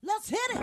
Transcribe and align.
Let's 0.00 0.28
hit 0.28 0.38
it. 0.50 0.60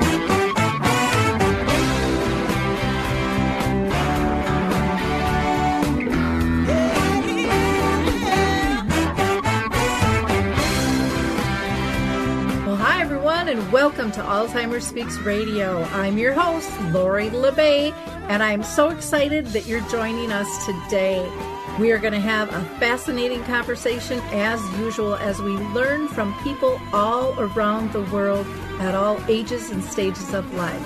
Well, 12.66 12.78
hi 12.78 13.02
everyone, 13.02 13.50
and 13.50 13.72
welcome 13.74 14.14
to 14.14 14.22
Alzheimer's 14.22 14.88
Speaks 14.88 15.18
Radio. 15.18 15.84
I'm 15.84 16.18
your 16.18 16.32
host, 16.32 16.72
Lori 16.94 17.30
La 17.30 17.52
Bey, 17.52 17.92
and 18.30 18.42
I'm 18.42 18.64
so 18.64 18.88
excited 18.88 19.48
that 19.48 19.66
you're 19.66 19.82
joining 19.90 20.32
us 20.32 20.66
today. 20.66 21.55
We 21.80 21.92
are 21.92 21.98
going 21.98 22.14
to 22.14 22.22
have 22.22 22.54
a 22.54 22.64
fascinating 22.80 23.44
conversation 23.44 24.22
as 24.32 24.62
usual 24.80 25.16
as 25.16 25.42
we 25.42 25.52
learn 25.52 26.08
from 26.08 26.34
people 26.42 26.80
all 26.94 27.38
around 27.38 27.92
the 27.92 28.04
world 28.04 28.48
at 28.80 28.96
all 28.96 29.20
ages 29.28 29.72
and 29.72 29.84
stages 29.84 30.34
of 30.34 30.54
life. 30.54 30.82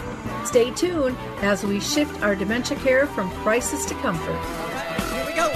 Stay 0.47 0.71
tuned 0.71 1.15
as 1.41 1.63
we 1.63 1.79
shift 1.79 2.23
our 2.23 2.35
dementia 2.35 2.75
care 2.77 3.05
from 3.05 3.29
crisis 3.43 3.85
to 3.85 3.93
comfort. 3.95 4.39
Here 5.13 5.25
we 5.27 5.33
go. 5.35 5.49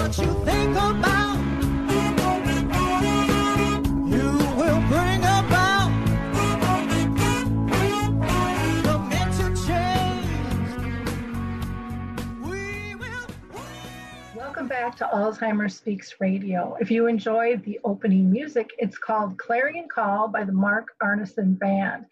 What 0.00 0.18
you 0.18 0.44
think 0.44 0.72
about, 0.72 1.13
Welcome 14.54 14.68
back 14.68 14.94
to 14.98 15.10
Alzheimer's 15.12 15.74
Speaks 15.74 16.14
Radio. 16.20 16.76
If 16.80 16.88
you 16.88 17.08
enjoyed 17.08 17.64
the 17.64 17.80
opening 17.82 18.30
music, 18.30 18.70
it's 18.78 18.96
called 18.96 19.36
Clarion 19.36 19.88
Call 19.92 20.28
by 20.28 20.44
the 20.44 20.52
Mark 20.52 20.94
Arneson 21.02 21.58
Band, 21.58 22.06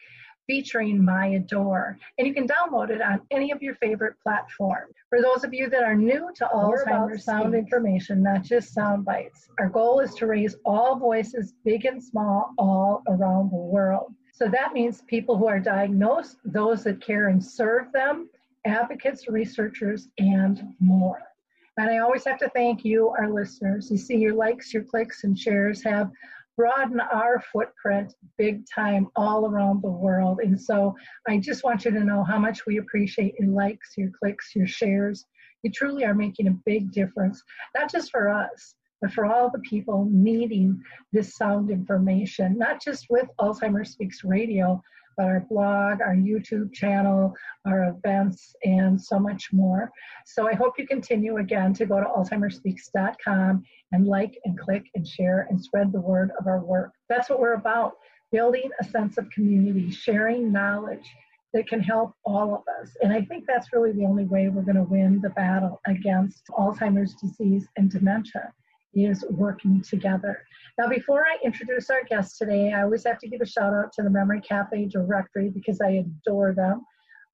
featuring 0.48 1.04
Maya 1.04 1.38
Dore. 1.38 1.96
And 2.18 2.26
you 2.26 2.34
can 2.34 2.48
download 2.48 2.90
it 2.90 3.00
on 3.00 3.20
any 3.30 3.52
of 3.52 3.62
your 3.62 3.76
favorite 3.76 4.16
platforms. 4.24 4.92
For 5.08 5.22
those 5.22 5.44
of 5.44 5.54
you 5.54 5.70
that 5.70 5.84
are 5.84 5.94
new 5.94 6.32
to 6.34 6.50
Alzheimer's 6.52 7.24
sound 7.24 7.54
information, 7.54 8.24
not 8.24 8.42
just 8.42 8.74
sound 8.74 9.04
bites, 9.04 9.48
our 9.60 9.68
goal 9.68 10.00
is 10.00 10.12
to 10.14 10.26
raise 10.26 10.56
all 10.64 10.96
voices, 10.96 11.54
big 11.64 11.84
and 11.84 12.02
small, 12.02 12.54
all 12.58 13.04
around 13.06 13.52
the 13.52 13.56
world. 13.56 14.12
So 14.32 14.48
that 14.48 14.72
means 14.72 15.02
people 15.02 15.38
who 15.38 15.46
are 15.46 15.60
diagnosed, 15.60 16.38
those 16.44 16.82
that 16.82 17.00
care 17.00 17.28
and 17.28 17.40
serve 17.40 17.92
them, 17.92 18.28
advocates, 18.66 19.28
researchers, 19.28 20.08
and 20.18 20.74
more. 20.80 21.22
And 21.78 21.90
I 21.90 21.98
always 21.98 22.24
have 22.24 22.38
to 22.38 22.50
thank 22.50 22.84
you, 22.84 23.08
our 23.08 23.30
listeners. 23.30 23.90
You 23.90 23.96
see, 23.96 24.16
your 24.16 24.34
likes, 24.34 24.74
your 24.74 24.84
clicks, 24.84 25.24
and 25.24 25.38
shares 25.38 25.82
have 25.84 26.10
broadened 26.56 27.00
our 27.00 27.42
footprint 27.52 28.14
big 28.36 28.64
time 28.66 29.08
all 29.16 29.46
around 29.46 29.82
the 29.82 29.90
world. 29.90 30.40
And 30.40 30.60
so 30.60 30.94
I 31.26 31.38
just 31.38 31.64
want 31.64 31.84
you 31.84 31.90
to 31.90 32.04
know 32.04 32.24
how 32.24 32.38
much 32.38 32.66
we 32.66 32.76
appreciate 32.76 33.34
your 33.38 33.48
likes, 33.48 33.94
your 33.96 34.10
clicks, 34.22 34.54
your 34.54 34.66
shares. 34.66 35.24
You 35.62 35.70
truly 35.70 36.04
are 36.04 36.14
making 36.14 36.48
a 36.48 36.58
big 36.66 36.92
difference, 36.92 37.42
not 37.74 37.90
just 37.90 38.10
for 38.10 38.28
us, 38.28 38.74
but 39.00 39.12
for 39.12 39.24
all 39.24 39.50
the 39.50 39.60
people 39.60 40.08
needing 40.10 40.80
this 41.12 41.36
sound 41.36 41.70
information, 41.70 42.58
not 42.58 42.82
just 42.82 43.06
with 43.08 43.28
Alzheimer's 43.40 43.90
Speaks 43.90 44.22
Radio, 44.24 44.82
but 45.16 45.26
our 45.26 45.40
blog, 45.48 46.00
our 46.00 46.14
YouTube 46.14 46.72
channel, 46.72 47.34
our 47.66 47.90
events, 47.90 48.54
and 48.64 49.00
so 49.00 49.18
much 49.18 49.52
more. 49.52 49.90
So 50.26 50.48
I 50.48 50.54
hope 50.54 50.74
you 50.78 50.86
continue 50.86 51.38
again 51.38 51.74
to 51.74 51.86
go 51.86 52.00
to 52.00 52.06
alzheimersspeaks.com 52.06 53.64
and 53.92 54.06
like 54.06 54.38
and 54.44 54.58
click 54.58 54.84
and 54.94 55.06
share 55.06 55.46
and 55.50 55.60
spread 55.60 55.92
the 55.92 56.00
word 56.00 56.30
of 56.38 56.46
our 56.46 56.60
work. 56.64 56.92
That's 57.08 57.28
what 57.28 57.40
we're 57.40 57.54
about 57.54 57.92
building 58.30 58.70
a 58.80 58.84
sense 58.84 59.18
of 59.18 59.30
community, 59.30 59.90
sharing 59.90 60.50
knowledge 60.50 61.06
that 61.52 61.68
can 61.68 61.80
help 61.80 62.14
all 62.24 62.54
of 62.54 62.62
us. 62.80 62.96
And 63.02 63.12
I 63.12 63.22
think 63.22 63.44
that's 63.46 63.72
really 63.72 63.92
the 63.92 64.06
only 64.06 64.24
way 64.24 64.48
we're 64.48 64.62
going 64.62 64.76
to 64.76 64.82
win 64.82 65.20
the 65.20 65.30
battle 65.30 65.80
against 65.86 66.46
Alzheimer's 66.58 67.14
disease 67.14 67.68
and 67.76 67.90
dementia 67.90 68.52
is 68.94 69.24
working 69.30 69.82
together. 69.82 70.44
Now, 70.78 70.88
before 70.88 71.24
I 71.26 71.36
introduce 71.44 71.90
our 71.90 72.04
guest 72.04 72.38
today, 72.38 72.72
I 72.72 72.82
always 72.82 73.04
have 73.04 73.18
to 73.18 73.28
give 73.28 73.40
a 73.40 73.46
shout 73.46 73.74
out 73.74 73.92
to 73.94 74.02
the 74.02 74.10
Memory 74.10 74.40
Cafe 74.40 74.86
directory 74.86 75.50
because 75.50 75.80
I 75.80 76.04
adore 76.04 76.54
them. 76.54 76.84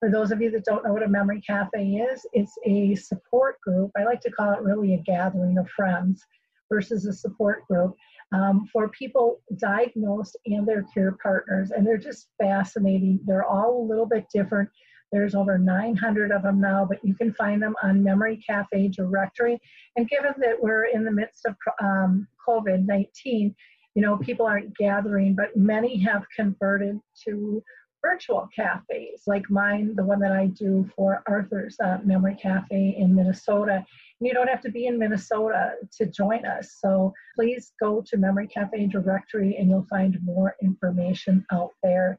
For 0.01 0.11
those 0.11 0.31
of 0.31 0.41
you 0.41 0.51
that 0.53 0.65
don't 0.65 0.85
know 0.85 0.93
what 0.93 1.03
a 1.03 1.09
Memory 1.09 1.41
Cafe 1.41 1.95
is, 1.97 2.27
it's 2.33 2.57
a 2.65 2.95
support 2.95 3.61
group. 3.61 3.91
I 3.97 4.05
like 4.05 4.21
to 4.23 4.31
call 4.31 4.53
it 4.53 4.63
really 4.63 4.95
a 4.95 4.99
gathering 4.99 5.59
of 5.59 5.69
friends 5.71 6.25
versus 6.71 7.07
a 7.07 7.13
support 7.13 7.67
group 7.67 7.97
um, 8.33 8.69
for 8.73 8.89
people 8.91 9.41
diagnosed 9.57 10.37
and 10.47 10.67
their 10.67 10.85
care 10.95 11.17
partners. 11.23 11.71
And 11.71 11.87
they're 11.87 11.97
just 11.97 12.29
fascinating. 12.41 13.21
They're 13.25 13.45
all 13.45 13.83
a 13.83 13.89
little 13.89 14.07
bit 14.07 14.27
different. 14.33 14.69
There's 15.13 15.35
over 15.35 15.59
900 15.59 16.31
of 16.33 16.43
them 16.43 16.61
now, 16.61 16.85
but 16.85 17.05
you 17.05 17.15
can 17.15 17.33
find 17.35 17.63
them 17.63 17.75
on 17.83 18.03
Memory 18.03 18.43
Cafe 18.47 18.89
directory. 18.89 19.59
And 19.97 20.09
given 20.09 20.35
that 20.39 20.61
we're 20.61 20.87
in 20.87 21.05
the 21.05 21.11
midst 21.11 21.47
of 21.47 21.57
um, 21.83 22.29
COVID 22.47 22.87
19, 22.87 23.55
you 23.95 24.03
know, 24.03 24.17
people 24.19 24.47
aren't 24.47 24.77
gathering, 24.77 25.35
but 25.35 25.57
many 25.57 25.97
have 25.99 26.25
converted 26.37 27.01
to 27.25 27.63
virtual 28.03 28.49
cafes 28.55 29.23
like 29.27 29.51
mine, 29.51 29.95
the 29.97 30.05
one 30.05 30.21
that 30.21 30.33
I 30.33 30.47
do 30.47 30.89
for 30.95 31.23
Arthur's 31.27 31.77
uh, 31.81 31.99
Memory 32.05 32.37
Cafe 32.41 32.97
in 32.97 33.15
Minnesota. 33.15 33.85
You 34.21 34.33
don't 34.33 34.49
have 34.49 34.61
to 34.63 34.71
be 34.71 34.87
in 34.87 34.99
Minnesota 34.99 35.73
to 35.97 36.07
join 36.07 36.45
us. 36.45 36.77
So 36.81 37.13
please 37.35 37.73
go 37.81 38.03
to 38.09 38.17
Memory 38.17 38.49
Cafe 38.49 38.87
directory 38.87 39.57
and 39.57 39.69
you'll 39.69 39.87
find 39.91 40.19
more 40.23 40.57
information 40.63 41.45
out 41.53 41.73
there. 41.83 42.19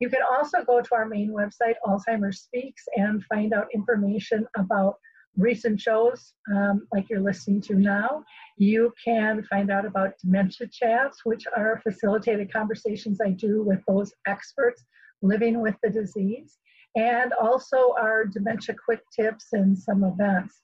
You 0.00 0.08
can 0.08 0.20
also 0.30 0.62
go 0.64 0.80
to 0.80 0.94
our 0.94 1.06
main 1.06 1.30
website, 1.30 1.74
Alzheimer's 1.84 2.42
Speaks, 2.42 2.84
and 2.96 3.24
find 3.24 3.52
out 3.52 3.66
information 3.74 4.46
about 4.56 4.96
recent 5.36 5.80
shows 5.80 6.34
um, 6.54 6.86
like 6.92 7.08
you're 7.08 7.20
listening 7.20 7.60
to 7.62 7.74
now. 7.74 8.24
You 8.56 8.92
can 9.04 9.42
find 9.44 9.70
out 9.70 9.86
about 9.86 10.18
dementia 10.22 10.68
chats, 10.68 11.24
which 11.24 11.44
are 11.56 11.80
facilitated 11.82 12.52
conversations 12.52 13.20
I 13.20 13.30
do 13.30 13.62
with 13.62 13.80
those 13.86 14.12
experts 14.26 14.84
living 15.22 15.60
with 15.60 15.74
the 15.82 15.90
disease, 15.90 16.58
and 16.96 17.32
also 17.32 17.94
our 18.00 18.24
dementia 18.24 18.74
quick 18.84 19.00
tips 19.14 19.48
and 19.52 19.76
some 19.76 20.04
events. 20.04 20.62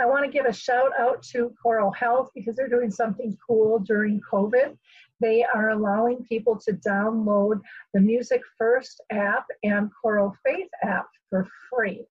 I 0.00 0.06
want 0.06 0.24
to 0.24 0.30
give 0.30 0.46
a 0.46 0.52
shout 0.52 0.92
out 0.98 1.22
to 1.32 1.54
Coral 1.62 1.92
Health 1.92 2.30
because 2.34 2.56
they're 2.56 2.68
doing 2.68 2.90
something 2.90 3.36
cool 3.46 3.78
during 3.78 4.20
COVID. 4.20 4.76
They 5.20 5.44
are 5.44 5.70
allowing 5.70 6.24
people 6.24 6.58
to 6.66 6.72
download 6.72 7.60
the 7.94 8.00
Music 8.00 8.42
First 8.58 9.00
app 9.10 9.46
and 9.62 9.90
Coral 10.02 10.36
Faith 10.44 10.68
app 10.82 11.08
for 11.30 11.48
free. 11.70 12.06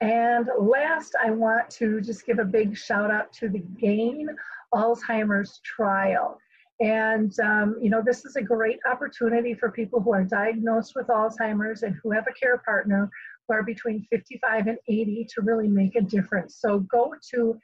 And 0.00 0.48
last, 0.58 1.16
I 1.22 1.30
want 1.30 1.70
to 1.70 2.00
just 2.00 2.24
give 2.24 2.38
a 2.38 2.44
big 2.44 2.76
shout 2.76 3.10
out 3.10 3.32
to 3.34 3.48
the 3.48 3.64
GAIN 3.80 4.28
Alzheimer's 4.72 5.60
trial. 5.64 6.38
And, 6.80 7.36
um, 7.40 7.76
you 7.80 7.90
know, 7.90 8.02
this 8.04 8.24
is 8.24 8.36
a 8.36 8.42
great 8.42 8.78
opportunity 8.88 9.54
for 9.54 9.72
people 9.72 10.00
who 10.00 10.12
are 10.12 10.22
diagnosed 10.22 10.92
with 10.94 11.08
Alzheimer's 11.08 11.82
and 11.82 11.96
who 12.02 12.12
have 12.12 12.26
a 12.28 12.32
care 12.32 12.58
partner 12.58 13.10
who 13.46 13.54
are 13.54 13.64
between 13.64 14.06
55 14.10 14.68
and 14.68 14.78
80 14.86 15.26
to 15.34 15.42
really 15.42 15.66
make 15.66 15.96
a 15.96 16.00
difference. 16.00 16.56
So 16.60 16.80
go 16.80 17.14
to 17.32 17.58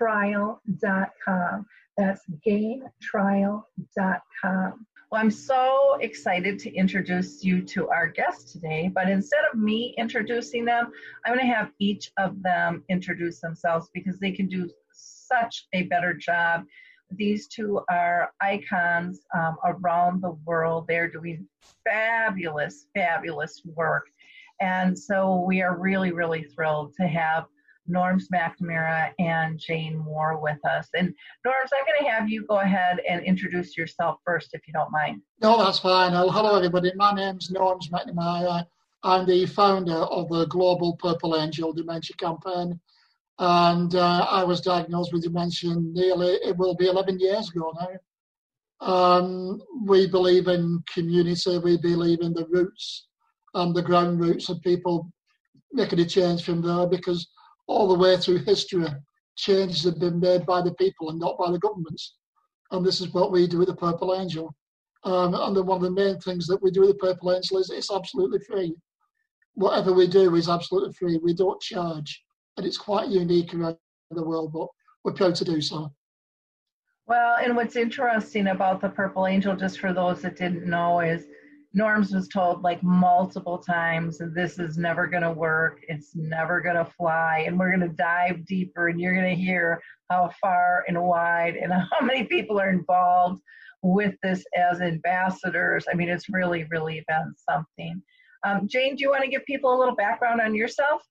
gaintrial.com. 0.00 1.66
That's 1.96 2.22
gaintrial.com. 2.46 4.86
Well, 5.10 5.20
I'm 5.20 5.30
so 5.30 5.98
excited 6.00 6.58
to 6.60 6.74
introduce 6.74 7.44
you 7.44 7.62
to 7.62 7.88
our 7.88 8.08
guest 8.08 8.50
today, 8.50 8.90
but 8.92 9.08
instead 9.08 9.44
of 9.52 9.58
me 9.58 9.94
introducing 9.96 10.64
them, 10.64 10.90
I'm 11.24 11.34
going 11.34 11.46
to 11.46 11.54
have 11.54 11.70
each 11.78 12.10
of 12.18 12.42
them 12.42 12.82
introduce 12.88 13.40
themselves 13.40 13.88
because 13.94 14.18
they 14.18 14.32
can 14.32 14.48
do 14.48 14.68
such 14.92 15.68
a 15.72 15.82
better 15.82 16.14
job. 16.14 16.64
These 17.10 17.46
two 17.46 17.82
are 17.90 18.32
icons 18.40 19.20
um, 19.36 19.56
around 19.64 20.20
the 20.20 20.36
world. 20.44 20.86
They're 20.88 21.10
doing 21.10 21.46
fabulous, 21.84 22.86
fabulous 22.94 23.62
work. 23.64 24.08
And 24.60 24.98
so 24.98 25.44
we 25.46 25.62
are 25.62 25.78
really, 25.78 26.12
really 26.12 26.42
thrilled 26.42 26.94
to 26.94 27.06
have 27.06 27.46
Norms 27.86 28.28
McNamara 28.32 29.12
and 29.18 29.58
Jane 29.58 29.98
Moore 29.98 30.40
with 30.40 30.58
us. 30.64 30.88
And 30.94 31.14
Norms, 31.44 31.70
I'm 31.76 31.84
going 31.86 32.04
to 32.04 32.10
have 32.10 32.28
you 32.28 32.44
go 32.46 32.60
ahead 32.60 33.00
and 33.08 33.24
introduce 33.24 33.76
yourself 33.76 34.20
first, 34.24 34.50
if 34.52 34.62
you 34.66 34.72
don't 34.72 34.92
mind. 34.92 35.20
No, 35.42 35.62
that's 35.62 35.78
fine. 35.78 36.12
Well, 36.12 36.30
hello, 36.30 36.56
everybody. 36.56 36.92
My 36.96 37.12
name's 37.12 37.50
Norms 37.50 37.88
McNamara. 37.90 38.66
I'm 39.02 39.26
the 39.26 39.46
founder 39.46 39.92
of 39.92 40.28
the 40.30 40.46
Global 40.46 40.96
Purple 40.96 41.36
Angel 41.36 41.72
Dementia 41.72 42.16
Campaign. 42.16 42.80
And 43.38 43.94
uh, 43.94 44.26
I 44.30 44.44
was 44.44 44.60
diagnosed 44.60 45.12
with 45.12 45.24
dementia 45.24 45.74
nearly, 45.76 46.34
it 46.42 46.56
will 46.56 46.74
be 46.74 46.86
11 46.86 47.18
years 47.18 47.50
ago 47.50 47.72
now. 47.80 47.88
Um, 48.80 49.60
we 49.86 50.06
believe 50.06 50.46
in 50.46 50.82
community, 50.92 51.58
we 51.58 51.76
believe 51.78 52.20
in 52.20 52.32
the 52.32 52.46
roots 52.46 53.06
and 53.54 53.74
the 53.74 53.82
ground 53.82 54.20
roots 54.20 54.48
of 54.48 54.60
people 54.62 55.10
making 55.72 56.00
a 56.00 56.04
change 56.04 56.44
from 56.44 56.62
there 56.62 56.86
because 56.86 57.28
all 57.66 57.88
the 57.88 57.98
way 57.98 58.16
through 58.16 58.38
history, 58.38 58.86
changes 59.36 59.84
have 59.84 59.98
been 59.98 60.20
made 60.20 60.46
by 60.46 60.62
the 60.62 60.74
people 60.74 61.10
and 61.10 61.18
not 61.18 61.38
by 61.38 61.50
the 61.50 61.58
governments. 61.58 62.16
And 62.70 62.84
this 62.84 63.00
is 63.00 63.12
what 63.12 63.32
we 63.32 63.46
do 63.46 63.58
with 63.58 63.68
the 63.68 63.76
Purple 63.76 64.14
Angel. 64.14 64.54
Um, 65.04 65.34
and 65.34 65.56
then 65.56 65.66
one 65.66 65.76
of 65.76 65.82
the 65.82 65.90
main 65.90 66.18
things 66.20 66.46
that 66.46 66.62
we 66.62 66.70
do 66.70 66.80
with 66.80 66.90
the 66.90 67.06
Purple 67.06 67.32
Angel 67.32 67.58
is 67.58 67.70
it's 67.70 67.92
absolutely 67.92 68.38
free. 68.40 68.74
Whatever 69.54 69.92
we 69.92 70.06
do 70.06 70.34
is 70.34 70.48
absolutely 70.48 70.92
free. 70.94 71.18
We 71.22 71.34
don't 71.34 71.60
charge, 71.60 72.24
and 72.56 72.66
it's 72.66 72.78
quite 72.78 73.08
unique 73.08 73.54
around 73.54 73.76
the 74.10 74.24
world, 74.24 74.52
but 74.52 74.68
we're 75.04 75.12
proud 75.12 75.34
to 75.36 75.44
do 75.44 75.60
so. 75.60 75.92
Well, 77.06 77.36
and 77.42 77.54
what's 77.54 77.76
interesting 77.76 78.48
about 78.48 78.80
the 78.80 78.88
Purple 78.88 79.26
Angel, 79.26 79.54
just 79.54 79.78
for 79.78 79.92
those 79.92 80.22
that 80.22 80.36
didn't 80.36 80.66
know, 80.66 81.00
is 81.00 81.26
Norms 81.76 82.14
was 82.14 82.28
told 82.28 82.62
like 82.62 82.80
multiple 82.84 83.58
times, 83.58 84.18
this 84.32 84.60
is 84.60 84.78
never 84.78 85.08
going 85.08 85.24
to 85.24 85.32
work. 85.32 85.80
It's 85.88 86.14
never 86.14 86.60
going 86.60 86.76
to 86.76 86.84
fly. 86.84 87.42
And 87.46 87.58
we're 87.58 87.76
going 87.76 87.88
to 87.88 87.96
dive 87.96 88.46
deeper, 88.46 88.88
and 88.88 89.00
you're 89.00 89.14
going 89.14 89.36
to 89.36 89.42
hear 89.42 89.82
how 90.08 90.30
far 90.40 90.84
and 90.86 91.02
wide 91.02 91.56
and 91.56 91.72
how 91.72 92.00
many 92.00 92.24
people 92.24 92.60
are 92.60 92.70
involved 92.70 93.42
with 93.82 94.14
this 94.22 94.44
as 94.56 94.80
ambassadors. 94.80 95.86
I 95.90 95.96
mean, 95.96 96.08
it's 96.08 96.28
really, 96.28 96.64
really 96.70 97.04
been 97.08 97.34
something. 97.50 98.00
Um, 98.44 98.68
Jane, 98.68 98.94
do 98.94 99.02
you 99.02 99.10
want 99.10 99.24
to 99.24 99.30
give 99.30 99.44
people 99.44 99.74
a 99.74 99.78
little 99.78 99.96
background 99.96 100.40
on 100.40 100.54
yourself? 100.54 101.02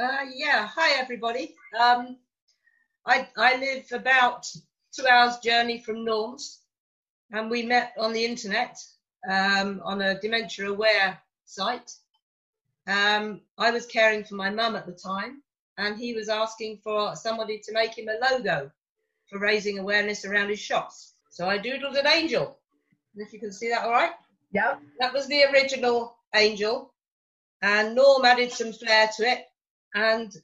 Uh, 0.00 0.24
yeah. 0.34 0.68
Hi, 0.74 0.98
everybody. 0.98 1.54
Um, 1.78 2.16
I, 3.06 3.28
I 3.36 3.58
live 3.58 3.84
about 3.92 4.46
two 4.96 5.06
hours 5.06 5.36
journey 5.44 5.80
from 5.80 6.04
Norms, 6.04 6.62
and 7.30 7.50
we 7.50 7.62
met 7.62 7.92
on 7.98 8.14
the 8.14 8.24
internet 8.24 8.78
um, 9.28 9.80
on 9.84 10.02
a 10.02 10.20
dementia 10.20 10.70
aware 10.70 11.18
site. 11.44 11.92
Um, 12.86 13.42
I 13.58 13.70
was 13.70 13.86
caring 13.86 14.24
for 14.24 14.34
my 14.34 14.50
mum 14.50 14.76
at 14.76 14.86
the 14.86 14.92
time, 14.92 15.42
and 15.76 15.98
he 15.98 16.14
was 16.14 16.28
asking 16.28 16.78
for 16.78 17.14
somebody 17.16 17.58
to 17.58 17.72
make 17.72 17.96
him 17.96 18.08
a 18.08 18.32
logo 18.32 18.70
for 19.28 19.38
raising 19.38 19.78
awareness 19.78 20.24
around 20.24 20.48
his 20.48 20.60
shops. 20.60 21.14
So 21.30 21.48
I 21.48 21.58
doodled 21.58 21.98
an 21.98 22.06
angel. 22.06 22.58
If 23.16 23.32
you 23.32 23.38
can 23.38 23.52
see 23.52 23.68
that 23.70 23.84
all 23.84 23.90
right. 23.90 24.12
Yep. 24.52 24.80
That 25.00 25.12
was 25.12 25.26
the 25.26 25.44
original 25.44 26.16
angel. 26.34 26.92
And 27.60 27.94
Norm 27.94 28.24
added 28.24 28.52
some 28.52 28.72
flair 28.72 29.10
to 29.16 29.22
it. 29.24 29.46
And 29.94 30.34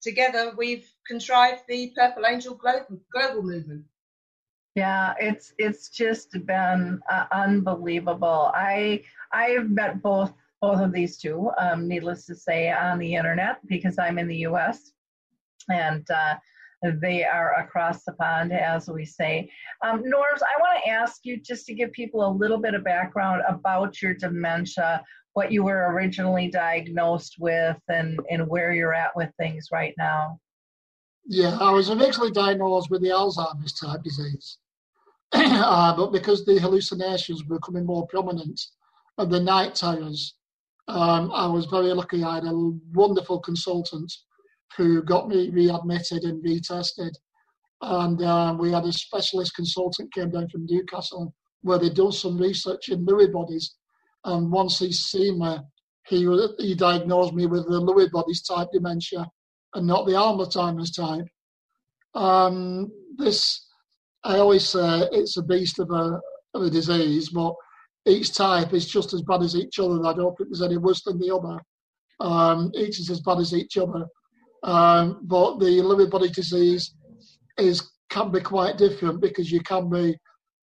together 0.00 0.54
we've 0.56 0.88
contrived 1.06 1.62
the 1.68 1.92
Purple 1.96 2.26
Angel 2.26 2.54
Global, 2.54 3.00
global 3.12 3.42
movement. 3.42 3.84
Yeah, 4.76 5.14
it's 5.18 5.52
it's 5.58 5.90
just 5.90 6.30
been 6.46 7.00
uh, 7.10 7.24
unbelievable. 7.32 8.52
I 8.54 9.02
I've 9.32 9.68
met 9.68 10.00
both 10.02 10.32
both 10.60 10.80
of 10.80 10.92
these 10.92 11.16
two, 11.18 11.50
um, 11.58 11.88
needless 11.88 12.26
to 12.26 12.34
say, 12.34 12.70
on 12.70 12.98
the 12.98 13.14
internet 13.14 13.58
because 13.66 13.98
I'm 13.98 14.18
in 14.18 14.28
the 14.28 14.36
U.S. 14.38 14.92
and 15.70 16.06
uh, 16.10 16.34
they 16.82 17.24
are 17.24 17.58
across 17.58 18.04
the 18.04 18.12
pond, 18.12 18.52
as 18.52 18.88
we 18.88 19.04
say. 19.04 19.50
Um, 19.82 20.02
Norms, 20.04 20.42
I 20.42 20.60
want 20.60 20.80
to 20.84 20.90
ask 20.90 21.20
you 21.24 21.40
just 21.40 21.66
to 21.66 21.74
give 21.74 21.92
people 21.92 22.26
a 22.26 22.30
little 22.30 22.58
bit 22.58 22.74
of 22.74 22.84
background 22.84 23.42
about 23.48 24.00
your 24.00 24.14
dementia, 24.14 25.02
what 25.32 25.50
you 25.50 25.64
were 25.64 25.92
originally 25.92 26.48
diagnosed 26.48 27.36
with, 27.38 27.78
and 27.88 28.20
and 28.30 28.46
where 28.46 28.72
you're 28.72 28.94
at 28.94 29.16
with 29.16 29.30
things 29.38 29.68
right 29.72 29.94
now. 29.98 30.38
Yeah, 31.26 31.56
I 31.60 31.70
was 31.70 31.90
eventually 31.90 32.30
diagnosed 32.30 32.90
with 32.90 33.02
the 33.02 33.08
Alzheimer's 33.08 33.74
type 33.74 34.02
disease. 34.02 34.58
uh, 35.32 35.96
but 35.96 36.12
because 36.12 36.44
the 36.44 36.58
hallucinations 36.58 37.44
were 37.44 37.56
becoming 37.56 37.86
more 37.86 38.06
prominent 38.08 38.60
and 39.18 39.30
the 39.30 39.40
night 39.40 39.74
terrors, 39.74 40.34
um, 40.88 41.30
I 41.32 41.46
was 41.46 41.66
very 41.66 41.92
lucky. 41.92 42.24
I 42.24 42.36
had 42.36 42.44
a 42.44 42.72
wonderful 42.92 43.38
consultant 43.40 44.12
who 44.76 45.02
got 45.02 45.28
me 45.28 45.50
readmitted 45.50 46.24
and 46.24 46.44
retested. 46.44 47.12
And 47.82 48.22
um, 48.24 48.58
we 48.58 48.72
had 48.72 48.84
a 48.84 48.92
specialist 48.92 49.54
consultant 49.54 50.12
came 50.12 50.30
down 50.30 50.48
from 50.48 50.66
Newcastle 50.66 51.32
where 51.62 51.78
they'd 51.78 51.94
done 51.94 52.12
some 52.12 52.38
research 52.38 52.88
in 52.88 53.06
Lewy 53.06 53.32
bodies. 53.32 53.76
And 54.24 54.50
once 54.50 54.78
he's 54.78 55.00
seen 55.00 55.38
me, 55.38 55.58
he, 56.08 56.26
he 56.58 56.74
diagnosed 56.74 57.34
me 57.34 57.46
with 57.46 57.68
the 57.68 57.80
Lewy 57.80 58.10
bodies 58.10 58.42
type 58.42 58.68
dementia 58.72 59.26
and 59.74 59.86
not 59.86 60.06
the 60.06 60.12
Alzheimer's 60.12 60.90
type. 60.90 61.26
Um, 62.14 62.90
this, 63.16 63.68
I 64.24 64.38
always 64.38 64.68
say, 64.68 65.08
it's 65.12 65.36
a 65.36 65.42
beast 65.42 65.78
of 65.78 65.90
a, 65.90 66.20
of 66.54 66.62
a 66.62 66.70
disease, 66.70 67.30
but 67.30 67.54
each 68.06 68.34
type 68.34 68.72
is 68.72 68.86
just 68.86 69.12
as 69.12 69.22
bad 69.22 69.42
as 69.42 69.54
each 69.54 69.78
other. 69.78 70.04
I 70.04 70.14
don't 70.14 70.36
think 70.36 70.50
there's 70.50 70.62
any 70.62 70.76
worse 70.76 71.02
than 71.04 71.18
the 71.18 71.34
other. 71.34 71.60
Um, 72.20 72.70
each 72.74 72.98
is 72.98 73.10
as 73.10 73.20
bad 73.20 73.38
as 73.38 73.54
each 73.54 73.76
other. 73.76 74.06
Um, 74.62 75.20
but 75.22 75.58
the 75.58 75.78
Lewy 75.78 76.10
body 76.10 76.28
disease 76.28 76.94
is 77.58 77.90
can 78.10 78.30
be 78.32 78.40
quite 78.40 78.76
different 78.76 79.20
because 79.20 79.50
you 79.50 79.60
can 79.60 79.88
be 79.88 80.16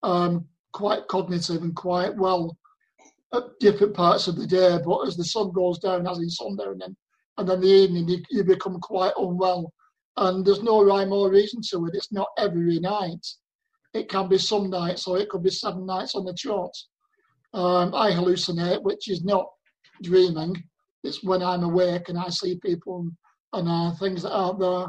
um, 0.03 0.45
quite 0.73 1.07
cognitive 1.09 1.63
and 1.63 1.75
quite 1.75 2.15
well 2.17 2.57
at 3.33 3.45
different 3.61 3.95
parts 3.95 4.29
of 4.29 4.37
the 4.37 4.47
day. 4.47 4.79
But 4.85 5.07
as 5.07 5.17
the 5.17 5.25
sun 5.25 5.53
goes 5.53 5.79
down, 5.79 6.07
as 6.07 6.19
in 6.19 6.29
sundown, 6.29 6.81
and, 7.39 7.49
then 7.49 7.61
the 7.61 7.69
evening, 7.69 8.09
you, 8.09 8.23
you 8.31 8.45
become 8.45 8.81
quite 8.81 9.13
unwell. 9.17 9.73
And 10.17 10.45
there's 10.45 10.63
no 10.63 10.83
rhyme 10.83 11.13
or 11.13 11.31
reason 11.31 11.61
to 11.71 11.87
it. 11.87 11.95
It's 11.95 12.13
not 12.13 12.29
every 12.39 12.79
night. 12.81 13.27
It 13.93 14.09
can 14.09 14.29
be 14.29 14.39
some 14.39 14.71
nights, 14.71 15.07
or 15.07 15.19
it 15.19 15.29
could 15.29 15.43
be 15.43 15.51
seven 15.51 15.87
nights 15.87 16.15
on 16.15 16.25
the 16.25 16.35
trot. 16.35 16.73
Um, 17.55 17.95
I 17.95 18.11
hallucinate, 18.11 18.83
which 18.83 19.09
is 19.09 19.25
not 19.25 19.47
dreaming. 20.03 20.63
It's 21.05 21.23
when 21.23 21.43
I'm 21.43 21.63
awake 21.63 22.09
and 22.09 22.19
I 22.19 22.29
see 22.29 22.59
people 22.59 23.09
and 23.53 23.69
uh, 23.69 23.93
things 23.97 24.23
that 24.23 24.33
aren't 24.33 24.61
there. 24.61 24.87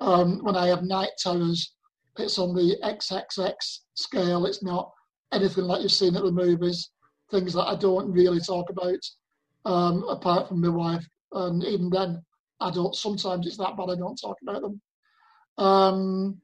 Um, 0.00 0.42
when 0.42 0.56
I 0.56 0.66
have 0.66 0.82
night 0.82 1.10
terrors, 1.18 1.74
it's 2.18 2.38
on 2.38 2.54
the 2.54 2.76
XXX 2.82 3.54
scale. 3.94 4.46
It's 4.46 4.62
not 4.62 4.90
anything 5.32 5.64
like 5.64 5.82
you've 5.82 5.92
seen 5.92 6.16
at 6.16 6.22
the 6.22 6.32
movies. 6.32 6.90
Things 7.30 7.54
that 7.54 7.64
I 7.64 7.76
don't 7.76 8.12
really 8.12 8.40
talk 8.40 8.68
about, 8.68 8.98
um, 9.64 10.04
apart 10.04 10.48
from 10.48 10.60
my 10.60 10.68
wife. 10.68 11.06
And 11.34 11.64
even 11.64 11.90
then, 11.90 12.22
don't. 12.70 12.94
Sometimes 12.94 13.46
it's 13.46 13.56
that 13.56 13.76
bad. 13.76 13.90
I 13.90 13.96
don't 13.96 14.16
talk 14.16 14.36
about 14.42 14.62
them. 14.62 14.80
Um, 15.58 16.40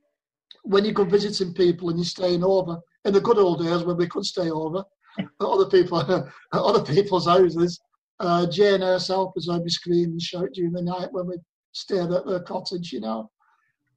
when 0.63 0.85
you 0.85 0.93
go 0.93 1.05
visiting 1.05 1.55
people 1.55 1.89
and 1.89 1.99
you're 1.99 2.05
staying 2.05 2.45
over, 2.45 2.79
in 3.05 3.13
the 3.13 3.21
good 3.21 3.39
old 3.39 3.61
days 3.61 3.85
when 3.85 3.97
we 3.97 4.09
could 4.09 4.25
stay 4.25 4.51
over 4.51 4.85
at 5.19 5.27
other 5.41 5.67
people, 5.67 6.01
at 6.13 6.25
other 6.53 6.85
people's 6.85 7.27
houses, 7.27 7.81
uh, 8.21 8.47
Jane 8.47 8.81
herself 8.81 9.33
was 9.35 9.49
on 9.49 9.63
the 9.63 9.71
screen 9.71 10.07
and 10.07 10.23
shout 10.23 10.49
during 10.53 10.73
the 10.73 10.83
night 10.83 11.09
when 11.13 11.27
we 11.27 11.37
stayed 11.73 12.11
at 12.11 12.27
the 12.27 12.43
cottage, 12.47 12.93
you 12.93 13.01
know. 13.01 13.31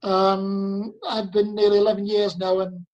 Um, 0.03 0.93
I've 1.07 1.31
been 1.31 1.55
nearly 1.55 1.77
11 1.77 2.05
years 2.07 2.37
now, 2.37 2.59
and 2.59 2.85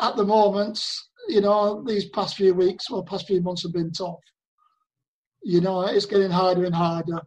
at 0.00 0.16
the 0.16 0.24
moment, 0.24 0.82
you 1.28 1.40
know, 1.40 1.84
these 1.86 2.08
past 2.10 2.36
few 2.36 2.54
weeks 2.54 2.90
or 2.90 3.04
past 3.04 3.26
few 3.26 3.40
months 3.40 3.62
have 3.62 3.72
been 3.72 3.92
tough. 3.92 4.16
You 5.44 5.60
know, 5.60 5.82
it's 5.82 6.06
getting 6.06 6.30
harder 6.30 6.64
and 6.64 6.74
harder. 6.74 7.20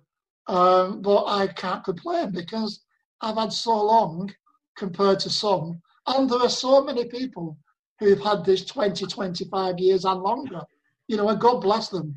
Um, 0.48 1.02
but 1.02 1.26
I 1.26 1.48
can't 1.48 1.84
complain 1.84 2.32
because 2.32 2.84
I've 3.22 3.38
had 3.38 3.52
so 3.52 3.84
long 3.84 4.34
compared 4.78 5.20
to 5.22 5.30
some. 5.30 5.82
And 6.08 6.30
there 6.30 6.40
are 6.40 6.50
so 6.50 6.84
many 6.84 7.06
people 7.06 7.58
who've 8.00 8.22
had 8.22 8.46
this 8.46 8.66
20, 8.66 9.06
25 9.06 9.80
years 9.80 10.06
and 10.06 10.22
longer. 10.22 10.62
You 11.08 11.18
know, 11.18 11.30
and 11.30 11.40
God 11.40 11.62
bless 11.62 11.90
them. 11.90 12.16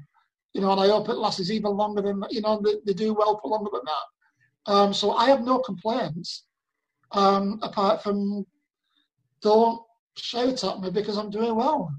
You 0.54 0.60
know, 0.60 0.72
and 0.72 0.80
I 0.80 0.88
hope 0.88 1.08
it 1.08 1.14
lasts 1.14 1.50
even 1.50 1.72
longer 1.72 2.02
than, 2.02 2.22
you 2.30 2.40
know, 2.40 2.60
they, 2.62 2.74
they 2.86 2.92
do 2.92 3.14
well 3.14 3.38
for 3.40 3.50
longer 3.50 3.70
than 3.72 3.82
that. 3.84 4.72
Um, 4.72 4.92
so 4.92 5.12
I 5.12 5.28
have 5.28 5.42
no 5.42 5.58
complaints 5.58 6.44
um, 7.12 7.58
apart 7.62 8.02
from 8.02 8.44
don't 9.40 9.80
shout 10.16 10.64
at 10.64 10.80
me 10.80 10.90
because 10.90 11.16
I'm 11.16 11.30
doing 11.30 11.54
well. 11.54 11.90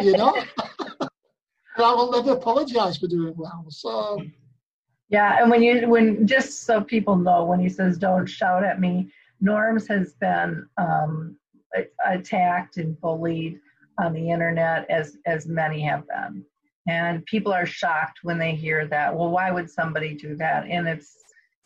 You 0.00 0.12
know? 0.12 0.42
I 1.76 1.94
will 1.94 2.10
never 2.10 2.32
apologize 2.32 2.98
for 2.98 3.06
doing 3.06 3.34
well. 3.36 3.64
So 3.68 4.22
yeah, 5.08 5.40
and 5.40 5.50
when 5.50 5.62
you 5.62 5.88
when 5.88 6.26
just 6.26 6.64
so 6.64 6.80
people 6.80 7.16
know 7.16 7.44
when 7.44 7.60
he 7.60 7.68
says 7.68 7.98
don't 7.98 8.26
shout 8.26 8.64
at 8.64 8.80
me, 8.80 9.12
Norms 9.40 9.86
has 9.88 10.14
been 10.14 10.66
um, 10.78 11.36
attacked 12.06 12.76
and 12.76 12.98
bullied 13.00 13.58
on 13.98 14.12
the 14.12 14.30
internet 14.30 14.90
as 14.90 15.18
as 15.26 15.46
many 15.46 15.80
have 15.82 16.04
been, 16.08 16.44
and 16.88 17.24
people 17.26 17.52
are 17.52 17.66
shocked 17.66 18.20
when 18.22 18.38
they 18.38 18.54
hear 18.54 18.86
that. 18.86 19.14
Well, 19.14 19.30
why 19.30 19.50
would 19.50 19.70
somebody 19.70 20.14
do 20.14 20.36
that? 20.36 20.66
And 20.66 20.88
it's 20.88 21.16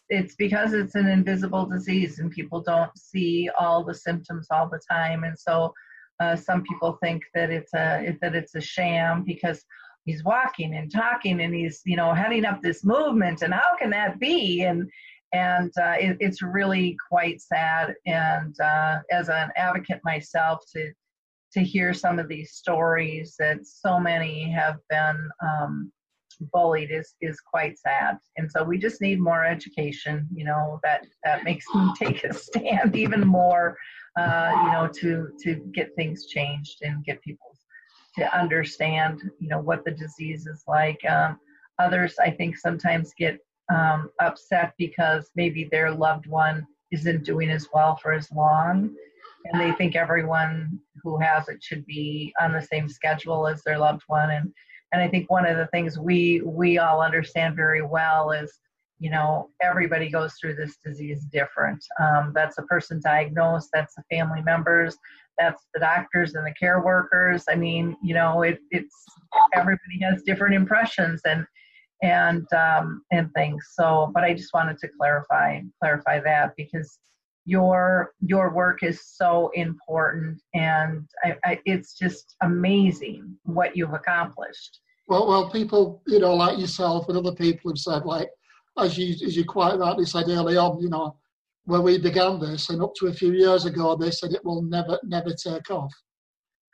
it's 0.08 0.36
because 0.36 0.72
it's 0.72 0.94
an 0.94 1.08
invisible 1.08 1.66
disease 1.66 2.20
and 2.20 2.30
people 2.30 2.60
don't 2.60 2.96
see 2.96 3.50
all 3.58 3.84
the 3.84 3.94
symptoms 3.94 4.46
all 4.50 4.68
the 4.68 4.80
time, 4.90 5.24
and 5.24 5.38
so 5.38 5.72
uh, 6.20 6.34
some 6.34 6.62
people 6.62 6.98
think 7.02 7.22
that 7.34 7.50
it's 7.50 7.74
a 7.74 8.16
that 8.20 8.34
it's 8.34 8.54
a 8.54 8.60
sham 8.60 9.22
because 9.22 9.64
he's 10.06 10.24
walking 10.24 10.74
and 10.74 10.90
talking 10.90 11.40
and 11.42 11.54
he's 11.54 11.82
you 11.84 11.96
know 11.96 12.14
heading 12.14 12.46
up 12.46 12.62
this 12.62 12.84
movement 12.84 13.42
and 13.42 13.52
how 13.52 13.76
can 13.78 13.90
that 13.90 14.18
be? 14.18 14.62
And 14.62 14.88
and 15.32 15.72
uh, 15.76 15.96
it, 15.98 16.16
it's 16.20 16.40
really 16.40 16.96
quite 17.10 17.42
sad. 17.42 17.94
And 18.06 18.58
uh, 18.60 18.98
as 19.10 19.28
an 19.28 19.50
advocate 19.56 20.00
myself 20.04 20.60
to 20.74 20.92
to 21.52 21.60
hear 21.60 21.92
some 21.94 22.18
of 22.18 22.28
these 22.28 22.52
stories 22.52 23.34
that 23.38 23.66
so 23.66 23.98
many 23.98 24.50
have 24.50 24.76
been 24.90 25.28
um, 25.42 25.92
bullied 26.52 26.90
is 26.90 27.14
is 27.20 27.40
quite 27.40 27.78
sad. 27.78 28.18
And 28.36 28.50
so 28.50 28.62
we 28.62 28.78
just 28.78 29.00
need 29.00 29.20
more 29.20 29.44
education 29.44 30.26
you 30.32 30.44
know 30.44 30.78
that 30.84 31.06
that 31.24 31.44
makes 31.44 31.66
me 31.74 31.92
take 31.98 32.24
a 32.24 32.32
stand 32.32 32.94
even 32.94 33.26
more 33.26 33.76
uh, 34.16 34.50
you 34.62 34.70
know 34.72 34.88
to 35.00 35.28
to 35.42 35.56
get 35.74 35.94
things 35.96 36.26
changed 36.26 36.78
and 36.82 37.04
get 37.04 37.20
people's 37.22 37.65
to 38.18 38.38
understand, 38.38 39.30
you 39.38 39.48
know, 39.48 39.60
what 39.60 39.84
the 39.84 39.90
disease 39.90 40.46
is 40.46 40.64
like. 40.66 40.98
Um, 41.08 41.38
others, 41.78 42.14
I 42.20 42.30
think, 42.30 42.56
sometimes 42.56 43.14
get 43.18 43.38
um, 43.72 44.10
upset 44.20 44.74
because 44.78 45.30
maybe 45.34 45.64
their 45.64 45.90
loved 45.90 46.26
one 46.26 46.66
isn't 46.92 47.24
doing 47.24 47.50
as 47.50 47.68
well 47.74 47.96
for 47.96 48.12
as 48.12 48.30
long, 48.32 48.94
and 49.46 49.60
they 49.60 49.72
think 49.72 49.96
everyone 49.96 50.78
who 51.02 51.18
has 51.18 51.48
it 51.48 51.62
should 51.62 51.84
be 51.86 52.32
on 52.40 52.52
the 52.52 52.62
same 52.62 52.88
schedule 52.88 53.46
as 53.46 53.62
their 53.62 53.78
loved 53.78 54.02
one. 54.06 54.30
And 54.30 54.52
and 54.92 55.02
I 55.02 55.08
think 55.08 55.30
one 55.30 55.46
of 55.46 55.56
the 55.56 55.66
things 55.68 55.98
we 55.98 56.40
we 56.44 56.78
all 56.78 57.02
understand 57.02 57.56
very 57.56 57.82
well 57.82 58.30
is 58.30 58.60
you 58.98 59.10
know 59.10 59.50
everybody 59.60 60.08
goes 60.08 60.34
through 60.34 60.54
this 60.54 60.78
disease 60.84 61.24
different 61.30 61.84
um, 62.00 62.32
that's 62.34 62.58
a 62.58 62.62
person 62.62 63.00
diagnosed 63.04 63.68
that's 63.72 63.94
the 63.94 64.02
family 64.10 64.42
members 64.42 64.96
that's 65.38 65.66
the 65.74 65.80
doctors 65.80 66.34
and 66.34 66.46
the 66.46 66.54
care 66.58 66.80
workers. 66.82 67.44
I 67.48 67.54
mean 67.54 67.96
you 68.02 68.14
know 68.14 68.42
it, 68.42 68.58
it's 68.70 68.94
everybody 69.54 70.00
has 70.02 70.22
different 70.22 70.54
impressions 70.54 71.20
and 71.24 71.46
and 72.02 72.46
um, 72.52 73.02
and 73.10 73.32
things. 73.32 73.64
So 73.72 74.10
but 74.14 74.24
i 74.24 74.34
just 74.34 74.52
wanted 74.52 74.78
to 74.78 74.88
clarify 74.98 75.60
clarify 75.80 76.20
that 76.20 76.52
because 76.56 76.98
your 77.46 78.12
your 78.20 78.52
work 78.52 78.82
is 78.82 79.00
so 79.06 79.50
important 79.54 80.42
and 80.54 81.08
I, 81.24 81.36
I, 81.44 81.60
it's 81.64 81.96
just 81.96 82.34
amazing 82.42 83.36
what 83.44 83.76
you've 83.76 83.94
accomplished. 83.94 84.80
Well 85.08 85.28
well 85.28 85.48
people 85.50 86.02
you 86.06 86.18
know 86.18 86.34
like 86.34 86.58
yourself 86.58 87.08
and 87.08 87.16
other 87.16 87.34
people 87.34 87.70
have 87.70 87.78
said 87.78 88.04
like 88.04 88.28
as 88.78 88.98
you 88.98 89.14
as 89.26 89.36
you 89.36 89.44
quite 89.44 89.78
rightly 89.78 90.04
said 90.04 90.28
early 90.28 90.56
on, 90.56 90.80
you 90.80 90.88
know, 90.88 91.16
when 91.66 91.82
we 91.82 91.98
began 91.98 92.38
this 92.38 92.70
and 92.70 92.80
up 92.80 92.94
to 92.94 93.08
a 93.08 93.12
few 93.12 93.32
years 93.32 93.64
ago, 93.64 93.96
they 93.96 94.10
said 94.10 94.32
it 94.32 94.44
will 94.44 94.62
never, 94.62 94.98
never 95.02 95.32
take 95.32 95.68
off. 95.70 95.92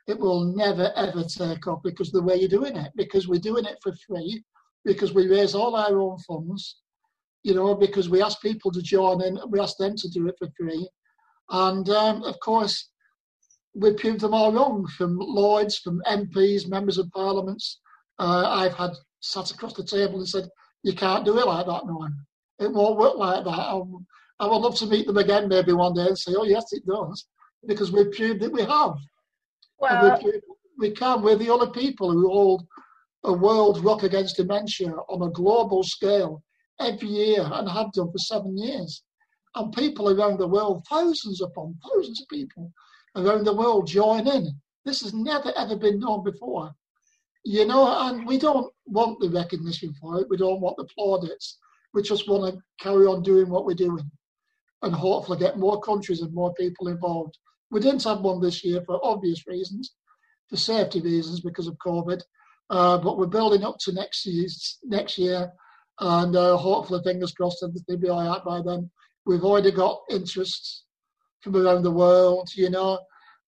It 0.07 0.19
will 0.19 0.43
never, 0.43 0.91
ever 0.95 1.23
take 1.23 1.67
off 1.67 1.81
because 1.83 2.11
the 2.11 2.21
way 2.21 2.35
you're 2.35 2.47
doing 2.47 2.75
it, 2.77 2.91
because 2.95 3.27
we're 3.27 3.39
doing 3.39 3.65
it 3.65 3.77
for 3.81 3.93
free, 4.07 4.43
because 4.85 5.13
we 5.13 5.27
raise 5.27 5.55
all 5.55 5.75
our 5.75 5.99
own 5.99 6.19
funds, 6.19 6.77
you 7.41 7.55
know, 7.55 7.73
because 7.73 8.07
we 8.07 8.21
ask 8.21 8.39
people 8.41 8.71
to 8.71 8.81
join 8.83 9.23
in, 9.23 9.39
we 9.49 9.59
ask 9.59 9.77
them 9.77 9.95
to 9.97 10.09
do 10.09 10.27
it 10.27 10.35
for 10.37 10.47
free. 10.59 10.87
And 11.49 11.89
um, 11.89 12.23
of 12.23 12.39
course, 12.39 12.89
we 13.73 13.93
proved 13.93 14.19
them 14.19 14.35
all 14.35 14.53
wrong 14.53 14.85
from 14.95 15.17
Lloyds, 15.17 15.77
from 15.79 16.03
MPs, 16.05 16.69
members 16.69 16.99
of 16.99 17.09
parliaments. 17.11 17.79
Uh, 18.19 18.47
I've 18.47 18.75
had 18.75 18.91
sat 19.21 19.49
across 19.49 19.73
the 19.73 19.83
table 19.83 20.19
and 20.19 20.29
said, 20.29 20.47
you 20.83 20.93
can't 20.93 21.25
do 21.25 21.39
it 21.39 21.47
like 21.47 21.65
that, 21.65 21.87
no 21.87 21.95
one. 21.95 22.15
It 22.59 22.71
won't 22.71 22.99
work 22.99 23.17
like 23.17 23.43
that. 23.43 23.49
I, 23.51 23.81
I 24.43 24.45
would 24.45 24.57
love 24.57 24.75
to 24.79 24.87
meet 24.87 25.07
them 25.07 25.17
again 25.17 25.47
maybe 25.47 25.71
one 25.71 25.93
day 25.93 26.05
and 26.05 26.19
say, 26.19 26.33
oh, 26.35 26.43
yes, 26.43 26.73
it 26.73 26.85
does, 26.85 27.27
because 27.65 27.93
we've 27.93 28.11
proved 28.11 28.41
that 28.41 28.51
we 28.51 28.63
have. 28.63 28.95
Well, 29.79 30.19
we, 30.21 30.41
we 30.77 30.91
can. 30.91 31.21
We're 31.21 31.37
the 31.37 31.49
only 31.49 31.71
people 31.71 32.11
who 32.11 32.27
hold 32.27 32.67
a 33.23 33.31
world 33.31 33.81
rock 33.85 34.03
against 34.03 34.35
dementia 34.35 34.91
on 35.07 35.25
a 35.25 35.31
global 35.31 35.81
scale 35.81 36.43
every 36.81 37.07
year 37.07 37.49
and 37.53 37.69
have 37.69 37.93
done 37.93 38.11
for 38.11 38.17
seven 38.17 38.57
years. 38.57 39.03
And 39.55 39.71
people 39.71 40.09
around 40.09 40.39
the 40.39 40.47
world, 40.47 40.83
thousands 40.89 41.39
upon 41.41 41.77
thousands 41.81 42.21
of 42.21 42.27
people 42.27 42.69
around 43.15 43.45
the 43.45 43.55
world 43.55 43.87
join 43.87 44.27
in. 44.27 44.53
This 44.83 44.99
has 45.03 45.13
never 45.13 45.53
ever 45.55 45.77
been 45.77 46.01
done 46.01 46.21
before. 46.21 46.69
You 47.45 47.65
know, 47.65 47.97
and 48.09 48.27
we 48.27 48.37
don't 48.37 48.73
want 48.87 49.21
the 49.21 49.29
recognition 49.29 49.93
for 50.01 50.19
it. 50.19 50.29
We 50.29 50.35
don't 50.35 50.59
want 50.59 50.75
the 50.75 50.87
plaudits. 50.93 51.59
We 51.93 52.01
just 52.01 52.27
want 52.27 52.53
to 52.53 52.61
carry 52.83 53.05
on 53.05 53.23
doing 53.23 53.49
what 53.49 53.65
we're 53.65 53.73
doing 53.75 54.11
and 54.83 54.93
hopefully 54.93 55.39
get 55.39 55.57
more 55.57 55.81
countries 55.81 56.21
and 56.21 56.33
more 56.33 56.53
people 56.53 56.89
involved. 56.89 57.37
We 57.71 57.79
didn't 57.79 58.03
have 58.03 58.21
one 58.21 58.39
this 58.39 58.63
year 58.63 58.81
for 58.85 58.99
obvious 59.03 59.47
reasons, 59.47 59.95
for 60.49 60.57
safety 60.57 61.01
reasons 61.01 61.39
because 61.39 61.67
of 61.67 61.77
COVID. 61.85 62.21
Uh, 62.69 62.97
but 62.97 63.17
we're 63.17 63.27
building 63.27 63.63
up 63.63 63.77
to 63.79 63.93
next 63.93 64.25
year, 64.25 64.47
next 64.83 65.17
year, 65.17 65.51
and 65.99 66.35
uh, 66.35 66.57
hopefully, 66.57 67.01
fingers 67.03 67.31
crossed, 67.31 67.63
everything 67.63 67.83
will 67.87 67.97
be 67.97 68.09
all 68.09 68.27
right 68.27 68.43
by 68.43 68.61
then. 68.61 68.89
We've 69.25 69.43
already 69.43 69.71
got 69.71 70.01
interests 70.09 70.85
from 71.41 71.55
around 71.55 71.83
the 71.83 71.91
world, 71.91 72.49
you 72.55 72.69
know, 72.69 72.99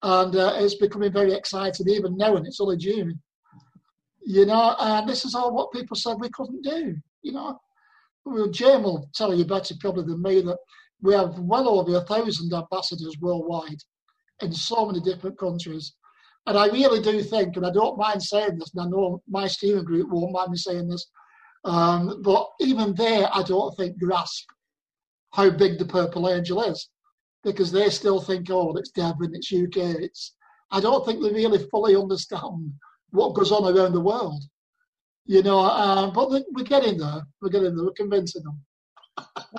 and 0.03 0.35
uh, 0.35 0.53
it's 0.57 0.75
becoming 0.75 1.11
very 1.11 1.33
exciting 1.33 1.89
even 1.89 2.17
now, 2.17 2.35
and 2.35 2.45
it's 2.45 2.61
only 2.61 2.77
June. 2.77 3.19
You 4.25 4.45
know, 4.45 4.75
and 4.79 5.07
this 5.07 5.25
is 5.25 5.35
all 5.35 5.53
what 5.53 5.71
people 5.71 5.95
said 5.95 6.17
we 6.19 6.29
couldn't 6.29 6.63
do. 6.63 6.95
You 7.21 7.31
know, 7.31 7.59
well, 8.25 8.47
Jim 8.47 8.83
will 8.83 9.09
tell 9.13 9.33
you 9.33 9.45
better 9.45 9.75
probably 9.79 10.03
than 10.03 10.21
me 10.21 10.41
that 10.41 10.57
we 11.05 11.13
have 11.13 11.37
well 11.39 11.69
over 11.69 11.97
a 11.97 12.01
thousand 12.01 12.51
ambassadors 12.53 13.17
worldwide 13.21 13.81
in 14.41 14.51
so 14.51 14.85
many 14.85 14.99
different 14.99 15.37
countries. 15.37 15.93
And 16.47 16.57
I 16.57 16.67
really 16.67 17.01
do 17.01 17.21
think, 17.23 17.55
and 17.55 17.65
I 17.65 17.71
don't 17.71 17.97
mind 17.97 18.21
saying 18.21 18.57
this, 18.57 18.71
and 18.73 18.85
I 18.85 18.89
know 18.89 19.21
my 19.27 19.47
steering 19.47 19.85
group 19.85 20.09
won't 20.09 20.33
mind 20.33 20.51
me 20.51 20.57
saying 20.57 20.87
this, 20.87 21.07
um, 21.63 22.21
but 22.21 22.47
even 22.59 22.93
they, 22.93 23.25
I 23.25 23.41
don't 23.43 23.75
think, 23.75 23.97
grasp 23.99 24.45
how 25.33 25.49
big 25.49 25.79
the 25.79 25.85
Purple 25.85 26.29
Angel 26.29 26.63
is 26.63 26.89
because 27.43 27.71
they 27.71 27.89
still 27.89 28.21
think, 28.21 28.49
oh, 28.49 28.75
it's 28.77 28.91
Devon, 28.91 29.33
it's 29.33 29.51
UK. 29.51 30.01
It's, 30.01 30.35
I 30.71 30.79
don't 30.79 31.05
think 31.05 31.21
they 31.21 31.31
really 31.31 31.67
fully 31.69 31.95
understand 31.95 32.73
what 33.09 33.35
goes 33.35 33.51
on 33.51 33.63
around 33.63 33.93
the 33.93 34.01
world. 34.01 34.43
You 35.25 35.41
know, 35.41 35.59
uh, 35.59 36.11
but 36.11 36.29
we're 36.29 36.63
getting 36.63 36.97
there. 36.97 37.23
We're 37.41 37.49
getting 37.49 37.75
there. 37.75 37.85
We're 37.85 37.91
convincing 37.91 38.43
them. 38.43 38.61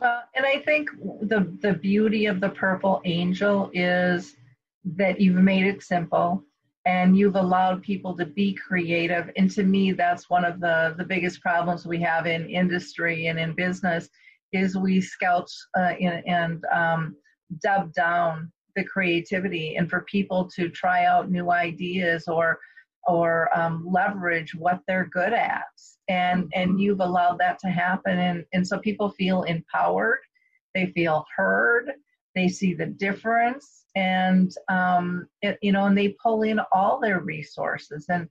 Well, 0.01 0.23
and 0.35 0.45
I 0.45 0.61
think 0.61 0.91
the 1.23 1.57
the 1.63 1.75
beauty 1.75 2.27
of 2.27 2.41
the 2.41 2.51
Purple 2.51 3.01
Angel 3.05 3.71
is 3.73 4.37
that 4.85 5.21
you've 5.21 5.37
made 5.37 5.67
it 5.67 5.83
simple 5.83 6.45
and 6.85 7.19
you've 7.19 7.37
allowed 7.37 7.83
people 7.83 8.17
to 8.17 8.25
be 8.25 8.55
creative. 8.55 9.31
And 9.37 9.51
to 9.53 9.65
me, 9.65 9.93
that's 9.93 10.31
one 10.31 10.45
of 10.45 10.61
the 10.61 10.95
the 10.99 11.05
biggest 11.05 11.41
problems 11.41 11.87
we 11.87 12.01
have 12.01 12.27
in 12.27 12.49
industry 12.49 13.27
and 13.27 13.39
in 13.39 13.55
business 13.55 14.09
is 14.53 14.77
we 14.77 15.01
scout 15.01 15.51
uh, 15.79 15.95
in, 15.99 16.23
and 16.27 16.65
um, 16.73 17.17
dub 17.63 17.93
down 17.93 18.53
the 18.77 18.85
creativity 18.85 19.77
and 19.77 19.89
for 19.89 20.03
people 20.03 20.49
to 20.55 20.69
try 20.69 21.05
out 21.07 21.31
new 21.31 21.51
ideas 21.51 22.29
or 22.29 22.59
or 23.07 23.57
um, 23.57 23.87
leverage 23.89 24.55
what 24.55 24.81
they're 24.87 25.09
good 25.13 25.33
at 25.33 25.65
and 26.09 26.51
and 26.55 26.71
mm-hmm. 26.71 26.79
you've 26.79 27.01
allowed 27.01 27.39
that 27.39 27.59
to 27.61 27.69
happen. 27.69 28.19
And 28.19 28.45
and 28.53 28.67
so 28.67 28.79
people 28.79 29.11
feel 29.11 29.43
empowered. 29.43 30.19
They 30.75 30.87
feel 30.87 31.25
heard. 31.35 31.93
They 32.35 32.49
see 32.49 32.75
the 32.75 32.87
difference. 32.87 33.85
And 33.95 34.53
um, 34.69 35.27
it, 35.43 35.59
you 35.63 35.73
know 35.73 35.87
and 35.87 35.97
they 35.97 36.17
pull 36.23 36.43
in 36.43 36.61
all 36.73 37.01
their 37.01 37.21
resources. 37.21 38.07
And 38.09 38.29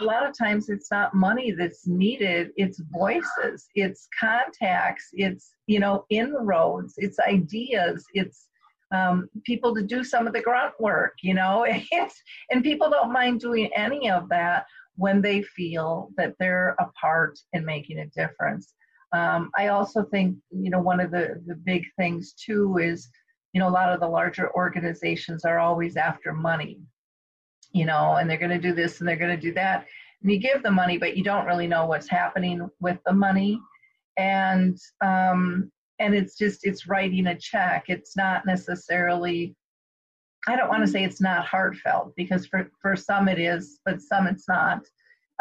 a 0.00 0.04
lot 0.04 0.26
of 0.26 0.36
times 0.36 0.68
it's 0.68 0.90
not 0.90 1.14
money 1.14 1.52
that's 1.52 1.86
needed. 1.86 2.50
It's 2.56 2.80
voices. 2.90 3.68
It's 3.74 4.08
contacts. 4.18 5.08
It's 5.12 5.52
you 5.66 5.80
know 5.80 6.04
inroads. 6.10 6.94
It's 6.98 7.18
ideas. 7.18 8.04
It's 8.14 8.46
um, 8.92 9.28
people 9.44 9.74
to 9.74 9.82
do 9.82 10.02
some 10.02 10.26
of 10.26 10.32
the 10.32 10.40
grunt 10.40 10.74
work, 10.80 11.14
you 11.22 11.34
know, 11.34 11.64
it's, 11.68 12.22
and 12.50 12.62
people 12.62 12.90
don't 12.90 13.12
mind 13.12 13.40
doing 13.40 13.70
any 13.76 14.10
of 14.10 14.28
that 14.30 14.66
when 15.00 15.22
they 15.22 15.40
feel 15.40 16.10
that 16.18 16.34
they're 16.38 16.76
a 16.78 16.86
part 17.00 17.38
in 17.54 17.64
making 17.64 18.00
a 18.00 18.06
difference. 18.08 18.74
Um, 19.14 19.50
I 19.56 19.68
also 19.68 20.04
think, 20.04 20.36
you 20.50 20.68
know, 20.68 20.78
one 20.78 21.00
of 21.00 21.10
the, 21.10 21.42
the 21.46 21.54
big 21.54 21.86
things 21.96 22.34
too 22.34 22.76
is, 22.76 23.08
you 23.54 23.60
know, 23.60 23.68
a 23.68 23.78
lot 23.80 23.90
of 23.90 24.00
the 24.00 24.06
larger 24.06 24.54
organizations 24.54 25.46
are 25.46 25.58
always 25.58 25.96
after 25.96 26.34
money, 26.34 26.82
you 27.72 27.86
know, 27.86 28.16
and 28.16 28.28
they're 28.28 28.36
going 28.36 28.50
to 28.50 28.68
do 28.68 28.74
this 28.74 29.00
and 29.00 29.08
they're 29.08 29.16
going 29.16 29.34
to 29.34 29.40
do 29.40 29.54
that. 29.54 29.86
And 30.22 30.30
you 30.30 30.38
give 30.38 30.62
the 30.62 30.70
money, 30.70 30.98
but 30.98 31.16
you 31.16 31.24
don't 31.24 31.46
really 31.46 31.66
know 31.66 31.86
what's 31.86 32.10
happening 32.10 32.68
with 32.80 32.98
the 33.06 33.14
money. 33.14 33.58
And 34.18 34.78
um, 35.02 35.72
and 35.98 36.14
it's 36.14 36.36
just 36.36 36.66
it's 36.66 36.86
writing 36.86 37.28
a 37.28 37.38
check 37.38 37.84
it's 37.88 38.16
not 38.16 38.44
necessarily 38.44 39.54
i 40.48 40.56
don't 40.56 40.68
want 40.68 40.82
to 40.82 40.90
say 40.90 41.04
it's 41.04 41.20
not 41.20 41.46
heartfelt 41.46 42.14
because 42.16 42.46
for 42.46 42.70
for 42.80 42.96
some 42.96 43.28
it 43.28 43.38
is 43.38 43.80
but 43.84 44.00
some 44.00 44.26
it's 44.26 44.48
not 44.48 44.82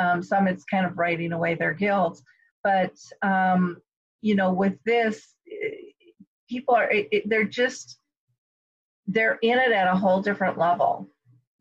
um, 0.02 0.24
some 0.24 0.48
it's 0.48 0.64
kind 0.64 0.86
of 0.86 0.98
writing 0.98 1.34
away 1.34 1.56
their 1.56 1.74
guilt 1.74 2.22
but 2.64 2.94
um, 3.22 3.78
you 4.22 4.36
know 4.36 4.52
with 4.52 4.76
this 4.86 5.36
people 6.50 6.74
are 6.74 6.90
it, 6.90 7.28
they're 7.28 7.44
just 7.44 8.00
they're 9.08 9.40
in 9.42 9.58
it 9.58 9.72
at 9.72 9.88
a 9.88 9.98
whole 9.98 10.22
different 10.22 10.58
level 10.58 11.10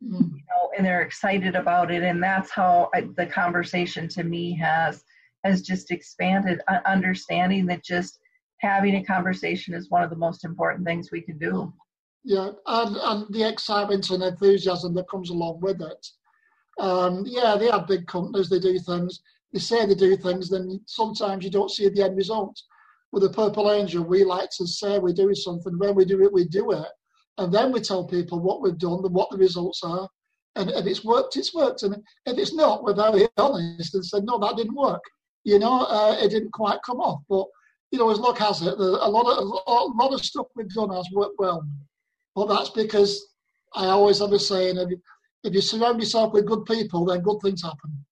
mm-hmm. 0.05 0.15
you 0.15 0.43
know 0.49 0.71
and 0.77 0.87
they're 0.87 1.03
excited 1.03 1.57
about 1.57 1.91
it 1.91 2.03
and 2.03 2.23
that's 2.23 2.51
how 2.51 2.91
I, 2.95 3.09
the 3.17 3.27
conversation 3.27 4.09
to 4.09 4.23
me 4.23 4.57
has 4.57 5.05
has 5.45 5.63
just 5.63 5.91
expanded 5.91 6.61
understanding 6.85 7.67
that 7.67 7.85
just 7.85 8.19
having 8.59 8.97
a 8.97 9.05
conversation 9.05 9.75
is 9.75 9.91
one 9.91 10.03
of 10.03 10.11
the 10.11 10.17
most 10.17 10.45
important 10.45 10.87
things 10.87 11.11
we 11.11 11.21
can 11.21 11.39
do. 11.39 11.73
Yeah, 12.29 12.51
and, 12.67 12.97
and 12.99 13.27
the 13.31 13.49
excitement 13.49 14.11
and 14.11 14.23
enthusiasm 14.23 14.93
that 14.93 15.09
comes 15.09 15.31
along 15.31 15.61
with 15.61 15.81
it. 15.81 16.07
Um, 16.79 17.25
yeah, 17.27 17.57
they 17.57 17.71
are 17.71 17.87
big 17.87 18.07
companies, 18.07 18.51
they 18.51 18.59
do 18.59 18.79
things, 18.79 19.23
they 19.55 19.59
say 19.59 19.87
they 19.87 19.95
do 19.95 20.15
things, 20.15 20.51
then 20.51 20.79
sometimes 20.85 21.43
you 21.43 21.51
don't 21.51 21.71
see 21.71 21.89
the 21.89 22.05
end 22.05 22.19
result. 22.19 22.61
With 23.13 23.23
the 23.23 23.31
Purple 23.31 23.73
Angel, 23.73 24.05
we 24.05 24.25
like 24.25 24.51
to 24.59 24.67
say 24.67 24.99
we 24.99 25.15
do 25.15 25.35
something, 25.35 25.79
when 25.79 25.95
we 25.95 26.05
do 26.05 26.23
it, 26.23 26.31
we 26.31 26.45
do 26.45 26.73
it. 26.73 26.89
And 27.39 27.51
then 27.51 27.73
we 27.73 27.81
tell 27.81 28.07
people 28.07 28.41
what 28.41 28.61
we've 28.61 28.77
done 28.77 29.01
and 29.03 29.15
what 29.15 29.31
the 29.31 29.39
results 29.39 29.81
are. 29.83 30.07
And 30.55 30.69
if 30.69 30.85
it's 30.85 31.07
worked, 31.07 31.39
it's 31.39 31.55
worked. 31.55 31.83
And 31.83 31.95
if 32.27 32.37
it's 32.37 32.53
not, 32.53 32.85
we're 32.85 32.95
very 32.95 33.27
honest 33.39 33.95
and 33.95 34.05
said, 34.05 34.25
no, 34.25 34.39
that 34.41 34.59
didn't 34.59 34.75
work. 34.77 35.03
You 35.45 35.61
know, 35.61 35.85
uh, 35.85 36.19
it 36.21 36.29
didn't 36.29 36.53
quite 36.53 36.81
come 36.85 37.01
off. 37.01 37.23
But, 37.27 37.47
you 37.91 37.99
know, 37.99 38.11
as 38.11 38.19
luck 38.19 38.37
has 38.37 38.61
it, 38.61 38.75
a 38.75 39.09
lot 39.09 39.27
of, 39.27 39.39
a 39.39 40.03
lot 40.03 40.13
of 40.13 40.23
stuff 40.23 40.49
we've 40.55 40.69
done 40.69 40.91
has 40.91 41.09
worked 41.15 41.37
well. 41.39 41.67
But 42.39 42.55
that's 42.55 42.71
because 42.71 43.35
I 43.75 43.87
always 43.87 44.21
have 44.21 44.31
a 44.31 44.39
saying, 44.39 44.77
if 44.77 44.91
you, 44.91 45.03
if 45.43 45.53
you 45.55 45.61
surround 45.61 45.99
yourself 45.99 46.33
with 46.33 46.47
good 46.47 46.65
people, 46.67 47.05
then 47.05 47.21
good 47.21 47.41
things 47.43 47.65
happen. 47.65 48.05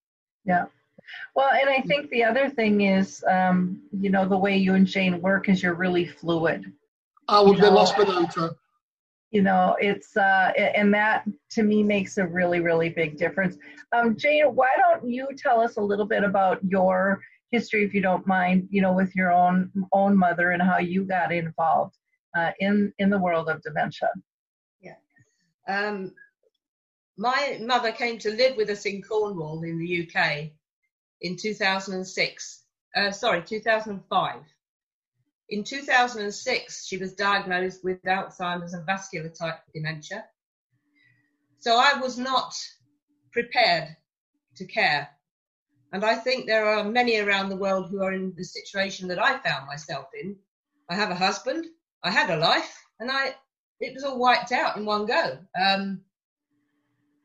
Yeah. 0.43 0.65
Well, 1.33 1.49
and 1.53 1.69
I 1.69 1.79
think 1.83 2.09
the 2.09 2.25
other 2.25 2.49
thing 2.49 2.81
is, 2.81 3.23
um, 3.25 3.81
you 3.97 4.09
know, 4.09 4.27
the 4.27 4.37
way 4.37 4.57
you 4.57 4.73
and 4.73 4.85
Jane 4.85 5.21
work 5.21 5.47
is 5.47 5.63
you're 5.63 5.75
really 5.75 6.05
fluid. 6.05 6.65
I 7.29 7.39
would 7.39 7.55
you 7.55 7.63
be 7.63 7.69
lost 7.69 7.97
without 7.97 8.35
her. 8.35 8.49
You 9.31 9.43
know, 9.43 9.77
it's 9.79 10.17
uh, 10.17 10.51
and 10.57 10.93
that 10.93 11.23
to 11.51 11.63
me 11.63 11.81
makes 11.81 12.17
a 12.17 12.27
really, 12.27 12.59
really 12.59 12.89
big 12.89 13.17
difference. 13.17 13.55
Um, 13.93 14.17
Jane, 14.17 14.43
why 14.55 14.71
don't 14.77 15.09
you 15.09 15.29
tell 15.37 15.61
us 15.61 15.77
a 15.77 15.81
little 15.81 16.05
bit 16.05 16.25
about 16.25 16.59
your 16.65 17.21
history, 17.51 17.85
if 17.85 17.93
you 17.93 18.01
don't 18.01 18.27
mind, 18.27 18.67
you 18.71 18.81
know, 18.81 18.91
with 18.91 19.15
your 19.15 19.31
own 19.31 19.71
own 19.93 20.17
mother 20.17 20.51
and 20.51 20.61
how 20.61 20.79
you 20.79 21.05
got 21.05 21.31
involved 21.31 21.95
uh, 22.37 22.51
in 22.59 22.93
in 22.99 23.09
the 23.09 23.17
world 23.17 23.49
of 23.49 23.61
dementia. 23.61 24.09
Yeah. 24.81 24.95
Um, 25.67 26.13
my 27.17 27.57
mother 27.61 27.91
came 27.91 28.19
to 28.19 28.29
live 28.29 28.55
with 28.57 28.69
us 28.69 28.85
in 28.85 29.01
Cornwall 29.01 29.63
in 29.63 29.79
the 29.79 30.07
UK 30.07 30.51
in 31.21 31.35
2006. 31.35 32.63
Uh, 32.95 33.11
sorry, 33.11 33.41
2005. 33.41 34.41
In 35.49 35.63
2006, 35.63 36.85
she 36.85 36.97
was 36.97 37.13
diagnosed 37.13 37.83
with 37.83 38.01
Alzheimer's 38.03 38.73
and 38.73 38.85
vascular 38.85 39.29
type 39.29 39.59
dementia. 39.73 40.25
So 41.59 41.77
I 41.77 41.99
was 41.99 42.17
not 42.17 42.53
prepared 43.31 43.95
to 44.57 44.65
care. 44.65 45.09
And 45.93 46.03
I 46.03 46.15
think 46.15 46.45
there 46.45 46.65
are 46.65 46.83
many 46.83 47.17
around 47.17 47.49
the 47.49 47.55
world 47.55 47.89
who 47.89 48.03
are 48.03 48.13
in 48.13 48.33
the 48.35 48.43
situation 48.43 49.07
that 49.07 49.23
I 49.23 49.39
found 49.39 49.67
myself 49.67 50.07
in. 50.21 50.35
I 50.89 50.95
have 50.95 51.11
a 51.11 51.15
husband, 51.15 51.65
I 52.03 52.11
had 52.11 52.29
a 52.29 52.37
life, 52.37 52.83
and 52.99 53.11
I 53.11 53.35
it 53.79 53.93
was 53.93 54.03
all 54.03 54.19
wiped 54.19 54.51
out 54.51 54.77
in 54.77 54.85
one 54.85 55.05
go. 55.05 55.37
Um, 55.59 56.01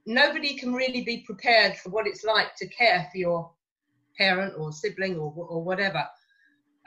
nobody 0.06 0.56
can 0.56 0.72
really 0.72 1.02
be 1.02 1.18
prepared 1.18 1.76
for 1.76 1.90
what 1.90 2.06
it's 2.06 2.24
like 2.24 2.54
to 2.56 2.66
care 2.68 3.08
for 3.10 3.18
your 3.18 3.50
parent 4.18 4.54
or 4.58 4.72
sibling 4.72 5.16
or, 5.16 5.32
or 5.36 5.62
whatever. 5.62 6.06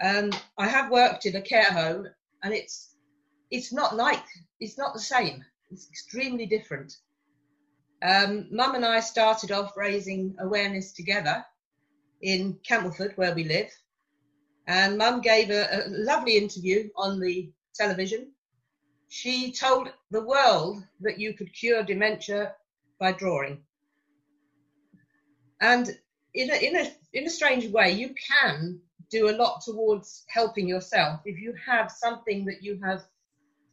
Um, 0.04 0.32
I 0.58 0.68
have 0.68 0.92
worked 0.92 1.26
in 1.26 1.36
a 1.36 1.42
care 1.42 1.72
home, 1.72 2.08
and 2.44 2.54
it's 2.54 2.96
it's 3.52 3.72
not 3.72 3.96
like 3.96 4.24
it's 4.60 4.78
not 4.78 4.94
the 4.94 5.00
same. 5.00 5.44
It's 5.72 5.88
extremely 5.90 6.46
different. 6.46 6.98
Um, 8.04 8.48
Mum 8.52 8.76
and 8.76 8.86
I 8.86 9.00
started 9.00 9.52
off 9.52 9.76
raising 9.78 10.36
awareness 10.40 10.92
together 10.92 11.44
in 12.22 12.60
Camelford, 12.68 13.18
where 13.18 13.34
we 13.34 13.46
live, 13.46 13.72
and 14.68 14.98
Mum 14.98 15.22
gave 15.22 15.50
a, 15.50 15.64
a 15.72 15.88
lovely 15.88 16.38
interview 16.38 16.90
on 16.98 17.20
the 17.20 17.52
television. 17.76 18.32
She 19.10 19.52
told 19.52 19.90
the 20.12 20.26
world 20.26 20.84
that 21.02 21.20
you 21.20 21.34
could 21.34 21.54
cure 21.54 21.84
dementia 21.84 22.56
by 23.00 23.12
drawing. 23.12 23.64
And 25.62 25.98
in 26.34 26.50
a, 26.52 26.56
in 26.56 26.76
a, 26.76 26.92
in 27.14 27.26
a 27.26 27.30
strange 27.30 27.68
way, 27.68 27.92
you 27.92 28.14
can 28.14 28.80
do 29.10 29.30
a 29.30 29.38
lot 29.38 29.62
towards 29.62 30.26
helping 30.28 30.68
yourself 30.68 31.22
if 31.26 31.40
you 31.40 31.54
have 31.66 31.92
something 31.92 32.46
that 32.46 32.64
you 32.64 32.80
have 32.84 33.04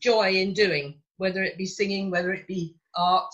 joy 0.01 0.33
in 0.33 0.53
doing, 0.53 1.01
whether 1.17 1.43
it 1.43 1.59
be 1.59 1.67
singing, 1.67 2.11
whether 2.11 2.33
it 2.33 2.47
be 2.47 2.77
art, 2.97 3.33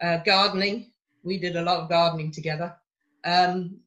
uh, 0.00 0.18
gardening. 0.18 0.92
We 1.22 1.38
did 1.38 1.56
a 1.56 1.62
lot 1.62 1.80
of 1.80 1.88
gardening 1.88 2.32
together. 2.32 2.74
Um, 3.24 3.80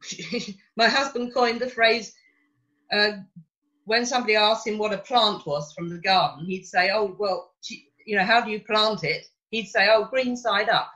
my 0.76 0.88
husband 0.88 1.32
coined 1.32 1.60
the 1.60 1.70
phrase 1.70 2.12
uh, 2.92 3.12
when 3.90 4.06
somebody 4.06 4.36
asked 4.36 4.68
him 4.68 4.78
what 4.78 4.92
a 4.92 4.98
plant 4.98 5.44
was 5.44 5.72
from 5.72 5.88
the 5.88 5.98
garden, 5.98 6.46
he'd 6.46 6.64
say, 6.64 6.92
"Oh, 6.92 7.16
well, 7.18 7.54
you 8.06 8.16
know, 8.16 8.22
how 8.24 8.40
do 8.40 8.48
you 8.48 8.60
plant 8.60 9.02
it?" 9.02 9.26
He'd 9.50 9.66
say, 9.66 9.88
"Oh, 9.90 10.04
green 10.04 10.36
side 10.36 10.68
up." 10.68 10.92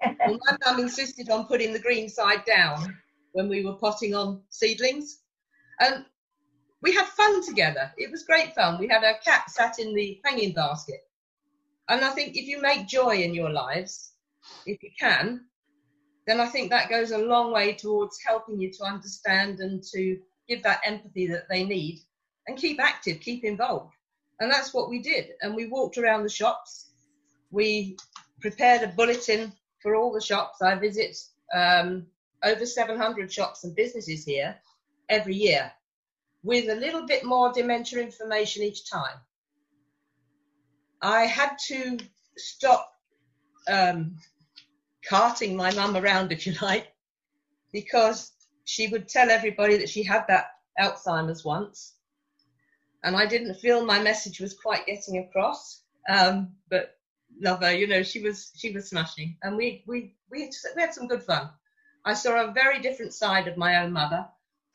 well, 0.02 0.38
my 0.46 0.56
mum 0.64 0.80
insisted 0.80 1.28
on 1.28 1.44
putting 1.44 1.74
the 1.74 1.78
green 1.86 2.08
side 2.08 2.42
down 2.46 2.98
when 3.32 3.50
we 3.50 3.62
were 3.62 3.74
potting 3.74 4.14
on 4.14 4.42
seedlings. 4.48 5.20
And 5.80 6.06
we 6.80 6.94
had 6.94 7.06
fun 7.08 7.44
together. 7.44 7.92
It 7.98 8.10
was 8.10 8.22
great 8.22 8.54
fun. 8.54 8.80
We 8.80 8.88
had 8.88 9.04
our 9.04 9.18
cat 9.22 9.50
sat 9.50 9.78
in 9.78 9.94
the 9.94 10.18
hanging 10.24 10.54
basket. 10.54 11.02
And 11.90 12.02
I 12.02 12.12
think 12.12 12.34
if 12.34 12.46
you 12.46 12.62
make 12.62 12.86
joy 12.86 13.16
in 13.16 13.34
your 13.34 13.50
lives, 13.50 14.14
if 14.64 14.82
you 14.82 14.90
can, 14.98 15.48
then 16.26 16.40
I 16.40 16.46
think 16.46 16.70
that 16.70 16.88
goes 16.88 17.10
a 17.10 17.18
long 17.18 17.52
way 17.52 17.74
towards 17.74 18.18
helping 18.26 18.58
you 18.58 18.72
to 18.72 18.84
understand 18.84 19.60
and 19.60 19.82
to 19.92 20.18
give 20.48 20.62
that 20.62 20.80
empathy 20.86 21.26
that 21.26 21.46
they 21.50 21.64
need 21.64 21.98
and 22.46 22.56
keep 22.56 22.80
active, 22.80 23.20
keep 23.20 23.44
involved. 23.44 23.94
And 24.40 24.50
that's 24.50 24.74
what 24.74 24.90
we 24.90 25.00
did. 25.00 25.30
And 25.42 25.54
we 25.54 25.66
walked 25.66 25.98
around 25.98 26.22
the 26.22 26.28
shops. 26.28 26.90
We 27.50 27.96
prepared 28.40 28.82
a 28.82 28.88
bulletin 28.88 29.52
for 29.80 29.94
all 29.94 30.12
the 30.12 30.20
shops. 30.20 30.62
I 30.62 30.74
visit 30.74 31.16
um, 31.54 32.06
over 32.42 32.66
700 32.66 33.32
shops 33.32 33.64
and 33.64 33.74
businesses 33.76 34.24
here 34.24 34.56
every 35.08 35.34
year 35.34 35.70
with 36.42 36.68
a 36.68 36.74
little 36.74 37.06
bit 37.06 37.24
more 37.24 37.52
dementia 37.52 38.00
information 38.00 38.62
each 38.62 38.90
time. 38.90 39.18
I 41.00 41.22
had 41.22 41.56
to 41.68 41.98
stop 42.36 42.92
um, 43.68 44.16
carting 45.08 45.56
my 45.56 45.72
mum 45.74 45.96
around, 45.96 46.32
if 46.32 46.46
you 46.46 46.54
like, 46.62 46.92
because 47.72 48.32
she 48.64 48.88
would 48.88 49.08
tell 49.08 49.30
everybody 49.30 49.76
that 49.76 49.88
she 49.88 50.02
had 50.02 50.24
that 50.28 50.46
Alzheimer's 50.80 51.44
once. 51.44 51.94
And 53.04 53.16
I 53.16 53.26
didn't 53.26 53.54
feel 53.54 53.84
my 53.84 54.00
message 54.00 54.40
was 54.40 54.54
quite 54.54 54.86
getting 54.86 55.18
across. 55.18 55.82
Um, 56.08 56.52
but 56.70 56.96
love 57.40 57.60
her. 57.62 57.72
You 57.72 57.86
know, 57.86 58.02
she 58.02 58.22
was 58.22 58.52
she 58.56 58.72
was 58.72 58.88
smashing, 58.88 59.36
and 59.42 59.56
we 59.56 59.84
we 59.86 60.14
we 60.30 60.42
had, 60.42 60.50
we 60.76 60.82
had 60.82 60.94
some 60.94 61.08
good 61.08 61.22
fun. 61.22 61.50
I 62.04 62.14
saw 62.14 62.44
a 62.44 62.52
very 62.52 62.80
different 62.80 63.14
side 63.14 63.46
of 63.48 63.56
my 63.56 63.82
own 63.82 63.92
mother. 63.92 64.26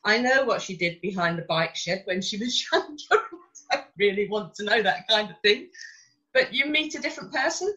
I 0.04 0.18
know 0.18 0.44
what 0.44 0.62
she 0.62 0.76
did 0.76 1.00
behind 1.00 1.38
the 1.38 1.42
bike 1.42 1.76
shed 1.76 2.02
when 2.04 2.22
she 2.22 2.38
was 2.38 2.64
younger. 2.72 3.24
I 3.70 3.84
really 3.98 4.28
want 4.28 4.54
to 4.54 4.64
know 4.64 4.82
that 4.82 5.08
kind 5.08 5.30
of 5.30 5.36
thing. 5.40 5.68
But 6.32 6.54
you 6.54 6.66
meet 6.66 6.94
a 6.94 7.00
different 7.00 7.32
person. 7.32 7.74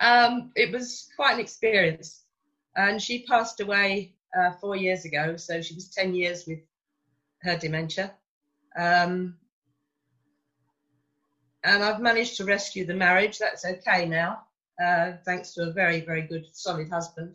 Um, 0.00 0.52
it 0.56 0.72
was 0.72 1.08
quite 1.16 1.34
an 1.34 1.40
experience. 1.40 2.24
And 2.76 3.00
she 3.00 3.24
passed 3.24 3.60
away 3.60 4.14
uh, 4.38 4.52
four 4.60 4.76
years 4.76 5.06
ago, 5.06 5.36
so 5.36 5.62
she 5.62 5.74
was 5.74 5.88
10 5.88 6.14
years 6.14 6.46
with 6.46 6.58
her 7.42 7.56
dementia. 7.56 8.12
Um, 8.78 9.36
and 11.66 11.82
I've 11.82 12.00
managed 12.00 12.36
to 12.36 12.44
rescue 12.44 12.86
the 12.86 12.94
marriage. 12.94 13.38
That's 13.38 13.64
okay 13.64 14.06
now, 14.06 14.42
uh, 14.82 15.14
thanks 15.24 15.52
to 15.54 15.64
a 15.68 15.72
very, 15.72 16.00
very 16.00 16.22
good, 16.22 16.46
solid 16.52 16.88
husband. 16.88 17.34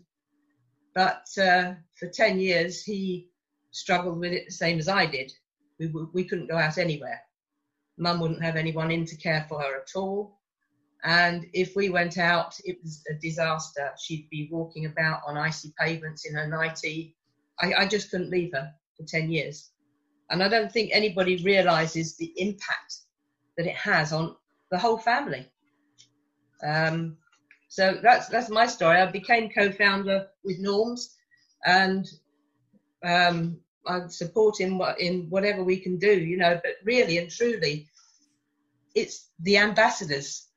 But 0.96 1.28
uh, 1.38 1.74
for 1.96 2.08
10 2.08 2.39
years, 2.39 2.82
he 2.82 3.30
struggled 3.72 4.20
with 4.20 4.32
it 4.32 4.46
the 4.48 4.54
same 4.54 4.80
as 4.80 4.88
I 4.88 5.06
did. 5.06 5.34
We, 5.80 5.88
we 6.13 6.24
couldn't 6.24 6.50
go 6.50 6.58
out 6.58 6.78
anywhere. 6.78 7.22
Mum 7.98 8.22
wouldn't 8.22 8.41
have 8.41 8.56
anyone 8.56 8.89
in 8.89 9.06
to 9.06 9.17
care 9.17 9.46
for 9.50 9.60
her 9.60 9.82
at 9.82 9.91
all. 9.96 10.39
And 11.04 11.48
if 11.54 11.76
we 11.76 11.89
went 11.89 12.17
out, 12.17 12.58
it 12.63 12.78
was 12.82 13.04
a 13.10 13.13
disaster. 13.15 13.91
She'd 14.00 14.30
be 14.30 14.48
walking 14.50 14.86
about 14.86 15.24
on 15.28 15.38
icy 15.38 15.74
pavements 15.78 16.26
in 16.26 16.36
her 16.36 16.48
nightie. 16.48 17.17
I, 17.60 17.74
I 17.80 17.86
just 17.86 18.10
couldn't 18.10 18.30
leave 18.30 18.54
her 18.54 18.72
for 18.96 19.04
10 19.04 19.30
years. 19.30 19.72
And 20.30 20.41
I 20.41 20.48
don't 20.48 20.72
think 20.72 20.91
anybody 20.94 21.44
realizes 21.44 22.15
the 22.15 22.34
impact 22.38 23.00
that 23.57 23.67
it 23.67 23.75
has 23.75 24.13
on 24.13 24.35
the 24.71 24.77
whole 24.77 24.97
family. 24.97 25.47
Um, 26.63 27.17
so 27.67 27.99
that's 28.01 28.27
that's 28.27 28.49
my 28.49 28.65
story. 28.65 28.97
I 28.97 29.09
became 29.09 29.49
co-founder 29.49 30.27
with 30.43 30.59
Norms, 30.59 31.15
and 31.65 32.05
um, 33.03 33.57
I 33.87 34.07
support 34.07 34.59
him 34.59 34.81
in 34.99 35.27
whatever 35.29 35.63
we 35.63 35.77
can 35.77 35.97
do, 35.97 36.11
you 36.11 36.37
know. 36.37 36.59
But 36.63 36.73
really 36.83 37.17
and 37.17 37.29
truly, 37.29 37.87
it's 38.93 39.29
the 39.39 39.57
ambassadors, 39.57 40.47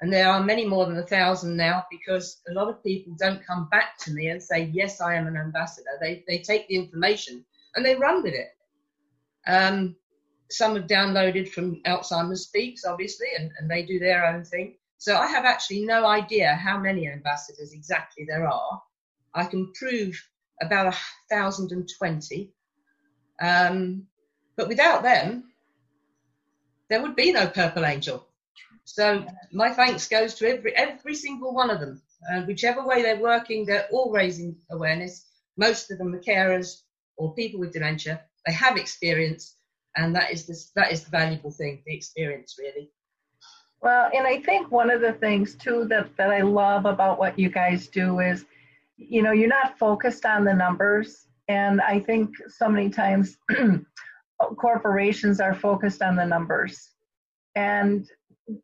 and 0.00 0.12
there 0.12 0.28
are 0.28 0.42
many 0.42 0.66
more 0.66 0.86
than 0.86 0.98
a 0.98 1.06
thousand 1.06 1.56
now 1.56 1.86
because 1.90 2.40
a 2.48 2.52
lot 2.52 2.68
of 2.68 2.84
people 2.84 3.14
don't 3.18 3.44
come 3.46 3.68
back 3.70 3.96
to 4.00 4.12
me 4.12 4.28
and 4.28 4.42
say, 4.42 4.70
"Yes, 4.72 5.00
I 5.00 5.14
am 5.14 5.26
an 5.26 5.36
ambassador." 5.36 5.90
They 6.00 6.22
they 6.28 6.38
take 6.38 6.68
the 6.68 6.76
information 6.76 7.44
and 7.74 7.84
they 7.84 7.94
run 7.94 8.22
with 8.22 8.34
it. 8.34 8.54
Um, 9.46 9.96
some 10.50 10.76
have 10.76 10.86
downloaded 10.86 11.48
from 11.48 11.82
Alzheimer's 11.86 12.44
Speaks, 12.44 12.84
obviously, 12.84 13.28
and, 13.38 13.50
and 13.58 13.70
they 13.70 13.82
do 13.82 13.98
their 13.98 14.26
own 14.26 14.44
thing. 14.44 14.76
So 14.98 15.16
I 15.16 15.26
have 15.26 15.44
actually 15.44 15.84
no 15.84 16.06
idea 16.06 16.54
how 16.54 16.78
many 16.78 17.08
ambassadors 17.08 17.72
exactly 17.72 18.24
there 18.28 18.46
are. 18.48 18.82
I 19.34 19.44
can 19.44 19.72
prove 19.74 20.20
about 20.60 20.92
a 20.92 20.98
thousand 21.30 21.72
and 21.72 21.88
twenty. 21.98 22.52
Um, 23.40 24.06
but 24.56 24.68
without 24.68 25.02
them, 25.02 25.44
there 26.88 27.02
would 27.02 27.14
be 27.14 27.32
no 27.32 27.46
Purple 27.46 27.84
Angel. 27.84 28.26
So 28.84 29.24
my 29.52 29.70
thanks 29.70 30.08
goes 30.08 30.34
to 30.36 30.48
every 30.48 30.74
every 30.74 31.14
single 31.14 31.54
one 31.54 31.70
of 31.70 31.78
them 31.78 32.02
And 32.22 32.46
whichever 32.46 32.84
way 32.84 33.02
they're 33.02 33.20
working, 33.20 33.64
they're 33.64 33.88
all 33.92 34.10
raising 34.10 34.56
awareness. 34.70 35.26
Most 35.56 35.90
of 35.90 35.98
them 35.98 36.14
are 36.14 36.20
carers 36.20 36.82
or 37.16 37.34
people 37.34 37.60
with 37.60 37.72
dementia. 37.72 38.22
They 38.46 38.52
have 38.52 38.76
experience, 38.76 39.56
and 39.98 40.14
that 40.14 40.30
is 40.32 40.46
the, 40.46 40.80
that 40.80 40.92
is 40.92 41.02
the 41.02 41.10
valuable 41.10 41.50
thing, 41.50 41.82
the 41.84 41.94
experience, 41.94 42.56
really. 42.58 42.90
Well, 43.82 44.10
and 44.14 44.26
I 44.26 44.40
think 44.40 44.70
one 44.70 44.90
of 44.90 45.00
the 45.00 45.12
things 45.12 45.54
too 45.54 45.86
that, 45.88 46.16
that 46.16 46.30
I 46.30 46.40
love 46.40 46.86
about 46.86 47.18
what 47.18 47.38
you 47.38 47.48
guys 47.48 47.88
do 47.88 48.20
is, 48.20 48.44
you 48.96 49.22
know, 49.22 49.32
you're 49.32 49.48
not 49.48 49.78
focused 49.78 50.24
on 50.24 50.44
the 50.44 50.54
numbers. 50.54 51.26
And 51.48 51.80
I 51.80 52.00
think 52.00 52.30
so 52.48 52.68
many 52.68 52.90
times 52.90 53.38
corporations 54.56 55.40
are 55.40 55.54
focused 55.54 56.02
on 56.02 56.16
the 56.16 56.24
numbers. 56.24 56.90
And 57.56 58.08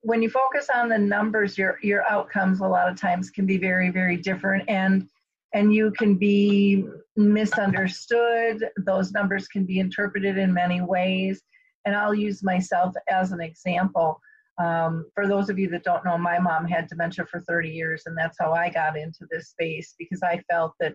when 0.00 0.22
you 0.22 0.30
focus 0.30 0.68
on 0.74 0.88
the 0.88 0.98
numbers, 0.98 1.58
your 1.58 1.78
your 1.82 2.08
outcomes 2.08 2.60
a 2.60 2.66
lot 2.66 2.88
of 2.88 2.98
times 2.98 3.30
can 3.30 3.44
be 3.44 3.58
very, 3.58 3.90
very 3.90 4.16
different 4.16 4.68
and 4.68 5.08
and 5.54 5.72
you 5.72 5.92
can 5.92 6.16
be 6.16 6.84
misunderstood. 7.16 8.68
Those 8.84 9.12
numbers 9.12 9.46
can 9.46 9.64
be 9.64 9.78
interpreted 9.78 10.36
in 10.36 10.52
many 10.52 10.80
ways. 10.80 11.42
And 11.86 11.94
I'll 11.94 12.14
use 12.14 12.42
myself 12.42 12.92
as 13.08 13.30
an 13.30 13.40
example. 13.40 14.20
Um, 14.58 15.06
for 15.14 15.26
those 15.26 15.48
of 15.48 15.58
you 15.58 15.68
that 15.70 15.84
don't 15.84 16.04
know, 16.04 16.18
my 16.18 16.38
mom 16.38 16.66
had 16.66 16.88
dementia 16.88 17.26
for 17.26 17.40
30 17.40 17.70
years, 17.70 18.02
and 18.06 18.16
that's 18.16 18.36
how 18.38 18.52
I 18.52 18.68
got 18.68 18.96
into 18.96 19.26
this 19.30 19.50
space 19.50 19.94
because 19.98 20.22
I 20.22 20.42
felt 20.50 20.74
that 20.80 20.94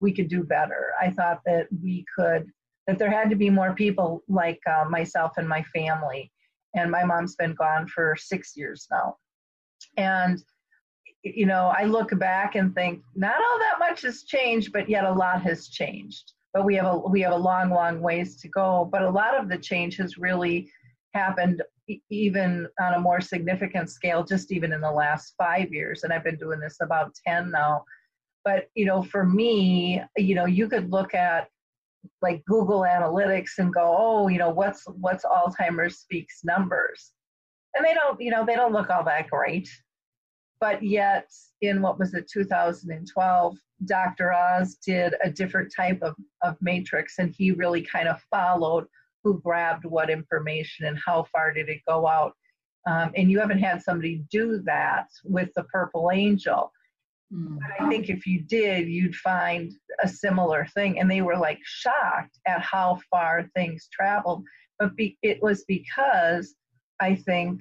we 0.00 0.12
could 0.12 0.28
do 0.28 0.42
better. 0.42 0.92
I 1.00 1.10
thought 1.10 1.40
that 1.44 1.66
we 1.82 2.04
could, 2.14 2.46
that 2.86 2.98
there 2.98 3.10
had 3.10 3.30
to 3.30 3.36
be 3.36 3.50
more 3.50 3.74
people 3.74 4.22
like 4.28 4.60
uh, 4.66 4.84
myself 4.88 5.32
and 5.36 5.48
my 5.48 5.62
family. 5.74 6.30
And 6.74 6.90
my 6.90 7.04
mom's 7.04 7.34
been 7.34 7.54
gone 7.54 7.88
for 7.88 8.14
six 8.18 8.52
years 8.56 8.86
now. 8.90 9.16
And, 9.96 10.38
you 11.22 11.46
know, 11.46 11.72
I 11.76 11.84
look 11.84 12.16
back 12.18 12.54
and 12.54 12.74
think 12.74 13.02
not 13.14 13.34
all 13.34 13.58
that 13.58 13.78
much 13.78 14.02
has 14.02 14.22
changed, 14.22 14.72
but 14.72 14.88
yet 14.88 15.04
a 15.04 15.12
lot 15.12 15.42
has 15.42 15.68
changed. 15.68 16.32
But 16.54 16.64
we 16.64 16.74
have 16.76 16.86
a 16.86 16.98
we 16.98 17.20
have 17.22 17.32
a 17.32 17.36
long, 17.36 17.70
long 17.70 18.00
ways 18.00 18.40
to 18.40 18.48
go. 18.48 18.88
But 18.90 19.02
a 19.02 19.10
lot 19.10 19.38
of 19.38 19.48
the 19.48 19.58
change 19.58 19.96
has 19.96 20.16
really 20.16 20.70
happened 21.14 21.62
even 22.10 22.68
on 22.80 22.94
a 22.94 23.00
more 23.00 23.20
significant 23.20 23.90
scale, 23.90 24.22
just 24.22 24.52
even 24.52 24.72
in 24.72 24.80
the 24.80 24.90
last 24.90 25.34
five 25.38 25.72
years. 25.72 26.02
And 26.02 26.12
I've 26.12 26.24
been 26.24 26.36
doing 26.36 26.60
this 26.60 26.78
about 26.82 27.14
10 27.26 27.50
now. 27.50 27.84
But, 28.44 28.68
you 28.74 28.84
know, 28.84 29.02
for 29.02 29.24
me, 29.24 30.02
you 30.16 30.34
know, 30.34 30.46
you 30.46 30.68
could 30.68 30.90
look 30.90 31.14
at 31.14 31.48
like 32.22 32.44
Google 32.46 32.80
Analytics 32.80 33.58
and 33.58 33.72
go, 33.72 33.96
oh, 33.98 34.28
you 34.28 34.38
know, 34.38 34.50
what's 34.50 34.84
what's 35.00 35.24
Alzheimer's 35.24 35.98
speaks 35.98 36.40
numbers. 36.44 37.12
And 37.74 37.84
they 37.84 37.94
don't, 37.94 38.20
you 38.20 38.30
know, 38.30 38.44
they 38.46 38.56
don't 38.56 38.72
look 38.72 38.90
all 38.90 39.04
that 39.04 39.28
great. 39.28 39.68
But 40.60 40.82
yet 40.82 41.30
in 41.60 41.82
what 41.82 41.98
was 41.98 42.14
it, 42.14 42.28
2012, 42.32 43.56
Dr. 43.84 44.32
Oz 44.32 44.76
did 44.84 45.14
a 45.22 45.30
different 45.30 45.72
type 45.74 46.00
of, 46.02 46.14
of 46.42 46.56
matrix 46.60 47.18
and 47.18 47.34
he 47.36 47.52
really 47.52 47.82
kind 47.82 48.08
of 48.08 48.20
followed 48.30 48.86
who 49.22 49.40
grabbed 49.40 49.84
what 49.84 50.10
information 50.10 50.86
and 50.86 50.98
how 51.04 51.24
far 51.32 51.52
did 51.52 51.68
it 51.68 51.80
go 51.86 52.06
out. 52.06 52.32
Um, 52.86 53.12
and 53.16 53.30
you 53.30 53.38
haven't 53.38 53.58
had 53.58 53.82
somebody 53.82 54.24
do 54.30 54.62
that 54.64 55.08
with 55.24 55.50
the 55.54 55.64
Purple 55.64 56.10
Angel. 56.12 56.72
Mm. 57.32 57.58
But 57.60 57.84
I 57.84 57.88
think 57.88 58.08
if 58.08 58.26
you 58.26 58.40
did, 58.40 58.88
you'd 58.88 59.14
find 59.14 59.72
a 60.02 60.08
similar 60.08 60.66
thing. 60.74 60.98
And 60.98 61.10
they 61.10 61.20
were 61.20 61.36
like 61.36 61.58
shocked 61.64 62.38
at 62.46 62.62
how 62.62 63.00
far 63.10 63.48
things 63.54 63.88
traveled. 63.92 64.44
But 64.78 64.96
be, 64.96 65.18
it 65.22 65.42
was 65.42 65.64
because 65.64 66.54
I 67.00 67.16
think 67.16 67.60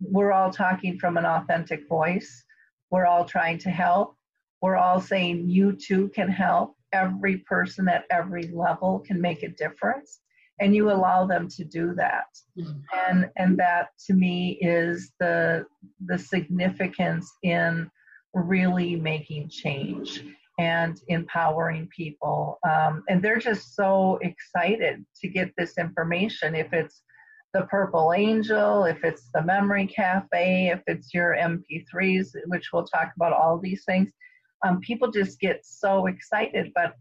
we're 0.00 0.32
all 0.32 0.50
talking 0.50 0.98
from 0.98 1.16
an 1.16 1.26
authentic 1.26 1.88
voice. 1.88 2.44
We're 2.90 3.06
all 3.06 3.24
trying 3.24 3.58
to 3.58 3.70
help. 3.70 4.16
We're 4.62 4.76
all 4.76 5.00
saying 5.00 5.48
you 5.48 5.72
too 5.72 6.08
can 6.14 6.28
help. 6.28 6.74
Every 6.92 7.38
person 7.38 7.88
at 7.88 8.04
every 8.10 8.48
level 8.48 9.00
can 9.00 9.20
make 9.20 9.42
a 9.42 9.48
difference 9.48 10.20
and 10.60 10.74
you 10.74 10.90
allow 10.90 11.26
them 11.26 11.48
to 11.48 11.64
do 11.64 11.94
that 11.94 12.26
mm-hmm. 12.58 12.78
and 13.08 13.30
and 13.36 13.58
that 13.58 13.88
to 14.06 14.14
me 14.14 14.58
is 14.60 15.12
the 15.20 15.64
the 16.06 16.18
significance 16.18 17.30
in 17.42 17.90
really 18.34 18.96
making 18.96 19.48
change 19.48 20.24
and 20.58 21.00
empowering 21.08 21.88
people 21.96 22.58
um, 22.68 23.02
and 23.08 23.22
they're 23.22 23.38
just 23.38 23.74
so 23.74 24.18
excited 24.22 25.04
to 25.20 25.28
get 25.28 25.52
this 25.56 25.78
information 25.78 26.54
if 26.54 26.72
it's 26.72 27.02
the 27.58 27.66
purple 27.66 28.12
angel 28.12 28.84
if 28.84 29.02
it's 29.04 29.28
the 29.34 29.42
memory 29.42 29.86
cafe 29.86 30.68
if 30.68 30.80
it's 30.86 31.12
your 31.12 31.36
mp3s 31.36 32.28
which 32.46 32.68
we'll 32.72 32.86
talk 32.86 33.10
about 33.16 33.32
all 33.32 33.58
these 33.58 33.84
things 33.84 34.08
um, 34.66 34.80
people 34.80 35.10
just 35.10 35.38
get 35.40 35.60
so 35.64 36.06
excited 36.06 36.70
but 36.74 36.94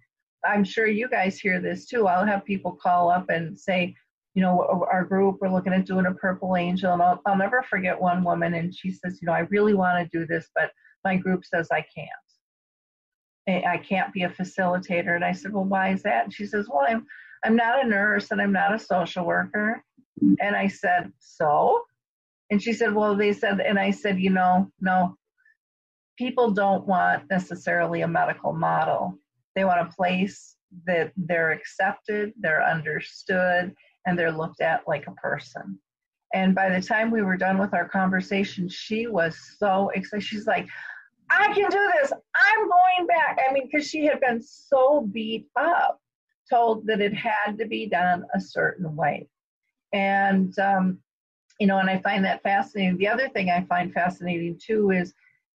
I'm 0.46 0.64
sure 0.64 0.88
you 0.88 1.10
guys 1.10 1.40
hear 1.40 1.60
this 1.60 1.86
too. 1.86 2.08
I'll 2.08 2.26
have 2.26 2.46
people 2.46 2.78
call 2.82 3.10
up 3.10 3.30
and 3.30 3.58
say, 3.58 3.96
you 4.34 4.42
know, 4.42 4.86
our 4.92 5.04
group, 5.04 5.38
we're 5.42 5.50
looking 5.50 5.74
at 5.74 5.86
doing 5.86 6.06
a 6.06 6.14
purple 6.14 6.56
angel. 6.56 6.94
And 6.94 7.02
I'll, 7.02 7.22
I'll 7.26 7.38
never 7.38 7.64
forget 7.64 8.00
one 8.00 8.24
woman, 8.24 8.54
and 8.54 8.74
she 8.74 8.92
says, 8.92 9.20
you 9.22 9.26
know, 9.26 9.34
I 9.34 9.40
really 9.50 9.74
want 9.74 10.00
to 10.00 10.18
do 10.18 10.26
this, 10.26 10.50
but 10.56 10.72
my 11.04 11.18
group 11.18 11.46
says 11.46 11.70
I 11.72 11.86
can't. 11.96 12.10
I 13.66 13.78
can't 13.78 14.14
be 14.14 14.24
a 14.24 14.30
facilitator. 14.30 15.16
And 15.16 15.24
I 15.24 15.32
said, 15.32 15.54
well, 15.54 15.64
why 15.64 15.94
is 15.94 16.04
that? 16.04 16.26
And 16.26 16.34
she 16.34 16.46
says, 16.46 16.68
well, 16.70 16.86
I'm, 16.88 17.06
I'm 17.46 17.56
not 17.56 17.84
a 17.84 17.88
nurse 17.88 18.32
and 18.32 18.42
I'm 18.42 18.52
not 18.52 18.76
a 18.76 18.80
social 18.80 19.26
worker. 19.26 19.82
And 20.22 20.56
I 20.56 20.68
said, 20.68 21.12
so? 21.20 21.84
And 22.50 22.62
she 22.62 22.74
said, 22.74 22.94
well, 22.94 23.16
they 23.16 23.34
said, 23.34 23.60
and 23.60 23.78
I 23.78 23.92
said, 23.92 24.20
you 24.20 24.30
know, 24.30 24.72
no, 24.80 25.16
people 26.18 26.52
don't 26.52 26.88
want 26.88 27.30
necessarily 27.30 28.02
a 28.02 28.08
medical 28.08 28.54
model. 28.54 29.18
They 29.56 29.66
want 29.66 29.88
a 29.88 29.96
place 29.96 30.56
that 30.86 31.12
they're 31.16 31.52
accepted, 31.52 32.34
they're 32.40 32.64
understood, 32.64 33.74
and 34.06 34.18
they're 34.18 34.32
looked 34.32 34.62
at 34.62 34.88
like 34.88 35.08
a 35.08 35.12
person. 35.12 35.80
And 36.34 36.54
by 36.54 36.70
the 36.70 36.82
time 36.82 37.12
we 37.12 37.22
were 37.22 37.38
done 37.38 37.58
with 37.58 37.74
our 37.74 37.88
conversation, 37.88 38.68
she 38.70 39.08
was 39.08 39.38
so 39.58 39.90
excited. 39.96 40.24
She's 40.24 40.48
like, 40.48 40.68
I 41.30 41.54
can 41.54 41.70
do 41.70 41.92
this. 42.00 42.12
I'm 42.12 42.70
going 42.70 43.08
back. 43.08 43.40
I 43.48 43.54
mean, 43.54 43.70
because 43.72 43.88
she 43.88 44.06
had 44.06 44.20
been 44.20 44.42
so 44.42 45.08
beat 45.12 45.48
up, 45.56 46.00
told 46.50 46.86
that 46.88 47.02
it 47.02 47.14
had 47.14 47.58
to 47.58 47.66
be 47.66 47.88
done 47.88 48.26
a 48.34 48.40
certain 48.40 48.96
way. 48.96 49.28
And, 49.94 50.58
um, 50.60 51.00
you 51.60 51.68
know, 51.68 51.80
and 51.80 51.90
I 51.90 52.00
find 52.00 52.24
that 52.26 52.44
fascinating. 52.44 52.98
The 52.98 53.08
other 53.08 53.30
thing 53.30 53.50
I 53.50 53.64
find 53.64 53.94
fascinating 53.94 54.60
too 54.64 54.92
is 54.92 55.14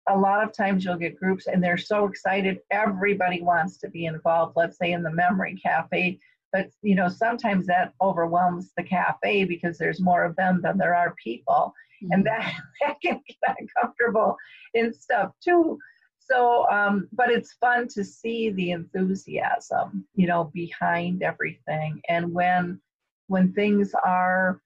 a 0.08 0.16
lot 0.16 0.42
of 0.42 0.52
times 0.52 0.84
you'll 0.84 0.96
get 0.96 1.18
groups 1.18 1.46
and 1.46 1.62
they're 1.62 1.76
so 1.76 2.06
excited 2.06 2.60
everybody 2.70 3.42
wants 3.42 3.76
to 3.78 3.88
be 3.88 4.06
involved 4.06 4.54
let's 4.56 4.78
say 4.78 4.92
in 4.92 5.02
the 5.02 5.10
memory 5.10 5.54
cafe 5.62 6.18
but 6.52 6.70
you 6.82 6.94
know 6.94 7.08
sometimes 7.08 7.66
that 7.66 7.92
overwhelms 8.00 8.72
the 8.76 8.82
cafe 8.82 9.44
because 9.44 9.78
there's 9.78 10.00
more 10.00 10.24
of 10.24 10.34
them 10.36 10.60
than 10.62 10.78
there 10.78 10.94
are 10.94 11.14
people 11.22 11.74
mm-hmm. 12.02 12.12
and 12.12 12.26
that, 12.26 12.54
that 12.80 13.00
can 13.00 13.20
get 13.26 13.56
uncomfortable 13.58 14.36
in 14.74 14.92
stuff 14.92 15.32
too 15.42 15.78
so 16.18 16.68
um, 16.70 17.08
but 17.12 17.30
it's 17.30 17.54
fun 17.54 17.88
to 17.88 18.04
see 18.04 18.50
the 18.50 18.70
enthusiasm 18.70 20.06
you 20.14 20.26
know 20.26 20.50
behind 20.54 21.22
everything 21.22 22.00
and 22.08 22.32
when 22.32 22.80
when 23.28 23.52
things 23.52 23.92
are 24.04 24.60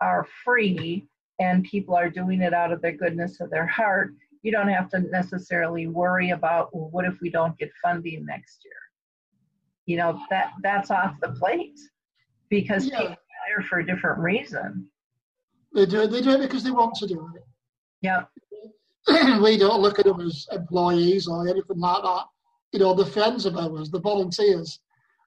are 0.00 0.26
free 0.44 1.06
and 1.40 1.64
people 1.64 1.94
are 1.94 2.10
doing 2.10 2.42
it 2.42 2.54
out 2.54 2.72
of 2.72 2.82
the 2.82 2.92
goodness 2.92 3.40
of 3.40 3.50
their 3.50 3.66
heart 3.66 4.12
you 4.42 4.50
don't 4.50 4.68
have 4.68 4.88
to 4.90 5.00
necessarily 5.00 5.86
worry 5.86 6.30
about 6.30 6.74
well, 6.74 6.88
what 6.90 7.04
if 7.04 7.20
we 7.20 7.30
don't 7.30 7.56
get 7.58 7.70
funding 7.82 8.24
next 8.24 8.64
year? 8.64 8.74
You 9.86 9.96
know 9.98 10.20
that 10.30 10.52
that's 10.62 10.90
off 10.90 11.14
the 11.20 11.30
plate 11.30 11.78
because 12.48 12.86
yeah. 12.86 12.98
people 12.98 13.12
are 13.12 13.16
there 13.48 13.62
for 13.62 13.78
a 13.80 13.86
different 13.86 14.18
reason. 14.20 14.88
They 15.74 15.86
do 15.86 16.02
it 16.02 16.10
they 16.10 16.22
do 16.22 16.30
it 16.30 16.40
because 16.40 16.64
they 16.64 16.70
want 16.70 16.94
to 16.96 17.06
do 17.06 17.30
it. 17.34 17.42
Yeah. 18.02 18.24
We 19.42 19.56
don't 19.56 19.80
look 19.80 19.98
at 19.98 20.04
them 20.04 20.20
as 20.20 20.46
employees 20.52 21.26
or 21.26 21.48
anything 21.48 21.78
like 21.78 22.02
that. 22.02 22.24
You 22.72 22.78
know 22.78 22.94
the 22.94 23.06
friends 23.06 23.46
of 23.46 23.56
ours 23.56 23.90
the 23.90 24.00
volunteers. 24.00 24.80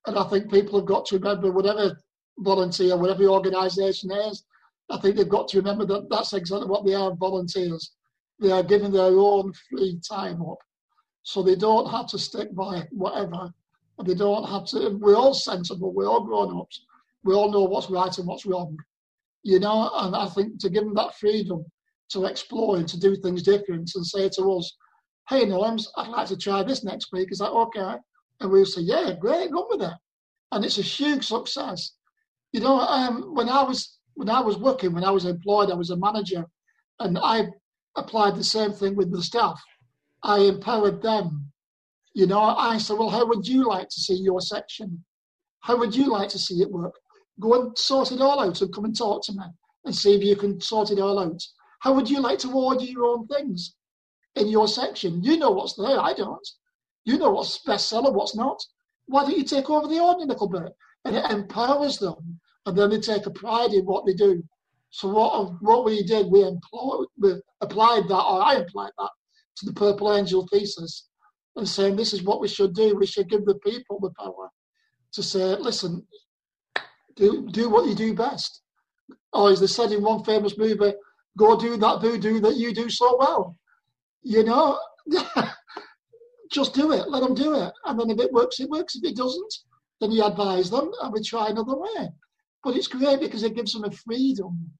And 0.06 0.18
i 0.18 0.24
think 0.26 0.52
people 0.52 0.78
have 0.80 0.88
got 0.88 1.06
to 1.08 1.18
remember 1.18 1.52
whatever 1.52 1.98
volunteer 2.40 2.98
whatever 2.98 3.26
organization 3.26 4.12
is 4.12 4.46
i 4.90 4.98
think 4.98 5.16
they've 5.16 5.30
got 5.30 5.48
to 5.48 5.58
remember 5.58 5.86
that 5.86 6.10
that's 6.10 6.34
exactly 6.34 6.68
what 6.68 6.86
they 6.86 6.94
are 6.94 7.16
volunteers 7.16 7.92
they 8.40 8.52
are 8.52 8.64
giving 8.64 8.92
their 8.92 9.18
own 9.18 9.54
free 9.70 10.00
time 10.08 10.42
up. 10.42 10.58
So 11.24 11.42
they 11.42 11.56
don't 11.56 11.90
have 11.90 12.08
to 12.08 12.20
stick 12.20 12.54
by 12.54 12.86
whatever. 12.92 13.54
They 14.04 14.16
don't 14.16 14.48
have 14.50 14.66
to, 14.68 14.98
we're 15.00 15.16
all 15.16 15.34
sensible, 15.34 15.94
we're 15.94 16.10
all 16.10 16.26
grown 16.26 16.60
ups. 16.60 16.86
We 17.24 17.34
all 17.34 17.52
know 17.52 17.64
what's 17.64 17.90
right 17.90 18.16
and 18.18 18.28
what's 18.28 18.46
wrong. 18.46 18.78
You 19.44 19.60
know, 19.60 19.90
and 19.94 20.16
I 20.16 20.28
think 20.28 20.60
to 20.60 20.70
give 20.70 20.84
them 20.84 20.96
that 20.96 21.16
freedom 21.16 21.64
to 22.10 22.26
explore 22.26 22.78
and 22.78 22.88
to 22.90 23.00
do 23.00 23.16
things 23.16 23.44
different 23.44 23.92
and 23.96 24.06
say 24.06 24.28
to 24.30 24.52
us, 24.58 24.76
hey, 25.30 25.46
Norms, 25.46 25.90
I'd 25.96 26.10
like 26.10 26.28
to 26.28 26.38
try 26.38 26.64
this 26.64 26.84
next 26.84 27.14
week. 27.14 27.32
Is 27.32 27.40
that 27.40 27.52
okay? 27.52 27.96
And 28.42 28.52
we'll 28.52 28.66
say, 28.66 28.82
yeah, 28.82 29.14
great, 29.18 29.52
go 29.52 29.68
with 29.70 29.82
it. 29.82 29.94
And 30.52 30.66
it's 30.66 30.80
a 30.80 30.82
huge 30.82 31.28
success. 31.28 31.94
You 32.54 32.62
know, 32.62 32.80
um, 32.80 33.36
when 33.36 33.50
I 33.50 33.64
was 33.64 33.98
when 34.14 34.30
I 34.30 34.40
was 34.40 34.58
working, 34.58 34.94
when 34.94 35.04
I 35.04 35.12
was 35.12 35.26
employed, 35.26 35.72
I 35.72 35.76
was 35.76 35.90
a 35.90 35.98
manager, 35.98 36.46
and 37.00 37.18
I 37.18 37.48
applied 37.96 38.36
the 38.36 38.44
same 38.44 38.72
thing 38.72 38.96
with 38.96 39.12
the 39.12 39.24
staff. 39.24 39.62
I 40.22 40.38
empowered 40.40 41.02
them. 41.02 41.52
You 42.14 42.28
know, 42.28 42.40
I 42.40 42.78
said, 42.78 42.98
well, 43.00 43.10
how 43.10 43.26
would 43.26 43.48
you 43.48 43.68
like 43.68 43.90
to 43.90 44.00
see 44.00 44.14
your 44.14 44.40
section? 44.40 45.04
How 45.62 45.78
would 45.78 45.96
you 45.96 46.12
like 46.12 46.30
to 46.30 46.40
see 46.40 46.62
it 46.62 46.72
work? 46.72 46.94
Go 47.40 47.60
and 47.60 47.78
sort 47.78 48.12
it 48.12 48.22
all 48.22 48.40
out 48.40 48.62
and 48.62 48.74
come 48.74 48.86
and 48.86 48.96
talk 48.96 49.24
to 49.26 49.34
me 49.34 49.46
and 49.86 49.96
see 49.96 50.14
if 50.14 50.24
you 50.24 50.36
can 50.36 50.62
sort 50.62 50.92
it 50.92 51.00
all 51.00 51.18
out. 51.18 51.42
How 51.80 51.94
would 51.94 52.10
you 52.10 52.20
like 52.20 52.38
to 52.40 52.52
order 52.52 52.84
your 52.84 53.06
own 53.06 53.28
things 53.28 53.76
in 54.36 54.48
your 54.48 54.68
section? 54.68 55.24
You 55.24 55.38
know 55.38 55.50
what's 55.50 55.74
there, 55.74 56.00
I 56.00 56.14
don't. 56.14 56.48
You 57.04 57.18
know 57.18 57.32
what's 57.32 57.60
bestseller, 57.66 58.14
what's 58.14 58.36
not. 58.36 58.64
Why 59.08 59.24
don't 59.24 59.38
you 59.38 59.44
take 59.44 59.70
over 59.70 59.88
the 59.88 60.00
order 60.00 60.24
a 60.24 60.28
little 60.28 60.48
bit? 60.48 60.72
And 61.06 61.16
it 61.16 61.32
empowers 61.32 61.98
them, 61.98 62.40
and 62.66 62.78
then 62.78 62.90
they 62.90 63.00
take 63.00 63.26
a 63.26 63.32
pride 63.32 63.74
in 63.74 63.86
what 63.86 64.06
they 64.06 64.14
do. 64.14 64.44
So 64.90 65.10
what 65.10 65.62
what 65.62 65.86
we 65.86 66.04
did, 66.04 66.28
we 66.28 66.44
employed, 66.44 67.08
we 67.18 67.34
applied 67.62 68.08
that, 68.10 68.24
or 68.24 68.44
I 68.44 68.56
applied 68.56 68.92
that 68.98 69.10
to 69.58 69.66
the 69.66 69.74
Purple 69.74 70.16
Angel 70.16 70.48
thesis, 70.52 71.08
and 71.56 71.68
saying 71.68 71.96
this 71.96 72.14
is 72.14 72.24
what 72.24 72.40
we 72.40 72.48
should 72.48 72.74
do. 72.74 72.96
We 72.96 73.06
should 73.06 73.30
give 73.30 73.46
the 73.46 73.56
people 73.56 74.00
the 74.00 74.12
power 74.12 74.50
to 75.14 75.24
say, 75.24 75.56
listen, 75.56 76.06
do 77.16 77.48
do 77.52 77.70
what 77.70 77.88
you 77.88 77.96
do 77.96 78.14
best. 78.14 78.62
Or 79.34 79.50
as 79.50 79.60
they 79.60 79.68
said 79.68 79.92
in 79.92 80.04
one 80.04 80.24
famous 80.24 80.58
movie, 80.58 80.94
go 81.38 81.60
do 81.60 81.78
that 81.78 82.02
voodoo 82.02 82.40
that 82.42 82.58
you 82.58 82.74
do 82.74 82.90
so 82.90 83.18
well. 83.18 83.58
You 84.22 84.44
know, 84.44 84.80
just 86.52 86.74
do 86.74 86.92
it. 86.92 87.10
Let 87.10 87.24
them 87.24 87.34
do 87.34 87.56
it. 87.56 87.74
And 87.86 88.00
then 88.00 88.10
if 88.12 88.20
it 88.20 88.32
works, 88.32 88.60
it 88.60 88.70
works. 88.70 88.96
If 88.96 89.04
it 89.04 89.16
doesn't, 89.16 89.54
then 90.00 90.12
you 90.12 90.24
advise 90.24 90.70
them 90.70 90.92
and 91.02 91.12
we 91.12 91.22
try 91.22 91.48
another 91.48 91.76
way. 91.76 92.10
But 92.64 92.76
it's 92.76 92.88
great 92.88 93.20
because 93.20 93.44
it 93.44 93.56
gives 93.56 93.74
them 93.74 93.84
a 93.84 93.92
freedom, 93.92 94.72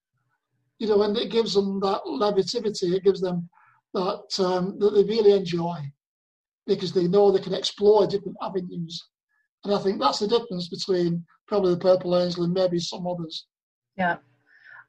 you 0.80 0.88
know, 0.88 1.02
and 1.04 1.18
it 1.18 1.32
gives 1.32 1.54
them 1.54 1.80
that 1.82 2.02
levity. 2.06 2.58
It 2.60 3.04
gives 3.04 3.22
them 3.22 3.50
that 3.94 4.40
um, 4.40 4.80
that 4.80 4.92
they 4.92 5.04
really 5.04 5.34
enjoy 5.34 5.78
because 6.66 6.94
they 6.94 7.08
know 7.08 7.32
they 7.32 7.42
can 7.42 7.54
explore 7.54 8.08
different 8.08 8.38
avenues. 8.42 9.10
And 9.64 9.74
I 9.74 9.80
think 9.80 10.00
that's 10.00 10.20
the 10.20 10.28
difference 10.28 10.70
between 10.70 11.26
probably 11.48 11.74
the 11.74 11.80
Purple 11.80 12.18
Angel 12.18 12.44
and 12.44 12.54
maybe 12.54 12.80
some 12.80 13.06
others. 13.08 13.46
Yeah. 13.98 14.18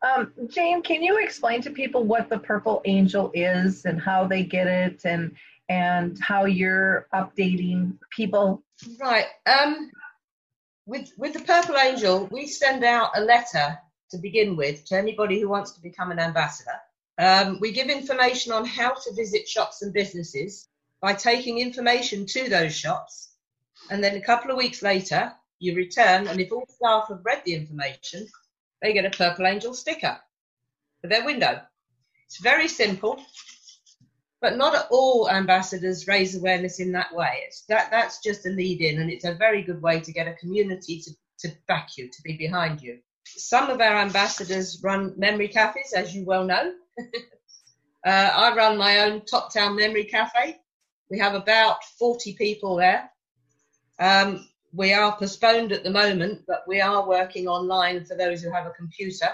Um, 0.05 0.33
Jane, 0.49 0.83
can 0.83 1.03
you 1.03 1.19
explain 1.19 1.63
to 1.63 1.71
people 1.71 2.05
what 2.05 2.29
the 2.29 2.39
Purple 2.39 2.83
Angel 2.85 3.31
is 3.35 3.85
and 3.85 4.01
how 4.01 4.27
they 4.27 4.43
get 4.43 4.67
it 4.67 5.01
and 5.05 5.33
and 5.69 6.19
how 6.21 6.45
you're 6.45 7.09
updating 7.15 7.97
people? 8.11 8.63
Right. 9.01 9.27
Um, 9.47 9.91
with 10.87 11.13
with 11.17 11.33
the 11.33 11.41
Purple 11.41 11.77
Angel, 11.77 12.27
we 12.31 12.47
send 12.47 12.85
out 12.85 13.17
a 13.17 13.21
letter 13.21 13.79
to 14.11 14.19
begin 14.19 14.57
with 14.57 14.85
to 14.87 14.97
anybody 14.97 15.41
who 15.41 15.49
wants 15.49 15.73
to 15.73 15.83
become 15.83 16.11
an 16.11 16.19
ambassador. 16.19 16.79
Um, 17.19 17.59
we 17.61 17.73
give 17.73 17.89
information 17.89 18.53
on 18.53 18.65
how 18.65 18.93
to 18.93 19.15
visit 19.15 19.49
shops 19.49 19.83
and 19.83 19.93
businesses 19.93 20.69
by 21.01 21.15
taking 21.15 21.59
information 21.59 22.27
to 22.27 22.49
those 22.49 22.75
shops, 22.75 23.31
and 23.91 24.03
then 24.03 24.17
a 24.17 24.21
couple 24.21 24.51
of 24.51 24.57
weeks 24.57 24.83
later, 24.83 25.33
you 25.59 25.75
return, 25.75 26.27
and 26.27 26.41
if 26.41 26.53
all 26.53 26.67
staff 26.69 27.09
have 27.09 27.25
read 27.25 27.43
the 27.45 27.55
information, 27.55 28.27
they 28.83 28.93
get 28.93 29.07
a 29.07 29.11
Purple 29.11 29.47
Angel 29.47 29.75
sticker 29.75 30.19
for 31.01 31.09
their 31.09 31.25
window. 31.25 31.63
It's 32.27 32.39
very 32.39 32.69
simple, 32.69 33.23
but 34.45 34.59
not 34.59 34.89
all 34.91 35.31
ambassadors 35.31 36.07
raise 36.07 36.37
awareness 36.37 36.79
in 36.79 36.93
that 36.93 37.15
way. 37.15 37.45
It's 37.47 37.63
that 37.63 37.91
that's 37.91 38.21
just 38.21 38.45
a 38.45 38.51
lead 38.51 38.83
in, 38.83 39.01
and 39.01 39.11
it's 39.11 39.25
a 39.25 39.33
very 39.33 39.63
good 39.63 39.81
way 39.81 40.01
to 40.01 40.13
get 40.13 40.29
a 40.29 40.35
community 40.35 41.01
to, 41.01 41.11
to 41.39 41.57
back 41.67 41.97
you, 41.97 42.11
to 42.11 42.23
be 42.23 42.37
behind 42.37 42.83
you. 42.83 42.99
Some 43.25 43.71
of 43.71 43.81
our 43.81 43.97
ambassadors 43.97 44.83
run 44.85 45.15
memory 45.17 45.49
cafes, 45.49 45.95
as 45.95 46.15
you 46.15 46.27
well 46.27 46.45
know. 46.45 46.75
uh, 48.07 48.31
I 48.35 48.55
run 48.55 48.77
my 48.77 48.99
own 48.99 49.25
Top 49.25 49.51
Town 49.51 49.77
Memory 49.77 50.05
Cafe. 50.05 50.61
We 51.09 51.19
have 51.21 51.33
about 51.33 51.83
40 51.99 52.35
people 52.35 52.77
there. 52.77 53.11
Um, 53.99 54.47
we 54.75 54.93
are 54.93 55.17
postponed 55.17 55.73
at 55.73 55.85
the 55.85 55.91
moment, 55.91 56.43
but 56.47 56.65
we 56.69 56.83
are 56.83 57.09
working 57.09 57.49
online 57.49 58.05
for 58.05 58.15
those 58.15 58.43
who 58.43 58.53
have 58.53 58.67
a 58.67 58.73
computer. 58.73 59.31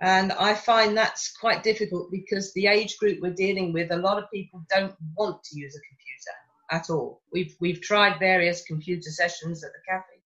And 0.00 0.32
I 0.32 0.54
find 0.54 0.96
that's 0.96 1.32
quite 1.36 1.62
difficult 1.62 2.10
because 2.10 2.52
the 2.52 2.66
age 2.66 2.98
group 2.98 3.20
we're 3.20 3.32
dealing 3.32 3.72
with, 3.72 3.90
a 3.90 3.96
lot 3.96 4.22
of 4.22 4.30
people 4.30 4.62
don't 4.68 4.94
want 5.16 5.42
to 5.44 5.58
use 5.58 5.74
a 5.74 5.80
computer 5.88 6.34
at 6.70 6.90
all. 6.90 7.22
We've, 7.32 7.56
we've 7.60 7.80
tried 7.80 8.18
various 8.18 8.62
computer 8.64 9.10
sessions 9.10 9.64
at 9.64 9.70
the 9.72 9.90
cafe 9.90 10.16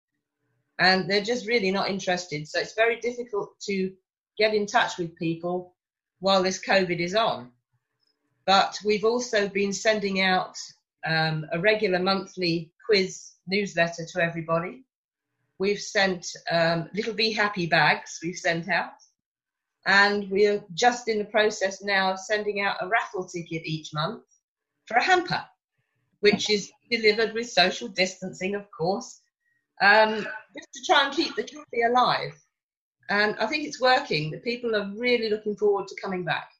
and 0.80 1.08
they're 1.08 1.22
just 1.22 1.46
really 1.46 1.70
not 1.70 1.90
interested. 1.90 2.48
So 2.48 2.58
it's 2.58 2.74
very 2.74 2.98
difficult 3.00 3.50
to 3.68 3.92
get 4.38 4.54
in 4.54 4.66
touch 4.66 4.96
with 4.98 5.14
people 5.16 5.74
while 6.20 6.42
this 6.42 6.60
COVID 6.66 6.98
is 6.98 7.14
on. 7.14 7.50
But 8.46 8.78
we've 8.84 9.04
also 9.04 9.48
been 9.48 9.74
sending 9.74 10.22
out 10.22 10.56
um, 11.06 11.46
a 11.52 11.60
regular 11.60 11.98
monthly 11.98 12.72
quiz 12.86 13.32
newsletter 13.46 14.06
to 14.12 14.22
everybody. 14.22 14.82
We've 15.58 15.78
sent 15.78 16.26
um, 16.50 16.88
little 16.94 17.12
Be 17.12 17.32
Happy 17.32 17.66
bags, 17.66 18.18
we've 18.22 18.36
sent 18.36 18.68
out. 18.70 18.94
And 19.86 20.30
we're 20.30 20.62
just 20.74 21.08
in 21.08 21.18
the 21.18 21.24
process 21.24 21.82
now 21.82 22.12
of 22.12 22.20
sending 22.20 22.60
out 22.60 22.76
a 22.80 22.88
raffle 22.88 23.24
ticket 23.24 23.62
each 23.64 23.94
month 23.94 24.22
for 24.86 24.96
a 24.96 25.02
hamper, 25.02 25.42
which 26.20 26.50
is 26.50 26.70
delivered 26.90 27.32
with 27.32 27.48
social 27.48 27.88
distancing, 27.88 28.54
of 28.54 28.70
course, 28.70 29.20
um, 29.80 30.26
just 30.54 30.72
to 30.74 30.84
try 30.86 31.06
and 31.06 31.14
keep 31.14 31.34
the 31.34 31.44
cafe 31.44 31.82
alive. 31.88 32.32
And 33.08 33.36
I 33.40 33.46
think 33.46 33.66
it's 33.66 33.80
working. 33.80 34.30
The 34.30 34.38
people 34.38 34.76
are 34.76 34.92
really 34.96 35.30
looking 35.30 35.56
forward 35.56 35.88
to 35.88 35.96
coming 36.00 36.24
back. 36.24 36.50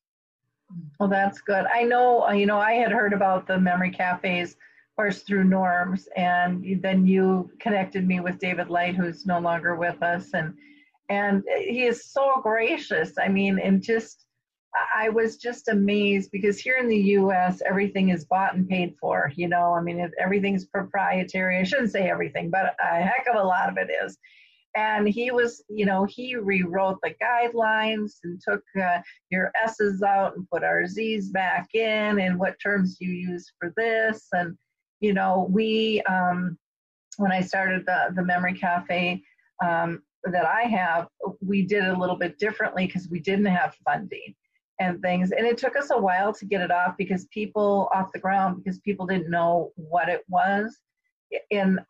Well, 0.99 1.09
that's 1.09 1.41
good. 1.41 1.67
I 1.73 1.83
know, 1.83 2.31
you 2.31 2.47
know, 2.47 2.59
I 2.59 2.73
had 2.73 2.93
heard 2.93 3.13
about 3.13 3.47
the 3.47 3.59
memory 3.59 3.91
cafes 3.91 4.57
course 5.01 5.23
through 5.23 5.45
norms 5.45 6.09
and 6.15 6.83
then 6.83 7.07
you 7.07 7.51
connected 7.59 8.07
me 8.07 8.21
with 8.21 8.39
david 8.39 8.69
light 8.69 8.95
who's 8.95 9.25
no 9.25 9.39
longer 9.39 9.75
with 9.75 10.03
us 10.03 10.35
and 10.35 10.55
and 11.11 11.42
he 11.59 11.85
is 11.85 12.07
so 12.07 12.40
gracious. 12.42 13.12
I 13.18 13.29
mean 13.29 13.59
and 13.59 13.83
just 13.83 14.25
i 14.96 15.09
was 15.09 15.37
just 15.37 15.66
amazed 15.66 16.31
because 16.31 16.61
here 16.61 16.77
in 16.77 16.87
the 16.87 16.96
us 16.96 17.61
everything 17.66 18.11
is 18.11 18.25
bought 18.25 18.55
and 18.55 18.68
paid 18.68 18.94
for 19.01 19.33
you 19.35 19.49
know? 19.49 19.75
I 19.75 19.83
mean 19.83 20.11
everything's 20.18 20.64
proprietary 20.64 21.59
i 21.59 21.64
shouldn't 21.64 21.90
say 21.90 22.09
everything 22.09 22.51
but 22.51 22.77
a 22.81 23.03
heck 23.03 23.27
of 23.29 23.37
a 23.37 23.42
lot 23.42 23.68
of 23.68 23.77
it 23.77 23.90
is. 24.05 24.16
And 24.77 25.09
he 25.09 25.33
was 25.33 25.64
you 25.68 25.87
know 25.87 26.05
he 26.05 26.37
rewrote 26.37 27.01
the 27.03 27.14
guidelines 27.20 28.12
and 28.23 28.40
took 28.40 28.62
uh, 28.81 29.01
your 29.31 29.51
s's 29.64 30.03
out 30.03 30.37
and 30.37 30.49
put 30.49 30.62
our 30.62 30.87
z's 30.87 31.31
back 31.31 31.75
in 31.75 32.20
and 32.20 32.38
what 32.38 32.55
terms 32.62 32.99
you 33.01 33.11
use 33.11 33.53
for 33.59 33.73
this? 33.77 34.29
And 34.33 34.57
you 35.01 35.14
know, 35.14 35.49
we, 35.51 36.03
um, 36.03 36.59
when 37.16 37.33
I 37.33 37.40
started 37.40 37.85
the, 37.87 38.12
the 38.14 38.23
Memory 38.23 38.55
Cafe 38.55 39.23
um, 39.64 40.03
that 40.25 40.45
I 40.45 40.63
have, 40.63 41.09
we 41.41 41.63
did 41.63 41.85
it 41.85 41.91
a 41.91 41.99
little 41.99 42.17
bit 42.17 42.39
differently 42.39 42.87
because 42.87 43.09
we 43.09 43.21
didn't 43.21 43.47
have 43.47 43.75
funding 43.85 44.35
and 44.79 45.01
things. 45.03 45.31
And 45.33 45.47
it 45.47 45.59
took 45.59 45.77
us 45.77 45.91
a 45.91 45.99
while 45.99 46.33
to 46.35 46.45
get 46.45 46.61
it 46.61 46.71
off 46.71 46.95
because 46.97 47.27
people 47.27 47.89
off 47.95 48.13
the 48.13 48.19
ground 48.19 48.63
because 48.63 48.79
people 48.81 49.07
didn't 49.07 49.31
know 49.31 49.73
what 49.77 50.09
it 50.09 50.23
was. 50.29 50.79
And 51.51 51.81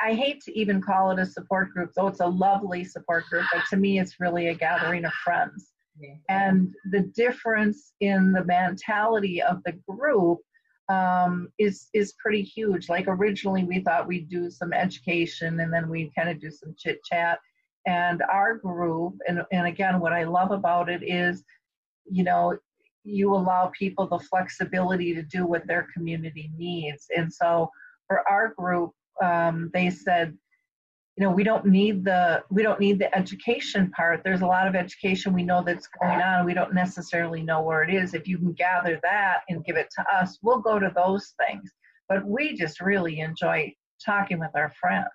I 0.00 0.14
hate 0.14 0.42
to 0.42 0.58
even 0.58 0.82
call 0.82 1.12
it 1.12 1.18
a 1.18 1.26
support 1.26 1.70
group, 1.72 1.92
though 1.94 2.08
it's 2.08 2.20
a 2.20 2.26
lovely 2.26 2.84
support 2.84 3.24
group, 3.26 3.46
but 3.52 3.64
to 3.70 3.76
me, 3.76 4.00
it's 4.00 4.20
really 4.20 4.48
a 4.48 4.54
gathering 4.54 5.04
of 5.04 5.12
friends. 5.24 5.68
Yeah. 5.98 6.14
And 6.28 6.74
the 6.90 7.02
difference 7.14 7.92
in 8.00 8.32
the 8.32 8.44
mentality 8.44 9.40
of 9.40 9.62
the 9.64 9.72
group 9.88 10.40
um, 10.88 11.48
is 11.58 11.88
is 11.94 12.14
pretty 12.14 12.42
huge. 12.42 12.88
Like 12.88 13.06
originally, 13.06 13.64
we 13.64 13.80
thought 13.80 14.08
we'd 14.08 14.28
do 14.28 14.50
some 14.50 14.72
education 14.72 15.60
and 15.60 15.72
then 15.72 15.88
we'd 15.88 16.14
kind 16.14 16.28
of 16.28 16.40
do 16.40 16.50
some 16.50 16.74
chit 16.76 17.00
chat. 17.04 17.38
And 17.86 18.22
our 18.32 18.54
group, 18.54 19.14
and 19.26 19.42
and 19.50 19.66
again, 19.66 19.98
what 19.98 20.12
I 20.12 20.24
love 20.24 20.52
about 20.52 20.88
it 20.88 21.02
is, 21.02 21.42
you 22.04 22.22
know, 22.22 22.56
you 23.04 23.34
allow 23.34 23.72
people 23.76 24.06
the 24.06 24.18
flexibility 24.18 25.14
to 25.14 25.22
do 25.22 25.46
what 25.46 25.66
their 25.66 25.88
community 25.94 26.50
needs. 26.56 27.06
And 27.16 27.32
so 27.32 27.70
for 28.06 28.28
our 28.30 28.54
group, 28.56 28.92
um, 29.20 29.70
they 29.74 29.90
said, 29.90 30.36
you 31.16 31.24
know 31.24 31.30
we 31.30 31.44
don't 31.44 31.66
need 31.66 32.04
the 32.04 32.42
we 32.50 32.62
don't 32.62 32.80
need 32.80 32.98
the 32.98 33.14
education 33.14 33.90
part. 33.90 34.22
There's 34.24 34.40
a 34.40 34.46
lot 34.46 34.66
of 34.66 34.74
education 34.74 35.34
we 35.34 35.42
know 35.42 35.62
that's 35.62 35.88
going 36.00 36.22
on. 36.22 36.46
We 36.46 36.54
don't 36.54 36.74
necessarily 36.74 37.42
know 37.42 37.60
where 37.62 37.82
it 37.82 37.92
is. 37.92 38.14
If 38.14 38.26
you 38.26 38.38
can 38.38 38.52
gather 38.52 38.98
that 39.02 39.40
and 39.48 39.64
give 39.64 39.76
it 39.76 39.88
to 39.96 40.04
us 40.14 40.38
we'll 40.42 40.60
go 40.60 40.78
to 40.78 40.90
those 40.94 41.34
things. 41.46 41.70
But 42.08 42.24
we 42.24 42.56
just 42.56 42.80
really 42.80 43.20
enjoy 43.20 43.74
talking 44.04 44.38
with 44.38 44.50
our 44.54 44.72
friends 44.80 45.06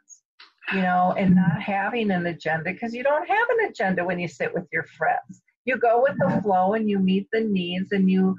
you 0.73 0.81
know 0.81 1.13
and 1.17 1.35
not 1.35 1.61
having 1.61 2.11
an 2.11 2.25
agenda 2.27 2.71
because 2.71 2.93
you 2.93 3.03
don't 3.03 3.27
have 3.27 3.47
an 3.57 3.69
agenda 3.69 4.03
when 4.03 4.19
you 4.19 4.27
sit 4.27 4.53
with 4.53 4.65
your 4.71 4.83
friends 4.97 5.41
you 5.65 5.77
go 5.77 6.01
with 6.01 6.17
the 6.19 6.41
flow 6.41 6.73
and 6.73 6.89
you 6.89 6.99
meet 6.99 7.27
the 7.31 7.41
needs 7.41 7.91
and 7.91 8.09
you 8.09 8.35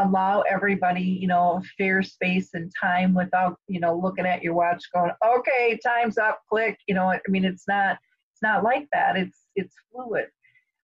allow 0.00 0.40
everybody, 0.42 1.00
you 1.00 1.28
know, 1.28 1.60
a 1.60 1.62
fair 1.78 2.02
space 2.02 2.54
and 2.54 2.72
time 2.80 3.14
without, 3.14 3.56
you 3.68 3.80
know, 3.80 3.96
looking 3.96 4.26
at 4.26 4.42
your 4.42 4.52
watch 4.54 4.82
going, 4.92 5.12
okay, 5.24 5.78
time's 5.84 6.18
up, 6.18 6.40
click. 6.48 6.78
You 6.88 6.94
know, 6.94 7.10
I 7.10 7.20
mean, 7.28 7.44
it's 7.44 7.66
not, 7.68 7.98
it's 8.32 8.42
not 8.42 8.64
like 8.64 8.88
that. 8.92 9.16
It's, 9.16 9.44
it's 9.54 9.74
fluid. 9.92 10.26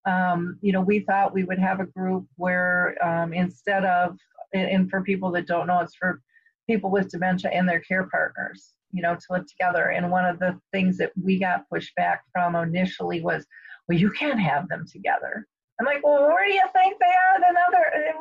um, 0.06 0.58
you 0.62 0.72
know, 0.72 0.80
we 0.80 1.00
thought 1.00 1.34
we 1.34 1.44
would 1.44 1.58
have 1.58 1.80
a 1.80 1.86
group 1.86 2.26
where 2.36 2.96
um, 3.04 3.32
instead 3.32 3.84
of, 3.84 4.16
and 4.52 4.90
for 4.90 5.02
people 5.02 5.30
that 5.32 5.46
don't 5.46 5.66
know, 5.66 5.80
it's 5.80 5.94
for 5.94 6.20
people 6.66 6.90
with 6.90 7.10
dementia 7.10 7.50
and 7.52 7.68
their 7.68 7.80
care 7.80 8.08
partners, 8.10 8.74
you 8.92 9.02
know, 9.02 9.14
to 9.14 9.26
live 9.30 9.46
together. 9.46 9.90
And 9.90 10.10
one 10.10 10.24
of 10.24 10.38
the 10.38 10.58
things 10.72 10.96
that 10.98 11.12
we 11.20 11.38
got 11.38 11.68
pushed 11.68 11.94
back 11.96 12.22
from 12.32 12.54
initially 12.54 13.20
was, 13.20 13.46
well, 13.88 13.98
you 13.98 14.10
can't 14.10 14.40
have 14.40 14.68
them 14.68 14.84
together. 14.90 15.46
I'm 15.80 15.86
like, 15.86 16.04
well, 16.04 16.28
where 16.28 16.46
do 16.46 16.52
you 16.52 16.62
think 16.72 16.96
they 17.00 17.06
are 17.06 17.40
the 17.40 17.58
other 17.68 18.14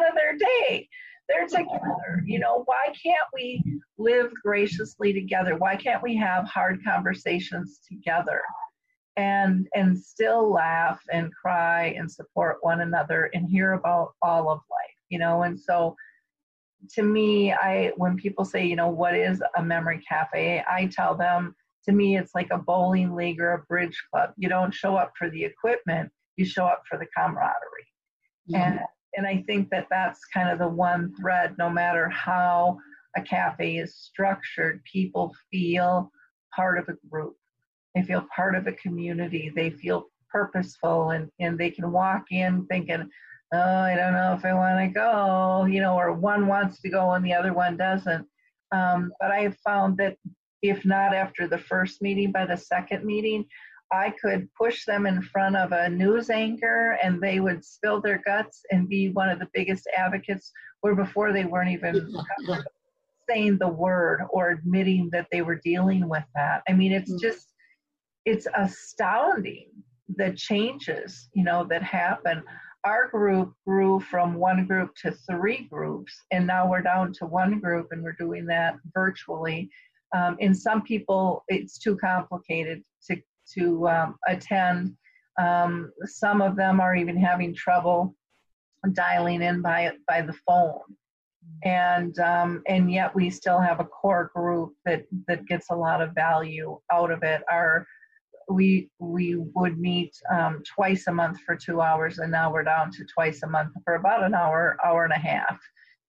99% 0.00 0.08
of 0.08 0.14
their 0.14 0.36
day? 0.36 0.88
They're 1.28 1.46
together. 1.46 2.22
You 2.26 2.40
know, 2.40 2.62
why 2.64 2.92
can't 3.00 3.16
we 3.32 3.62
live 3.98 4.32
graciously 4.42 5.12
together? 5.12 5.56
Why 5.56 5.76
can't 5.76 6.02
we 6.02 6.16
have 6.16 6.46
hard 6.46 6.80
conversations 6.84 7.80
together? 7.88 8.42
and 9.16 9.68
and 9.74 9.98
still 9.98 10.50
laugh 10.50 11.00
and 11.12 11.32
cry 11.34 11.94
and 11.98 12.10
support 12.10 12.58
one 12.62 12.80
another 12.80 13.30
and 13.34 13.48
hear 13.48 13.72
about 13.72 14.14
all 14.22 14.48
of 14.50 14.60
life 14.70 14.96
you 15.10 15.18
know 15.18 15.42
and 15.42 15.58
so 15.58 15.94
to 16.90 17.02
me 17.02 17.52
i 17.52 17.92
when 17.96 18.16
people 18.16 18.44
say 18.44 18.64
you 18.64 18.76
know 18.76 18.88
what 18.88 19.14
is 19.14 19.42
a 19.56 19.62
memory 19.62 20.02
cafe 20.08 20.62
i 20.68 20.86
tell 20.86 21.16
them 21.16 21.54
to 21.84 21.92
me 21.92 22.16
it's 22.16 22.34
like 22.34 22.48
a 22.50 22.58
bowling 22.58 23.14
league 23.14 23.40
or 23.40 23.54
a 23.54 23.62
bridge 23.64 24.00
club. 24.12 24.30
You 24.36 24.48
don't 24.48 24.72
show 24.72 24.94
up 24.94 25.12
for 25.18 25.28
the 25.30 25.44
equipment 25.44 26.10
you 26.36 26.44
show 26.44 26.64
up 26.64 26.82
for 26.88 26.98
the 26.98 27.06
camaraderie. 27.16 27.86
And 28.54 28.80
and 29.16 29.26
i 29.26 29.42
think 29.46 29.68
that 29.70 29.86
that's 29.90 30.20
kind 30.32 30.48
of 30.48 30.58
the 30.58 30.68
one 30.68 31.14
thread 31.20 31.54
no 31.58 31.68
matter 31.68 32.08
how 32.08 32.78
a 33.16 33.22
cafe 33.22 33.76
is 33.76 33.94
structured 33.96 34.82
people 34.90 35.34
feel 35.50 36.10
part 36.54 36.78
of 36.78 36.88
a 36.88 36.96
group. 37.08 37.36
They 37.94 38.02
feel 38.02 38.26
part 38.34 38.54
of 38.54 38.66
a 38.66 38.72
community. 38.72 39.52
They 39.54 39.70
feel 39.70 40.06
purposeful 40.30 41.10
and 41.10 41.30
and 41.40 41.58
they 41.58 41.70
can 41.70 41.92
walk 41.92 42.24
in 42.30 42.66
thinking 42.66 43.08
oh 43.52 43.80
i 43.80 43.94
don't 43.94 44.12
know 44.12 44.34
if 44.34 44.44
i 44.44 44.52
want 44.52 44.78
to 44.78 44.88
go 44.88 45.66
you 45.66 45.80
know 45.80 45.94
or 45.94 46.12
one 46.12 46.46
wants 46.46 46.80
to 46.80 46.88
go 46.88 47.12
and 47.12 47.24
the 47.24 47.34
other 47.34 47.52
one 47.52 47.76
doesn't. 47.76 48.26
Um, 48.72 49.12
but 49.20 49.30
i 49.30 49.40
have 49.40 49.56
found 49.58 49.96
that 49.98 50.16
if 50.62 50.84
not 50.84 51.14
after 51.14 51.46
the 51.46 51.58
first 51.58 52.00
meeting 52.00 52.32
by 52.32 52.46
the 52.46 52.56
second 52.56 53.04
meeting 53.04 53.44
i 53.92 54.10
could 54.22 54.48
push 54.54 54.84
them 54.84 55.06
in 55.06 55.20
front 55.20 55.56
of 55.56 55.72
a 55.72 55.88
news 55.88 56.30
anchor 56.30 56.98
and 57.02 57.20
they 57.20 57.40
would 57.40 57.64
spill 57.64 58.00
their 58.00 58.22
guts 58.24 58.62
and 58.70 58.88
be 58.88 59.10
one 59.10 59.28
of 59.28 59.38
the 59.38 59.48
biggest 59.52 59.86
advocates 59.96 60.50
where 60.80 60.94
before 60.94 61.32
they 61.32 61.44
weren't 61.44 61.70
even 61.70 62.12
saying 63.28 63.58
the 63.58 63.68
word 63.68 64.22
or 64.30 64.50
admitting 64.50 65.08
that 65.12 65.26
they 65.30 65.42
were 65.42 65.56
dealing 65.56 66.08
with 66.08 66.24
that. 66.34 66.62
I 66.68 66.72
mean 66.72 66.92
it's 66.92 67.12
mm. 67.12 67.20
just 67.20 67.48
it's 68.24 68.46
astounding 68.56 69.68
the 70.16 70.32
changes 70.32 71.28
you 71.32 71.42
know 71.42 71.64
that 71.64 71.82
happen 71.82 72.42
our 72.84 73.08
group 73.08 73.54
grew 73.66 74.00
from 74.00 74.34
one 74.34 74.66
group 74.66 74.94
to 74.96 75.12
three 75.30 75.68
groups 75.70 76.12
and 76.30 76.46
now 76.46 76.68
we're 76.68 76.82
down 76.82 77.12
to 77.12 77.26
one 77.26 77.60
group 77.60 77.88
and 77.92 78.02
we're 78.02 78.16
doing 78.18 78.44
that 78.46 78.76
virtually. 78.92 79.70
Um, 80.14 80.36
and 80.40 80.56
some 80.56 80.82
people 80.82 81.44
it's 81.48 81.78
too 81.78 81.96
complicated 81.96 82.82
to 83.08 83.16
to 83.54 83.88
um, 83.88 84.18
attend. 84.28 84.96
Um, 85.40 85.92
some 86.04 86.42
of 86.42 86.56
them 86.56 86.80
are 86.80 86.94
even 86.94 87.16
having 87.16 87.54
trouble 87.54 88.14
dialing 88.92 89.42
in 89.42 89.62
by 89.62 89.92
by 90.08 90.22
the 90.22 90.34
phone. 90.46 90.80
And 91.64 92.18
um, 92.18 92.62
and 92.66 92.92
yet 92.92 93.14
we 93.14 93.30
still 93.30 93.60
have 93.60 93.80
a 93.80 93.84
core 93.84 94.30
group 94.34 94.74
that 94.84 95.04
that 95.28 95.46
gets 95.46 95.70
a 95.70 95.76
lot 95.76 96.02
of 96.02 96.14
value 96.14 96.78
out 96.92 97.10
of 97.10 97.22
it. 97.22 97.42
Our 97.50 97.86
we 98.48 98.90
we 98.98 99.36
would 99.54 99.78
meet 99.78 100.12
um, 100.32 100.62
twice 100.74 101.06
a 101.06 101.12
month 101.12 101.38
for 101.44 101.56
two 101.56 101.80
hours, 101.80 102.18
and 102.18 102.30
now 102.30 102.52
we're 102.52 102.64
down 102.64 102.90
to 102.92 103.04
twice 103.04 103.42
a 103.42 103.48
month 103.48 103.72
for 103.84 103.94
about 103.94 104.22
an 104.22 104.34
hour, 104.34 104.76
hour 104.84 105.04
and 105.04 105.12
a 105.12 105.18
half, 105.18 105.58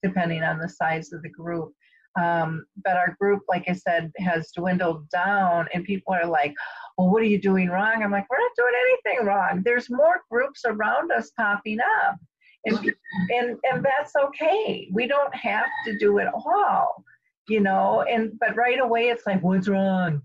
depending 0.01 0.43
on 0.43 0.59
the 0.59 0.69
size 0.69 1.11
of 1.13 1.21
the 1.21 1.29
group. 1.29 1.73
Um, 2.19 2.65
but 2.83 2.95
our 2.95 3.15
group, 3.19 3.41
like 3.49 3.63
I 3.67 3.73
said, 3.73 4.11
has 4.19 4.51
dwindled 4.55 5.09
down, 5.09 5.67
and 5.73 5.83
people 5.83 6.13
are 6.13 6.25
like, 6.25 6.53
"Well, 6.97 7.09
what 7.09 7.21
are 7.21 7.27
you 7.27 7.41
doing 7.41 7.69
wrong?" 7.69 8.03
I'm 8.03 8.11
like, 8.11 8.27
"We're 8.29 8.37
not 8.37 8.51
doing 8.55 8.73
anything 8.81 9.25
wrong. 9.25 9.61
There's 9.63 9.89
more 9.89 10.21
groups 10.29 10.63
around 10.65 11.11
us 11.11 11.31
popping 11.37 11.79
up, 12.03 12.17
and 12.65 12.93
and 13.31 13.57
and 13.63 13.85
that's 13.85 14.15
okay. 14.15 14.89
We 14.93 15.07
don't 15.07 15.35
have 15.35 15.69
to 15.85 15.97
do 15.97 16.19
it 16.19 16.27
all." 16.33 17.03
you 17.47 17.59
know 17.59 18.05
and 18.09 18.31
but 18.39 18.55
right 18.55 18.79
away 18.79 19.09
it's 19.09 19.25
like 19.25 19.41
what's 19.41 19.67
wrong 19.67 20.21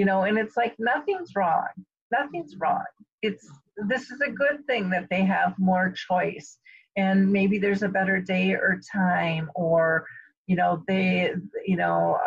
you 0.00 0.06
know 0.06 0.22
and 0.22 0.38
it's 0.38 0.56
like 0.56 0.74
nothing's 0.78 1.32
wrong. 1.36 1.68
Nothing's 2.10 2.54
wrong. 2.58 2.90
It's 3.20 3.46
this 3.76 4.10
is 4.10 4.20
a 4.22 4.30
good 4.42 4.58
thing 4.66 4.88
that 4.90 5.08
they 5.10 5.22
have 5.36 5.52
more 5.58 5.92
choice 6.08 6.58
and 6.96 7.30
maybe 7.30 7.58
there's 7.58 7.82
a 7.82 7.96
better 7.98 8.18
day 8.20 8.52
or 8.52 8.80
time 8.90 9.50
or 9.54 10.06
you 10.46 10.56
know 10.56 10.82
they 10.88 11.32
you 11.66 11.76
know 11.76 12.18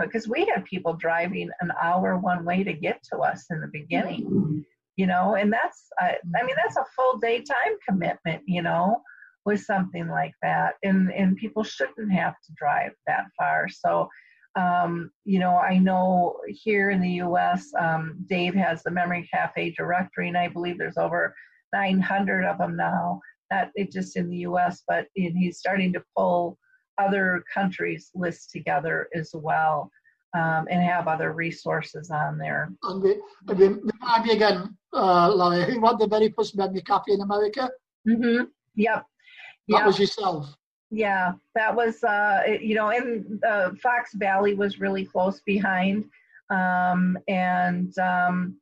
because 0.00 0.26
um, 0.26 0.32
we 0.32 0.40
had 0.52 0.64
people 0.64 0.94
driving 0.94 1.48
an 1.60 1.70
hour 1.80 2.18
one 2.18 2.44
way 2.44 2.64
to 2.64 2.72
get 2.72 2.98
to 3.10 3.18
us 3.18 3.46
in 3.50 3.60
the 3.60 3.70
beginning 3.72 4.64
you 4.96 5.06
know 5.06 5.36
and 5.36 5.52
that's 5.52 5.80
uh, 6.02 6.14
i 6.38 6.42
mean 6.44 6.56
that's 6.62 6.76
a 6.76 6.84
full 6.94 7.16
day 7.18 7.38
time 7.40 7.74
commitment 7.88 8.42
you 8.46 8.62
know 8.62 9.00
with 9.44 9.60
something 9.60 10.08
like 10.08 10.34
that. 10.42 10.74
And 10.82 11.12
and 11.12 11.36
people 11.36 11.64
shouldn't 11.64 12.12
have 12.12 12.34
to 12.46 12.52
drive 12.56 12.92
that 13.06 13.24
far. 13.38 13.68
So 13.68 14.08
um, 14.54 15.10
you 15.24 15.38
know, 15.38 15.56
I 15.56 15.78
know 15.78 16.36
here 16.46 16.90
in 16.90 17.00
the 17.00 17.10
U.S., 17.10 17.72
um, 17.78 18.18
Dave 18.28 18.54
has 18.54 18.82
the 18.82 18.90
Memory 18.90 19.28
Cafe 19.32 19.70
directory, 19.72 20.28
and 20.28 20.36
I 20.36 20.48
believe 20.48 20.78
there's 20.78 20.98
over 20.98 21.34
900 21.72 22.44
of 22.44 22.58
them 22.58 22.76
now. 22.76 23.20
Not 23.50 23.70
just 23.90 24.16
in 24.16 24.28
the 24.28 24.38
U.S., 24.38 24.82
but 24.86 25.06
in, 25.16 25.36
he's 25.36 25.58
starting 25.58 25.92
to 25.94 26.02
pull 26.16 26.58
other 26.98 27.44
countries' 27.52 28.10
lists 28.14 28.50
together 28.50 29.08
as 29.14 29.30
well, 29.34 29.90
um, 30.34 30.66
and 30.70 30.82
have 30.82 31.08
other 31.08 31.32
resources 31.32 32.10
on 32.10 32.38
there. 32.38 32.70
And 32.82 33.02
the, 33.02 33.20
remind 33.58 34.24
me 34.24 34.32
again, 34.32 34.76
uh, 34.92 35.32
Larry, 35.34 35.74
who 35.74 35.80
the 35.98 36.06
very 36.06 36.30
first 36.30 36.56
Memory 36.56 36.82
Cafe 36.82 37.12
in 37.12 37.20
America? 37.20 37.70
Mm-hmm. 38.08 38.44
Yep. 38.76 39.06
That 39.68 39.78
yep. 39.78 39.86
was 39.86 39.98
yourself. 39.98 40.54
Yeah, 40.94 41.32
that 41.54 41.74
was, 41.74 42.04
uh, 42.04 42.42
you 42.60 42.74
know, 42.74 42.90
and 42.90 43.42
uh, 43.44 43.70
Fox 43.82 44.12
Valley 44.12 44.52
was 44.52 44.78
really 44.78 45.06
close 45.06 45.40
behind. 45.40 46.04
Um, 46.50 47.16
and 47.28 47.96
um, 47.98 48.58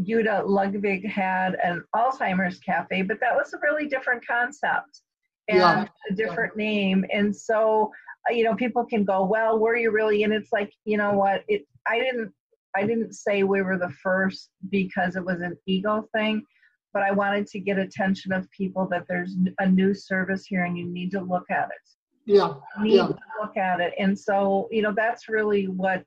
Jytte 0.00 0.46
Lokvig 0.46 1.04
had 1.04 1.58
an 1.62 1.84
Alzheimer's 1.94 2.58
cafe, 2.60 3.02
but 3.02 3.20
that 3.20 3.34
was 3.34 3.52
a 3.52 3.58
really 3.62 3.88
different 3.88 4.26
concept 4.26 5.02
and 5.48 5.58
yeah. 5.58 5.86
a 6.10 6.14
different 6.14 6.54
yeah. 6.56 6.64
name. 6.64 7.04
And 7.12 7.36
so, 7.36 7.92
uh, 8.30 8.32
you 8.32 8.44
know, 8.44 8.54
people 8.54 8.86
can 8.86 9.04
go, 9.04 9.26
well, 9.26 9.58
were 9.58 9.76
you 9.76 9.90
really? 9.90 10.22
And 10.22 10.32
it's 10.32 10.52
like, 10.52 10.72
you 10.86 10.96
know 10.96 11.12
what? 11.12 11.44
It, 11.46 11.66
I 11.86 11.98
didn't, 11.98 12.32
I 12.74 12.86
didn't 12.86 13.12
say 13.12 13.42
we 13.42 13.60
were 13.60 13.76
the 13.76 13.92
first 14.02 14.48
because 14.70 15.14
it 15.14 15.24
was 15.26 15.42
an 15.42 15.58
ego 15.66 16.08
thing 16.14 16.42
but 16.96 17.02
I 17.02 17.10
wanted 17.10 17.46
to 17.48 17.60
get 17.60 17.76
attention 17.76 18.32
of 18.32 18.50
people 18.52 18.88
that 18.88 19.04
there's 19.06 19.36
a 19.58 19.68
new 19.68 19.92
service 19.92 20.46
here 20.46 20.64
and 20.64 20.78
you 20.78 20.86
need 20.86 21.10
to 21.10 21.20
look 21.20 21.44
at 21.50 21.66
it. 21.66 21.90
Yeah. 22.24 22.54
You 22.78 22.84
need 22.84 22.94
yeah. 22.94 23.08
to 23.08 23.18
look 23.38 23.58
at 23.58 23.80
it. 23.80 23.92
And 23.98 24.18
so, 24.18 24.66
you 24.70 24.80
know, 24.80 24.94
that's 24.96 25.28
really 25.28 25.66
what 25.66 26.04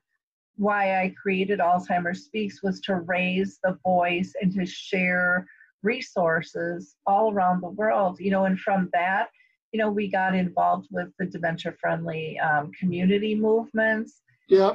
why 0.56 1.00
I 1.00 1.14
created 1.22 1.60
Alzheimer's 1.60 2.24
Speaks 2.24 2.60
was 2.60 2.80
to 2.80 2.96
raise 2.96 3.60
the 3.62 3.78
voice 3.84 4.32
and 4.42 4.52
to 4.54 4.66
share 4.66 5.46
resources 5.84 6.96
all 7.06 7.32
around 7.32 7.60
the 7.60 7.70
world. 7.70 8.18
You 8.18 8.32
know, 8.32 8.46
and 8.46 8.58
from 8.58 8.90
that, 8.92 9.28
you 9.70 9.78
know, 9.78 9.92
we 9.92 10.10
got 10.10 10.34
involved 10.34 10.88
with 10.90 11.10
the 11.20 11.26
dementia 11.26 11.72
friendly 11.80 12.36
um, 12.40 12.72
community 12.72 13.36
movements. 13.36 14.22
Yeah 14.50 14.74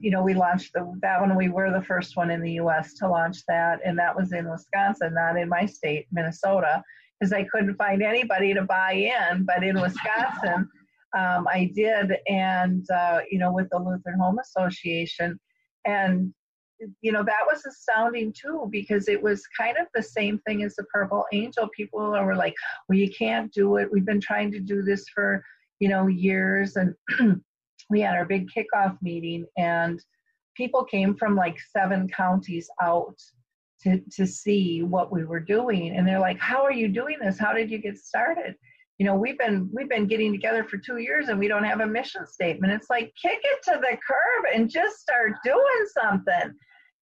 you 0.00 0.10
know, 0.10 0.22
we 0.22 0.34
launched 0.34 0.72
the, 0.72 0.92
that 1.02 1.20
one. 1.20 1.34
We 1.36 1.48
were 1.48 1.70
the 1.70 1.84
first 1.84 2.16
one 2.16 2.30
in 2.30 2.40
the 2.40 2.52
U.S. 2.52 2.94
to 2.94 3.08
launch 3.08 3.44
that, 3.46 3.80
and 3.84 3.98
that 3.98 4.16
was 4.16 4.32
in 4.32 4.48
Wisconsin, 4.48 5.14
not 5.14 5.36
in 5.36 5.48
my 5.48 5.66
state, 5.66 6.06
Minnesota, 6.10 6.82
because 7.18 7.32
I 7.32 7.44
couldn't 7.44 7.76
find 7.76 8.02
anybody 8.02 8.54
to 8.54 8.62
buy 8.62 8.92
in. 8.92 9.44
But 9.44 9.62
in 9.62 9.80
Wisconsin, 9.80 10.68
um, 11.16 11.46
I 11.48 11.70
did, 11.74 12.16
and 12.26 12.88
uh, 12.90 13.20
you 13.30 13.38
know, 13.38 13.52
with 13.52 13.68
the 13.70 13.78
Lutheran 13.78 14.18
Home 14.18 14.38
Association, 14.38 15.38
and 15.84 16.32
you 17.00 17.12
know 17.12 17.22
that 17.22 17.46
was 17.46 17.64
astounding 17.64 18.34
too 18.38 18.68
because 18.70 19.08
it 19.08 19.22
was 19.22 19.42
kind 19.58 19.76
of 19.78 19.86
the 19.94 20.02
same 20.02 20.38
thing 20.46 20.62
as 20.62 20.74
the 20.76 20.84
Purple 20.84 21.24
Angel. 21.32 21.68
People 21.76 22.00
were 22.00 22.36
like, 22.36 22.54
"Well, 22.88 22.98
you 22.98 23.10
can't 23.10 23.52
do 23.52 23.76
it. 23.76 23.88
We've 23.92 24.06
been 24.06 24.20
trying 24.20 24.52
to 24.52 24.60
do 24.60 24.82
this 24.82 25.04
for." 25.14 25.42
you 25.78 25.88
know 25.88 26.06
years 26.06 26.76
and 26.76 26.94
we 27.90 28.00
had 28.00 28.16
our 28.16 28.24
big 28.24 28.48
kickoff 28.50 28.96
meeting 29.02 29.46
and 29.56 30.02
people 30.56 30.84
came 30.84 31.14
from 31.14 31.36
like 31.36 31.58
seven 31.76 32.08
counties 32.08 32.68
out 32.82 33.16
to, 33.82 34.00
to 34.10 34.26
see 34.26 34.82
what 34.82 35.12
we 35.12 35.24
were 35.24 35.40
doing. 35.40 35.96
And 35.96 36.06
they're 36.06 36.20
like 36.20 36.38
how 36.38 36.62
are 36.62 36.72
you 36.72 36.88
doing 36.88 37.16
this? 37.20 37.38
How 37.38 37.52
did 37.52 37.70
you 37.70 37.78
get 37.78 37.98
started? 37.98 38.54
You 38.98 39.06
know 39.06 39.14
we've 39.14 39.38
been 39.38 39.68
we've 39.72 39.90
been 39.90 40.06
getting 40.06 40.32
together 40.32 40.64
for 40.64 40.78
two 40.78 40.98
years 40.98 41.28
and 41.28 41.38
we 41.38 41.48
don't 41.48 41.64
have 41.64 41.80
a 41.80 41.86
mission 41.86 42.26
statement. 42.26 42.72
It's 42.72 42.90
like 42.90 43.12
kick 43.20 43.38
it 43.42 43.62
to 43.64 43.78
the 43.80 43.96
curb 43.96 44.54
and 44.54 44.70
just 44.70 45.00
start 45.00 45.32
doing 45.44 45.86
something. 45.94 46.54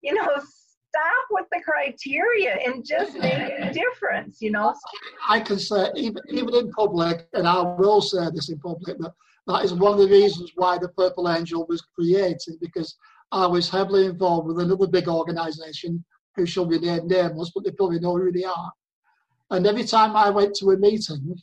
You 0.02 0.14
know 0.14 0.28
stop 0.94 1.26
with 1.30 1.46
the 1.52 1.60
criteria 1.62 2.56
and 2.64 2.84
just 2.84 3.14
make 3.18 3.32
a 3.32 3.72
difference, 3.72 4.38
you 4.40 4.50
know? 4.50 4.74
I 5.28 5.40
can 5.40 5.58
say, 5.58 5.90
even, 5.96 6.22
even 6.28 6.54
in 6.54 6.70
public, 6.70 7.26
and 7.32 7.48
I 7.48 7.62
will 7.62 8.00
say 8.00 8.28
this 8.32 8.48
in 8.48 8.58
public, 8.58 8.98
that 8.98 9.12
that 9.46 9.64
is 9.64 9.74
one 9.74 9.92
of 9.92 9.98
the 9.98 10.08
reasons 10.08 10.52
why 10.54 10.78
the 10.78 10.88
Purple 10.88 11.28
Angel 11.28 11.66
was 11.68 11.82
created, 11.94 12.54
because 12.60 12.96
I 13.32 13.46
was 13.46 13.68
heavily 13.68 14.06
involved 14.06 14.46
with 14.48 14.60
another 14.60 14.86
big 14.86 15.08
organisation 15.08 16.04
who 16.36 16.46
shall 16.46 16.66
be 16.66 16.78
named 16.78 17.10
nameless, 17.10 17.52
but 17.54 17.64
they 17.64 17.70
probably 17.70 18.00
know 18.00 18.16
who 18.16 18.32
they 18.32 18.44
are. 18.44 18.72
And 19.50 19.66
every 19.66 19.84
time 19.84 20.16
I 20.16 20.30
went 20.30 20.54
to 20.56 20.70
a 20.70 20.76
meeting, 20.76 21.36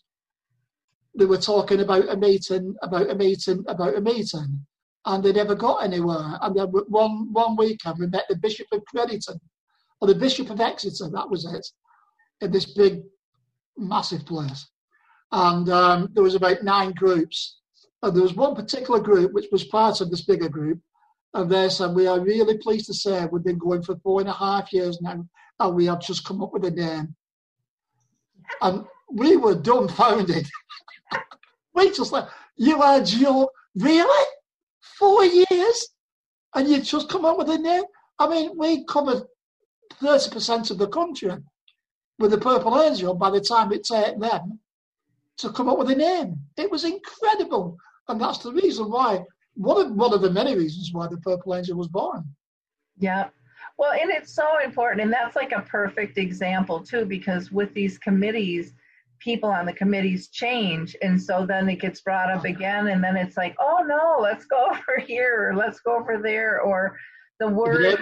they 1.17 1.25
were 1.25 1.37
talking 1.37 1.81
about 1.81 2.09
a 2.09 2.17
meeting, 2.17 2.75
about 2.81 3.09
a 3.09 3.15
meeting, 3.15 3.63
about 3.67 3.95
a 3.95 4.01
meeting 4.01 4.65
and 5.05 5.23
they 5.23 5.31
never 5.31 5.55
got 5.55 5.83
anywhere. 5.83 6.37
And 6.41 6.55
then 6.55 6.67
one 6.67 7.31
one 7.33 7.55
weekend 7.55 7.97
we 7.99 8.07
met 8.07 8.25
the 8.29 8.35
Bishop 8.35 8.67
of 8.71 8.83
Crediton, 8.93 9.39
or 9.99 10.07
the 10.07 10.15
Bishop 10.15 10.49
of 10.49 10.61
Exeter, 10.61 11.09
that 11.09 11.29
was 11.29 11.45
it, 11.45 11.65
in 12.43 12.51
this 12.51 12.73
big, 12.73 13.01
massive 13.77 14.25
place. 14.25 14.67
And 15.31 15.69
um, 15.69 16.09
there 16.13 16.23
was 16.23 16.35
about 16.35 16.63
nine 16.63 16.91
groups. 16.91 17.60
And 18.03 18.15
there 18.15 18.23
was 18.23 18.33
one 18.33 18.55
particular 18.55 18.99
group 18.99 19.33
which 19.33 19.47
was 19.51 19.63
part 19.63 20.01
of 20.01 20.09
this 20.09 20.21
bigger 20.21 20.49
group. 20.49 20.79
And 21.33 21.49
they 21.49 21.69
said, 21.69 21.93
we 21.93 22.07
are 22.07 22.19
really 22.19 22.57
pleased 22.57 22.87
to 22.87 22.93
say 22.93 23.25
we've 23.25 23.43
been 23.43 23.57
going 23.57 23.83
for 23.83 23.95
four 23.97 24.19
and 24.19 24.29
a 24.29 24.33
half 24.33 24.73
years 24.73 25.01
now, 25.01 25.25
and 25.59 25.75
we 25.75 25.85
have 25.85 26.01
just 26.01 26.25
come 26.25 26.41
up 26.41 26.51
with 26.51 26.65
a 26.65 26.71
name. 26.71 27.15
And 28.61 28.85
we 29.09 29.37
were 29.37 29.55
dumbfounded. 29.55 30.47
we 31.73 31.91
just 31.91 32.11
like, 32.11 32.27
you 32.57 32.81
are 32.81 33.01
joking, 33.01 33.47
really? 33.75 34.27
four 35.01 35.25
years 35.25 35.87
and 36.53 36.69
you 36.69 36.79
just 36.79 37.09
come 37.09 37.25
up 37.25 37.37
with 37.37 37.49
a 37.49 37.57
name. 37.57 37.83
I 38.19 38.27
mean, 38.27 38.51
we 38.55 38.85
covered 38.85 39.23
30% 40.01 40.69
of 40.69 40.77
the 40.77 40.87
country 40.87 41.31
with 42.19 42.31
the 42.31 42.37
Purple 42.37 42.79
Angel 42.79 43.15
by 43.15 43.31
the 43.31 43.41
time 43.41 43.71
it 43.71 43.83
took 43.83 44.19
them 44.19 44.59
to 45.37 45.49
come 45.51 45.69
up 45.69 45.79
with 45.79 45.89
a 45.89 45.95
name. 45.95 46.39
It 46.55 46.69
was 46.69 46.83
incredible. 46.83 47.77
And 48.07 48.19
that's 48.19 48.39
the 48.39 48.51
reason 48.51 48.89
why, 48.89 49.23
one 49.55 49.85
of, 49.85 49.91
one 49.91 50.13
of 50.13 50.21
the 50.21 50.29
many 50.29 50.55
reasons 50.55 50.91
why 50.91 51.07
the 51.07 51.17
Purple 51.17 51.55
Angel 51.55 51.77
was 51.77 51.87
born. 51.87 52.23
Yeah. 52.97 53.29
Well, 53.77 53.93
and 53.93 54.11
it's 54.11 54.33
so 54.33 54.59
important. 54.63 55.01
And 55.01 55.13
that's 55.13 55.35
like 55.35 55.51
a 55.51 55.61
perfect 55.61 56.17
example, 56.17 56.81
too, 56.81 57.05
because 57.05 57.51
with 57.51 57.73
these 57.73 57.97
committees, 57.97 58.73
people 59.21 59.49
on 59.49 59.65
the 59.65 59.73
committees 59.73 60.27
change 60.29 60.95
and 61.01 61.21
so 61.21 61.45
then 61.45 61.69
it 61.69 61.79
gets 61.79 62.01
brought 62.01 62.31
up 62.31 62.41
oh, 62.43 62.49
again 62.49 62.87
and 62.87 63.03
then 63.03 63.15
it's 63.15 63.37
like 63.37 63.55
oh 63.59 63.83
no 63.85 64.17
let's 64.19 64.45
go 64.45 64.65
over 64.71 64.99
here 64.99 65.49
or 65.49 65.55
let's 65.55 65.79
go 65.79 65.95
over 65.95 66.19
there 66.21 66.59
or 66.61 66.97
the 67.39 67.47
word 67.47 67.99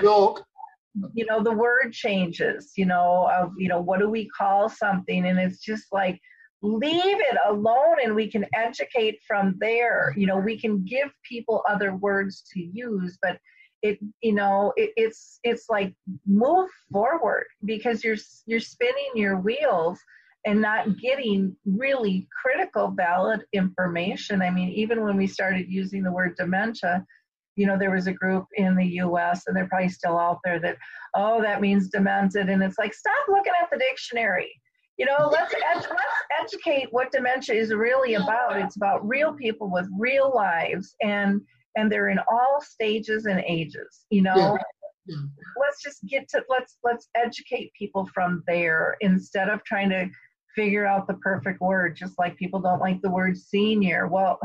you 1.13 1.25
know 1.25 1.43
the 1.43 1.51
word 1.51 1.91
changes 1.91 2.71
you 2.75 2.85
know 2.85 3.29
of 3.31 3.51
you 3.57 3.67
know 3.67 3.79
what 3.81 3.99
do 3.99 4.09
we 4.09 4.27
call 4.29 4.67
something 4.69 5.27
and 5.27 5.37
it's 5.37 5.59
just 5.59 5.85
like 5.91 6.19
leave 6.61 7.19
it 7.19 7.37
alone 7.47 7.95
and 8.03 8.13
we 8.13 8.29
can 8.29 8.45
educate 8.53 9.17
from 9.25 9.55
there 9.59 10.13
you 10.17 10.27
know 10.27 10.37
we 10.37 10.59
can 10.59 10.83
give 10.83 11.09
people 11.23 11.63
other 11.69 11.95
words 11.95 12.43
to 12.51 12.59
use 12.61 13.17
but 13.21 13.37
it 13.81 13.97
you 14.21 14.33
know 14.33 14.73
it, 14.75 14.91
it's 14.97 15.39
it's 15.43 15.67
like 15.69 15.93
move 16.27 16.69
forward 16.91 17.45
because 17.63 18.03
you're 18.03 18.17
you're 18.45 18.59
spinning 18.59 19.11
your 19.15 19.37
wheels 19.39 19.97
and 20.45 20.61
not 20.61 20.97
getting 20.97 21.55
really 21.65 22.27
critical, 22.41 22.93
valid 22.95 23.43
information. 23.53 24.41
I 24.41 24.49
mean, 24.49 24.69
even 24.69 25.03
when 25.03 25.17
we 25.17 25.27
started 25.27 25.67
using 25.67 26.03
the 26.03 26.11
word 26.11 26.35
dementia, 26.37 27.05
you 27.55 27.67
know, 27.67 27.77
there 27.77 27.91
was 27.91 28.07
a 28.07 28.13
group 28.13 28.45
in 28.55 28.75
the 28.75 28.85
US, 29.03 29.43
and 29.47 29.55
they're 29.55 29.67
probably 29.67 29.89
still 29.89 30.17
out 30.17 30.39
there 30.45 30.59
that, 30.59 30.77
oh, 31.13 31.41
that 31.41 31.61
means 31.61 31.89
demented. 31.89 32.47
And 32.47 32.63
it's 32.63 32.77
like, 32.77 32.93
stop 32.93 33.27
looking 33.27 33.53
at 33.61 33.69
the 33.69 33.77
dictionary. 33.77 34.49
You 34.99 35.05
know, 35.05 35.29
let's, 35.31 35.53
ed- 35.53 35.87
let's 35.89 36.53
educate 36.53 36.89
what 36.91 37.09
dementia 37.11 37.55
is 37.55 37.73
really 37.73 38.15
about. 38.15 38.57
It's 38.57 38.75
about 38.75 39.07
real 39.07 39.33
people 39.33 39.71
with 39.71 39.87
real 39.97 40.29
lives, 40.35 40.93
and 41.01 41.41
and 41.77 41.89
they're 41.89 42.09
in 42.09 42.19
all 42.29 42.59
stages 42.61 43.25
and 43.25 43.39
ages. 43.47 44.05
You 44.09 44.23
know, 44.23 44.35
yeah. 44.35 44.57
Yeah. 45.05 45.15
let's 45.57 45.81
just 45.81 46.05
get 46.05 46.27
to 46.29 46.43
let's 46.49 46.77
let's 46.83 47.07
educate 47.15 47.71
people 47.79 48.09
from 48.13 48.43
there 48.45 48.97
instead 48.99 49.47
of 49.47 49.63
trying 49.63 49.89
to 49.91 50.09
figure 50.53 50.85
out 50.85 51.07
the 51.07 51.13
perfect 51.13 51.61
word, 51.61 51.95
just 51.95 52.19
like 52.19 52.35
people 52.35 52.59
don't 52.59 52.81
like 52.81 53.01
the 53.01 53.09
word 53.09 53.37
senior. 53.37 54.07
Well, 54.07 54.37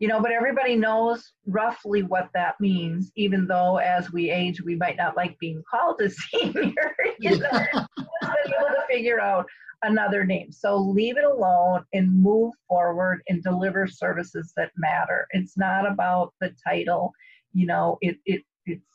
you 0.00 0.08
know, 0.08 0.20
but 0.20 0.32
everybody 0.32 0.74
knows 0.74 1.32
roughly 1.46 2.02
what 2.02 2.30
that 2.34 2.54
means, 2.60 3.12
even 3.14 3.46
though 3.46 3.76
as 3.76 4.12
we 4.12 4.30
age, 4.30 4.60
we 4.60 4.74
might 4.74 4.96
not 4.96 5.16
like 5.16 5.38
being 5.38 5.62
called 5.70 6.00
a 6.00 6.10
senior. 6.32 6.96
you 7.20 7.38
know, 7.38 7.48
able 7.52 8.68
to 8.68 8.84
figure 8.88 9.20
out 9.20 9.46
another 9.82 10.24
name. 10.24 10.50
So 10.52 10.76
leave 10.76 11.16
it 11.16 11.24
alone 11.24 11.84
and 11.92 12.22
move 12.22 12.54
forward 12.68 13.22
and 13.28 13.42
deliver 13.42 13.86
services 13.86 14.52
that 14.56 14.72
matter. 14.76 15.26
It's 15.30 15.56
not 15.56 15.90
about 15.90 16.34
the 16.40 16.54
title. 16.66 17.12
You 17.52 17.66
know, 17.66 17.98
it 18.00 18.18
it 18.24 18.42
it's 18.66 18.86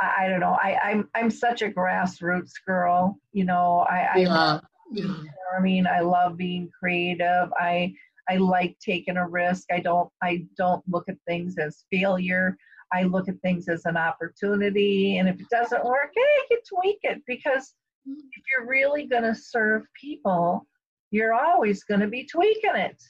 I, 0.00 0.24
I 0.24 0.28
don't 0.28 0.40
know. 0.40 0.58
I, 0.60 0.78
I'm 0.82 1.08
I'm 1.14 1.30
such 1.30 1.62
a 1.62 1.70
grassroots 1.70 2.52
girl. 2.66 3.18
You 3.32 3.44
know, 3.44 3.86
I, 3.88 4.08
I 4.14 4.60
yeah. 4.92 5.16
I 5.56 5.60
mean, 5.60 5.86
I 5.86 6.00
love 6.00 6.36
being 6.36 6.70
creative. 6.78 7.52
I 7.58 7.94
I 8.28 8.36
like 8.36 8.76
taking 8.78 9.16
a 9.16 9.28
risk. 9.28 9.66
I 9.72 9.80
don't 9.80 10.10
I 10.22 10.46
don't 10.56 10.82
look 10.88 11.08
at 11.08 11.16
things 11.26 11.56
as 11.58 11.84
failure. 11.90 12.56
I 12.92 13.04
look 13.04 13.28
at 13.28 13.40
things 13.40 13.68
as 13.68 13.86
an 13.86 13.96
opportunity. 13.96 15.18
And 15.18 15.28
if 15.28 15.40
it 15.40 15.48
doesn't 15.50 15.84
work, 15.84 16.12
hey, 16.14 16.42
you 16.50 16.60
tweak 16.68 16.98
it 17.02 17.22
because 17.26 17.74
if 18.06 18.42
you're 18.52 18.68
really 18.68 19.06
going 19.06 19.22
to 19.22 19.34
serve 19.34 19.82
people, 20.00 20.66
you're 21.10 21.34
always 21.34 21.84
going 21.84 22.00
to 22.00 22.08
be 22.08 22.26
tweaking 22.26 22.74
it. 22.74 23.02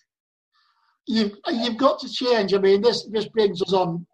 You've 1.07 1.33
you've 1.49 1.77
got 1.77 1.99
to 2.01 2.09
change. 2.09 2.55
I 2.55 2.59
mean, 2.59 2.81
this 2.81 3.07
this 3.11 3.29
brings 3.29 3.61
us 3.61 3.73
on 3.73 4.07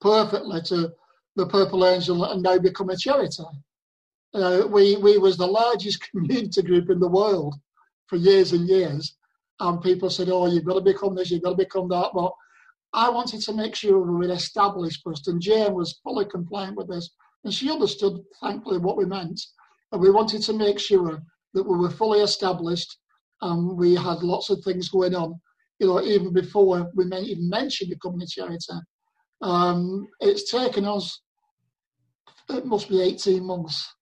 perfectly 0.00 0.62
to 0.62 0.92
the 1.36 1.46
Purple 1.46 1.86
Angel 1.86 2.24
and 2.24 2.42
now 2.42 2.58
become 2.58 2.90
a 2.90 2.96
charity. 2.96 3.44
Uh, 4.34 4.62
we 4.70 4.96
we 4.96 5.18
was 5.18 5.36
the 5.36 5.46
largest 5.46 6.00
community 6.10 6.62
group 6.62 6.90
in 6.90 7.00
the 7.00 7.08
world 7.08 7.54
for 8.06 8.16
years 8.16 8.52
and 8.52 8.68
years, 8.68 9.16
and 9.60 9.82
people 9.82 10.08
said, 10.08 10.28
"Oh, 10.30 10.46
you've 10.46 10.64
got 10.64 10.74
to 10.74 10.80
become 10.80 11.14
this, 11.14 11.30
you've 11.30 11.42
got 11.42 11.50
to 11.50 11.64
become 11.64 11.88
that." 11.88 12.10
But 12.14 12.32
I 12.94 13.10
wanted 13.10 13.42
to 13.42 13.52
make 13.52 13.74
sure 13.74 13.98
we 13.98 14.26
were 14.26 14.32
established 14.32 15.02
first, 15.04 15.28
and 15.28 15.40
Jane 15.40 15.74
was 15.74 16.00
fully 16.02 16.24
compliant 16.24 16.76
with 16.76 16.88
this, 16.88 17.10
and 17.44 17.52
she 17.52 17.70
understood, 17.70 18.20
thankfully, 18.40 18.78
what 18.78 18.96
we 18.96 19.04
meant. 19.04 19.40
And 19.92 20.00
we 20.00 20.10
wanted 20.10 20.42
to 20.42 20.52
make 20.52 20.78
sure 20.78 21.22
that 21.54 21.62
we 21.62 21.76
were 21.76 21.90
fully 21.90 22.20
established, 22.20 22.98
and 23.40 23.76
we 23.76 23.94
had 23.94 24.22
lots 24.22 24.50
of 24.50 24.62
things 24.62 24.88
going 24.88 25.14
on. 25.14 25.40
You 25.78 25.86
know, 25.86 26.02
even 26.02 26.32
before 26.32 26.90
we 26.94 27.04
may 27.04 27.20
even 27.22 27.48
mentioned 27.48 27.90
becoming 27.90 28.22
a 28.22 28.26
charity, 28.26 28.74
um, 29.40 30.06
it's 30.20 30.50
taken 30.50 30.84
us. 30.84 31.20
It 32.50 32.66
must 32.66 32.88
be 32.88 33.00
18 33.00 33.44
months 33.44 33.94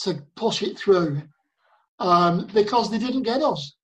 to 0.00 0.22
push 0.36 0.62
it 0.62 0.78
through 0.78 1.22
um, 1.98 2.48
because 2.52 2.90
they 2.90 2.98
didn't 2.98 3.22
get 3.22 3.42
us. 3.42 3.76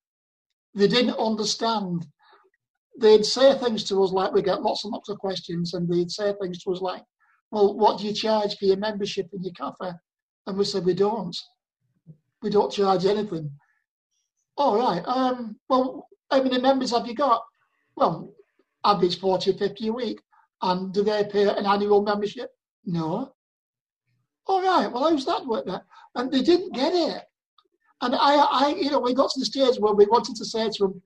They 0.75 0.89
didn't 0.89 1.19
understand. 1.19 2.07
They'd 3.01 3.25
say 3.25 3.57
things 3.57 3.85
to 3.85 4.03
us 4.03 4.13
like, 4.13 4.33
we 4.33 4.43
get 4.43 4.63
lots 4.63 4.85
and 4.85 4.93
lots 4.93 5.09
of 5.09 5.19
questions, 5.19 5.75
and 5.75 5.89
they'd 5.89 6.11
say 6.11 6.35
things 6.41 6.63
to 6.65 6.73
us 6.73 6.81
like, 6.81 7.03
well, 7.51 7.77
what 7.77 7.99
do 7.99 8.07
you 8.07 8.13
charge 8.13 8.57
for 8.57 8.67
your 8.67 8.77
membership 8.77 9.29
in 9.33 9.43
your 9.43 9.55
cafe? 9.55 9.93
And 10.49 10.57
we 10.57 10.65
said, 10.65 10.87
we 10.87 10.95
don't. 10.95 11.37
We 12.43 12.49
don't 12.49 12.73
charge 12.73 13.05
anything. 13.05 13.51
All 14.57 14.79
right. 14.79 15.03
Um, 15.07 15.57
well, 15.69 16.09
how 16.31 16.43
many 16.43 16.59
members 16.59 16.91
have 16.91 17.07
you 17.07 17.15
got? 17.15 17.45
Well, 17.97 18.33
average 18.83 19.21
40 19.21 19.51
or 19.51 19.55
50 19.59 19.89
a 19.89 19.93
week. 19.93 20.21
And 20.63 20.93
do 20.93 21.05
they 21.05 21.25
pay 21.31 21.43
an 21.49 21.67
annual 21.67 22.03
membership? 22.03 22.51
No. 22.87 23.35
All 24.47 24.63
right. 24.63 24.91
Well, 24.91 25.11
how's 25.11 25.27
that 25.27 25.47
work? 25.47 25.67
then? 25.67 25.81
and 26.15 26.33
they 26.33 26.41
didn't 26.41 26.75
get 26.75 26.95
it. 26.95 27.23
And 28.01 28.15
I, 28.15 28.37
I, 28.37 28.75
you 28.81 28.91
know, 28.91 29.01
we 29.01 29.13
got 29.13 29.31
to 29.31 29.41
the 29.41 29.45
stage 29.45 29.79
where 29.79 29.93
we 29.93 30.07
wanted 30.07 30.37
to 30.37 30.47
say 30.47 30.69
to 30.69 30.79
them, 30.81 31.03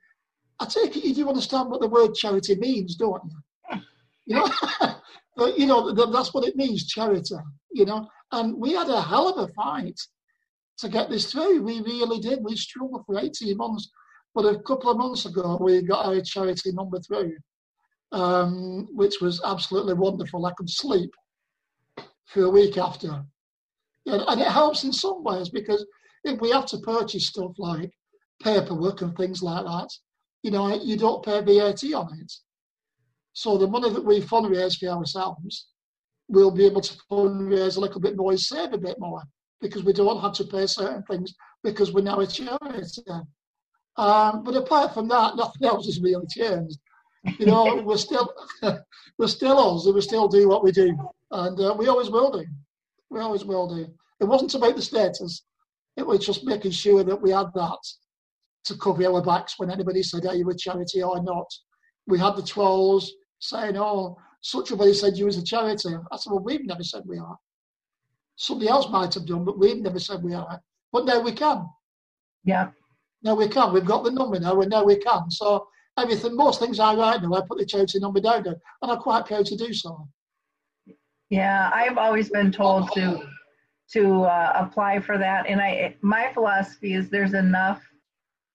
I 0.60 0.66
take 0.66 0.96
it 0.96 1.04
you 1.04 1.14
do 1.14 1.28
understand 1.28 1.68
what 1.68 1.80
the 1.80 1.88
word 1.88 2.14
charity 2.14 2.54
means, 2.54 2.94
don't 2.94 3.22
you? 3.24 3.80
You 4.26 4.36
know, 4.36 4.48
but 5.36 5.58
you 5.58 5.66
know 5.66 5.92
that's 5.92 6.32
what 6.32 6.46
it 6.46 6.54
means, 6.54 6.86
charity. 6.86 7.34
You 7.72 7.86
know, 7.86 8.06
and 8.32 8.56
we 8.56 8.72
had 8.72 8.88
a 8.88 9.00
hell 9.00 9.28
of 9.28 9.48
a 9.48 9.52
fight 9.52 9.98
to 10.78 10.88
get 10.88 11.10
this 11.10 11.30
through. 11.30 11.62
We 11.62 11.80
really 11.80 12.18
did. 12.18 12.40
We 12.42 12.56
struggled 12.56 13.04
for 13.06 13.18
18 13.18 13.56
months, 13.56 13.90
but 14.34 14.46
a 14.46 14.60
couple 14.60 14.90
of 14.90 14.98
months 14.98 15.26
ago 15.26 15.58
we 15.60 15.82
got 15.82 16.06
our 16.06 16.20
charity 16.22 16.72
number 16.72 16.98
through, 17.00 17.36
um, 18.12 18.88
which 18.92 19.20
was 19.20 19.40
absolutely 19.44 19.94
wonderful. 19.94 20.44
I 20.46 20.52
could 20.56 20.70
sleep 20.70 21.10
for 22.26 22.44
a 22.44 22.50
week 22.50 22.78
after 22.78 23.24
and, 24.06 24.22
and 24.26 24.40
it 24.40 24.48
helps 24.48 24.84
in 24.84 24.92
some 24.92 25.22
ways 25.22 25.48
because 25.48 25.84
if 26.24 26.40
we 26.40 26.50
have 26.50 26.66
to 26.66 26.78
purchase 26.78 27.26
stuff 27.26 27.52
like 27.58 27.90
paperwork 28.42 29.02
and 29.02 29.16
things 29.16 29.42
like 29.42 29.64
that, 29.64 29.88
you 30.42 30.50
know, 30.50 30.74
you 30.82 30.96
don't 30.96 31.24
pay 31.24 31.40
VAT 31.40 31.84
on 31.94 32.18
it. 32.20 32.32
So 33.32 33.56
the 33.56 33.68
money 33.68 33.90
that 33.90 34.04
we 34.04 34.20
fundraise 34.20 34.78
for 34.78 34.88
ourselves, 34.88 35.68
we'll 36.32 36.50
be 36.50 36.64
able 36.64 36.80
to 36.80 36.96
fundraise 37.10 37.76
a 37.76 37.80
little 37.80 38.00
bit 38.00 38.16
more 38.16 38.30
and 38.30 38.40
save 38.40 38.72
a 38.72 38.78
bit 38.78 38.98
more 38.98 39.22
because 39.60 39.84
we 39.84 39.92
don't 39.92 40.20
have 40.22 40.32
to 40.32 40.44
pay 40.44 40.66
certain 40.66 41.02
things 41.04 41.34
because 41.62 41.92
we're 41.92 42.02
now 42.02 42.18
a 42.20 42.26
charity. 42.26 43.02
Um, 43.96 44.42
but 44.42 44.56
apart 44.56 44.94
from 44.94 45.08
that, 45.08 45.36
nothing 45.36 45.68
else 45.68 45.84
has 45.86 46.00
really 46.00 46.26
changed. 46.26 46.78
You 47.38 47.46
know, 47.46 47.82
we're 47.84 47.98
still 47.98 48.32
we're 49.18 49.26
still 49.26 49.76
us, 49.76 49.84
and 49.84 49.94
we 49.94 50.00
still 50.00 50.26
do 50.26 50.48
what 50.48 50.64
we 50.64 50.72
do, 50.72 50.96
and 51.30 51.60
uh, 51.60 51.74
we 51.78 51.88
always 51.88 52.08
will 52.08 52.32
do. 52.32 52.44
We 53.10 53.20
always 53.20 53.44
will 53.44 53.68
do. 53.68 53.86
It 54.18 54.24
wasn't 54.24 54.54
about 54.54 54.74
the 54.74 54.82
status; 54.82 55.44
it 55.98 56.06
was 56.06 56.24
just 56.24 56.44
making 56.44 56.70
sure 56.70 57.04
that 57.04 57.20
we 57.20 57.30
had 57.30 57.48
that 57.54 57.78
to 58.64 58.76
cover 58.78 59.04
our 59.04 59.22
backs 59.22 59.58
when 59.58 59.70
anybody 59.70 60.02
said, 60.02 60.24
"Are 60.24 60.34
you 60.34 60.48
a 60.48 60.56
charity 60.56 61.02
or 61.02 61.22
not?" 61.22 61.52
We 62.06 62.18
had 62.18 62.36
the 62.36 62.42
trolls 62.42 63.12
saying, 63.38 63.76
"Oh, 63.76 64.16
such 64.42 64.70
a 64.70 64.76
way 64.76 64.92
said 64.92 65.16
you 65.16 65.24
was 65.24 65.38
a 65.38 65.42
charity." 65.42 65.94
I 66.10 66.16
said, 66.16 66.30
"Well, 66.30 66.44
we've 66.44 66.66
never 66.66 66.84
said 66.84 67.04
we 67.06 67.18
are. 67.18 67.38
Somebody 68.36 68.68
else 68.68 68.88
might 68.90 69.14
have 69.14 69.26
done, 69.26 69.44
but 69.44 69.58
we've 69.58 69.80
never 69.80 69.98
said 69.98 70.22
we 70.22 70.34
are. 70.34 70.60
But 70.92 71.06
now 71.06 71.20
we 71.20 71.32
can. 71.32 71.68
Yeah. 72.44 72.70
Now 73.22 73.34
we 73.34 73.48
can. 73.48 73.72
We've 73.72 73.84
got 73.84 74.04
the 74.04 74.10
number 74.10 74.38
now, 74.38 74.60
and 74.60 74.70
now 74.70 74.84
we 74.84 74.96
can. 74.96 75.30
So 75.30 75.68
everything, 75.98 76.36
most 76.36 76.60
things 76.60 76.80
I 76.80 76.94
write 76.94 77.22
now, 77.22 77.34
I 77.34 77.42
put 77.42 77.58
the 77.58 77.66
charity 77.66 77.98
number 77.98 78.20
down 78.20 78.42
there, 78.42 78.60
and 78.82 78.90
I'm 78.90 78.98
quite 78.98 79.26
proud 79.26 79.46
to 79.46 79.56
do 79.56 79.72
so. 79.72 80.08
Yeah, 81.30 81.70
I've 81.72 81.98
always 81.98 82.28
been 82.28 82.52
told 82.52 82.92
to 82.92 83.22
to 83.92 84.22
uh, 84.22 84.52
apply 84.54 85.00
for 85.00 85.18
that, 85.18 85.46
and 85.46 85.60
I 85.60 85.96
my 86.02 86.32
philosophy 86.32 86.94
is 86.94 87.08
there's 87.08 87.34
enough 87.34 87.82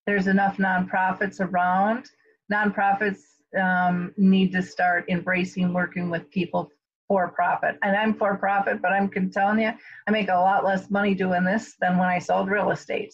there's 0.05 0.27
enough 0.27 0.57
nonprofits 0.57 1.39
around. 1.39 2.05
Nonprofits 2.51 3.21
um, 3.59 4.13
need 4.17 4.51
to 4.53 4.61
start 4.61 5.05
embracing 5.09 5.73
working 5.73 6.09
with 6.09 6.29
people 6.31 6.69
for 7.07 7.29
profit, 7.29 7.77
and 7.83 7.95
I'm 7.95 8.13
for 8.13 8.37
profit, 8.37 8.81
but 8.81 8.91
I'm 8.91 9.09
telling 9.31 9.59
you, 9.59 9.71
I 10.07 10.11
make 10.11 10.29
a 10.29 10.33
lot 10.33 10.65
less 10.65 10.89
money 10.89 11.15
doing 11.15 11.45
this 11.45 11.75
than 11.79 11.97
when 11.97 12.09
I 12.09 12.19
sold 12.19 12.49
real 12.49 12.71
estate 12.71 13.13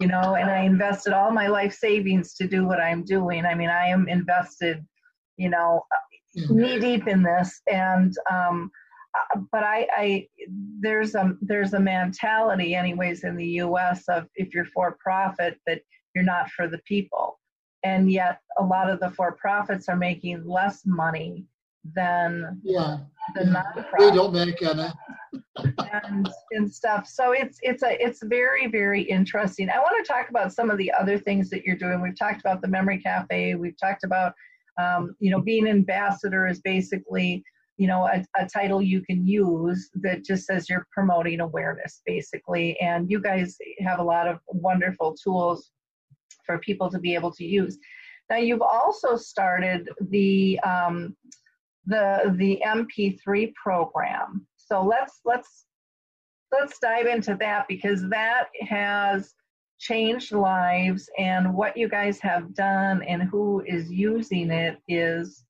you 0.00 0.08
know, 0.08 0.34
and 0.34 0.50
I 0.50 0.60
invested 0.60 1.12
all 1.12 1.30
my 1.30 1.46
life 1.46 1.72
savings 1.72 2.34
to 2.34 2.48
do 2.48 2.66
what 2.66 2.80
I'm 2.80 3.04
doing. 3.04 3.44
I 3.46 3.54
mean, 3.54 3.68
I 3.68 3.86
am 3.86 4.08
invested, 4.08 4.84
you 5.36 5.48
know, 5.48 5.84
mm-hmm. 6.36 6.56
knee 6.56 6.78
deep 6.80 7.06
in 7.06 7.22
this, 7.22 7.60
and 7.70 8.14
um, 8.30 8.70
uh, 9.16 9.40
but 9.52 9.62
I, 9.62 9.86
I 9.96 10.28
there's 10.80 11.14
a 11.14 11.36
there's 11.40 11.74
a 11.74 11.80
mentality, 11.80 12.74
anyways, 12.74 13.24
in 13.24 13.36
the 13.36 13.46
U.S. 13.46 14.04
of 14.08 14.26
if 14.34 14.52
you're 14.52 14.66
for 14.66 14.98
profit 15.00 15.58
that 15.66 15.80
you're 16.14 16.24
not 16.24 16.50
for 16.50 16.66
the 16.66 16.78
people, 16.86 17.38
and 17.84 18.10
yet 18.10 18.40
a 18.58 18.64
lot 18.64 18.90
of 18.90 18.98
the 18.98 19.10
for 19.10 19.32
profits 19.32 19.88
are 19.88 19.96
making 19.96 20.44
less 20.46 20.82
money 20.86 21.44
than 21.94 22.60
yeah. 22.64 22.98
the 23.34 23.42
nonprofit. 23.42 23.98
We 23.98 24.10
don't 24.10 24.32
make 24.32 24.62
any. 24.62 24.88
and 25.92 26.30
and 26.52 26.72
stuff. 26.72 27.06
So 27.06 27.32
it's 27.32 27.58
it's 27.62 27.82
a 27.82 28.02
it's 28.02 28.22
very 28.24 28.66
very 28.66 29.02
interesting. 29.02 29.68
I 29.68 29.78
want 29.78 30.04
to 30.04 30.10
talk 30.10 30.30
about 30.30 30.52
some 30.52 30.70
of 30.70 30.78
the 30.78 30.90
other 30.92 31.18
things 31.18 31.50
that 31.50 31.64
you're 31.64 31.76
doing. 31.76 32.00
We've 32.00 32.18
talked 32.18 32.40
about 32.40 32.62
the 32.62 32.68
Memory 32.68 32.98
Cafe. 32.98 33.54
We've 33.54 33.78
talked 33.78 34.04
about 34.04 34.32
um, 34.80 35.14
you 35.20 35.30
know 35.30 35.40
being 35.40 35.66
ambassador 35.66 36.46
is 36.46 36.60
basically 36.60 37.44
you 37.76 37.86
know 37.86 38.06
a, 38.06 38.24
a 38.38 38.48
title 38.48 38.80
you 38.80 39.02
can 39.02 39.26
use 39.26 39.90
that 39.94 40.24
just 40.24 40.46
says 40.46 40.68
you're 40.70 40.86
promoting 40.92 41.40
awareness 41.40 42.00
basically. 42.06 42.80
And 42.80 43.10
you 43.10 43.20
guys 43.20 43.56
have 43.80 43.98
a 43.98 44.04
lot 44.04 44.26
of 44.26 44.38
wonderful 44.48 45.14
tools 45.22 45.70
for 46.44 46.58
people 46.58 46.90
to 46.90 46.98
be 46.98 47.14
able 47.14 47.32
to 47.32 47.44
use. 47.44 47.78
Now 48.30 48.36
you've 48.36 48.62
also 48.62 49.16
started 49.16 49.88
the 50.10 50.58
um, 50.60 51.16
the 51.86 52.34
the 52.36 52.62
MP3 52.66 53.52
program. 53.54 54.46
So 54.56 54.82
let's 54.82 55.20
let's 55.24 55.66
let's 56.52 56.78
dive 56.78 57.06
into 57.06 57.36
that 57.40 57.66
because 57.68 58.08
that 58.08 58.44
has 58.62 59.34
changed 59.78 60.32
lives 60.32 61.10
and 61.18 61.52
what 61.52 61.76
you 61.76 61.88
guys 61.88 62.18
have 62.20 62.54
done 62.54 63.02
and 63.02 63.22
who 63.22 63.62
is 63.66 63.90
using 63.90 64.50
it 64.50 64.78
is 64.88 65.44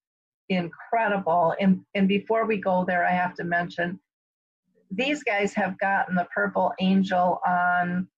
incredible. 0.48 1.54
And 1.60 1.80
and 1.94 2.08
before 2.08 2.46
we 2.46 2.56
go 2.56 2.84
there, 2.84 3.06
I 3.06 3.12
have 3.12 3.34
to 3.34 3.44
mention 3.44 4.00
these 4.90 5.22
guys 5.22 5.54
have 5.54 5.78
gotten 5.78 6.14
the 6.14 6.26
Purple 6.34 6.72
Angel 6.80 7.40
on 7.46 8.08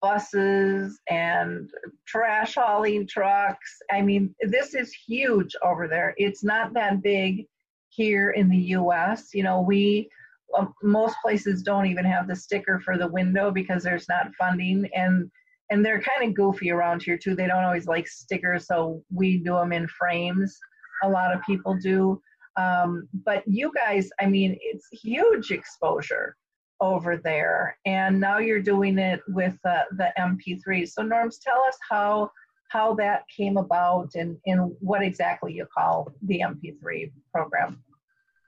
buses 0.00 1.00
and 1.08 1.70
trash 2.06 2.54
hauling 2.54 3.06
trucks. 3.06 3.78
I 3.90 4.02
mean, 4.02 4.34
this 4.40 4.74
is 4.74 4.92
huge 4.92 5.54
over 5.62 5.88
there. 5.88 6.14
It's 6.16 6.42
not 6.42 6.74
that 6.74 7.02
big 7.02 7.46
here 7.90 8.30
in 8.30 8.48
the 8.48 8.56
US. 8.56 9.34
You 9.34 9.42
know, 9.42 9.60
we 9.60 10.08
um, 10.56 10.74
most 10.82 11.16
places 11.22 11.62
don't 11.62 11.86
even 11.86 12.04
have 12.04 12.26
the 12.26 12.36
sticker 12.36 12.80
for 12.80 12.96
the 12.96 13.08
window 13.08 13.50
because 13.50 13.82
there's 13.82 14.08
not 14.08 14.34
funding 14.38 14.88
and 14.94 15.30
and 15.70 15.84
they're 15.84 16.00
kind 16.00 16.26
of 16.26 16.34
goofy 16.34 16.70
around 16.70 17.02
here 17.02 17.18
too. 17.18 17.34
They 17.34 17.46
don't 17.46 17.64
always 17.64 17.86
like 17.86 18.08
stickers, 18.08 18.66
so 18.66 19.02
we 19.12 19.38
do 19.38 19.52
them 19.54 19.72
in 19.72 19.86
frames. 19.86 20.58
A 21.02 21.08
lot 21.08 21.34
of 21.34 21.42
people 21.42 21.76
do. 21.76 22.20
Um, 22.56 23.06
but 23.24 23.44
you 23.46 23.70
guys, 23.74 24.08
I 24.18 24.26
mean, 24.26 24.56
it's 24.60 24.88
huge 24.90 25.50
exposure 25.50 26.34
over 26.80 27.16
there. 27.16 27.76
And 27.84 28.20
now 28.20 28.38
you're 28.38 28.62
doing 28.62 28.98
it 28.98 29.20
with 29.28 29.56
uh, 29.64 29.82
the 29.92 30.12
mp3 30.18 30.88
so 30.88 31.02
norms 31.02 31.38
tell 31.38 31.60
us 31.68 31.76
how 31.88 32.30
how 32.70 32.94
that 32.94 33.22
came 33.34 33.56
about 33.56 34.10
and, 34.14 34.36
and 34.46 34.70
what 34.80 35.02
exactly 35.02 35.54
you 35.54 35.66
call 35.66 36.12
the 36.22 36.40
mp3 36.40 37.10
program. 37.34 37.82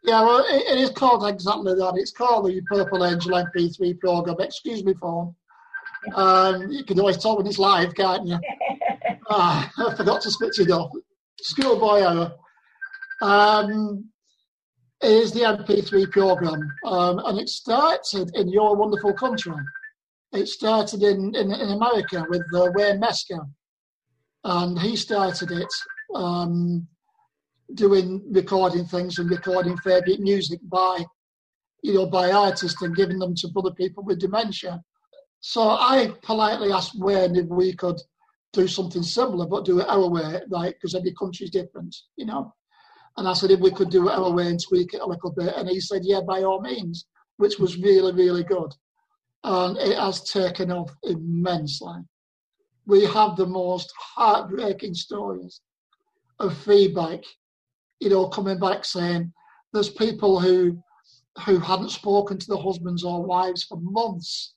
Yeah 0.05 0.23
well 0.23 0.45
it, 0.49 0.63
it 0.67 0.79
is 0.79 0.91
called 0.91 1.27
exactly 1.29 1.75
that. 1.75 1.95
It's 1.97 2.13
called 2.13 2.47
the 2.47 2.61
purple 2.63 3.05
angel 3.05 3.33
mp3 3.33 3.99
program. 3.99 4.37
Excuse 4.41 4.85
me 4.85 4.95
phone 4.95 5.35
um, 6.15 6.71
you 6.71 6.85
can 6.85 6.99
always 6.99 7.19
tell 7.19 7.37
when 7.37 7.47
it's 7.47 7.59
live 7.59 7.95
can't 7.95 8.27
you? 8.27 8.39
Ah, 9.33 9.71
i 9.79 9.95
forgot 9.95 10.21
to 10.23 10.29
switch 10.29 10.59
it 10.59 10.73
off. 10.73 10.91
Schoolboy 11.41 12.01
error. 12.01 12.33
Um, 13.23 14.11
is 15.03 15.33
the 15.33 15.41
MP3 15.41 16.11
program, 16.11 16.71
um, 16.85 17.21
and 17.25 17.39
it 17.39 17.49
started 17.49 18.31
in 18.35 18.49
your 18.49 18.77
wonderful 18.77 19.15
country. 19.15 19.55
It 20.33 20.47
started 20.47 21.03
in, 21.03 21.35
in, 21.35 21.53
in 21.53 21.71
America 21.71 22.25
with 22.29 22.43
uh, 22.55 22.71
Wayne 22.75 23.01
Mesker, 23.01 23.49
and 24.45 24.79
he 24.79 24.97
started 24.97 25.51
it 25.51 25.73
um, 26.15 26.87
doing 27.75 28.23
recording 28.31 28.85
things 28.85 29.19
and 29.19 29.31
recording 29.31 29.77
favourite 29.79 30.21
music 30.21 30.61
by, 30.65 31.05
you 31.83 31.95
know, 31.95 32.07
by 32.07 32.31
artists 32.31 32.83
and 32.83 32.97
giving 32.97 33.19
them 33.19 33.35
to 33.37 33.49
other 33.57 33.73
people 33.73 34.05
with 34.05 34.21
dementia. 34.21 34.81
So 35.41 35.63
I 35.63 36.13
politely 36.23 36.73
asked 36.73 36.99
Wayne 36.99 37.37
if 37.37 37.47
we 37.47 37.75
could 37.75 37.99
do 38.53 38.69
something 38.69 39.03
similar, 39.03 39.47
but 39.47 39.65
do 39.65 39.81
it 39.81 39.89
our 39.89 40.09
way, 40.09 40.41
right? 40.51 40.75
Because 40.75 40.95
every 40.95 41.15
country's 41.15 41.51
different, 41.51 41.95
you 42.17 42.27
know. 42.27 42.53
And 43.21 43.29
I 43.29 43.35
said 43.35 43.51
if 43.51 43.61
we 43.61 43.71
could 43.71 43.91
do 43.91 44.09
it 44.09 44.13
our 44.13 44.33
way 44.33 44.49
and 44.49 44.59
tweak 44.59 44.95
it 44.95 45.03
a 45.03 45.07
little 45.07 45.31
bit. 45.31 45.53
And 45.55 45.69
he 45.69 45.79
said, 45.79 46.07
yeah, 46.07 46.23
by 46.27 46.43
all 46.43 46.63
means, 46.63 47.05
which 47.37 47.59
was 47.59 47.77
really, 47.77 48.15
really 48.15 48.43
good. 48.43 48.73
And 49.45 49.77
it 49.77 49.99
has 49.99 50.23
taken 50.23 50.73
off 50.73 50.91
immensely. 51.03 51.99
We 52.87 53.05
have 53.05 53.37
the 53.37 53.45
most 53.45 53.93
heartbreaking 53.99 54.95
stories 54.95 55.61
of 56.39 56.57
feedback, 56.57 57.21
you 58.01 58.09
know, 58.09 58.27
coming 58.27 58.59
back 58.59 58.87
saying 58.87 59.31
there's 59.75 59.91
people 59.91 60.41
who 60.41 60.83
who 61.45 61.59
hadn't 61.59 61.91
spoken 61.91 62.39
to 62.39 62.47
their 62.49 62.63
husbands 62.63 63.05
or 63.05 63.23
wives 63.23 63.65
for 63.65 63.79
months, 63.83 64.55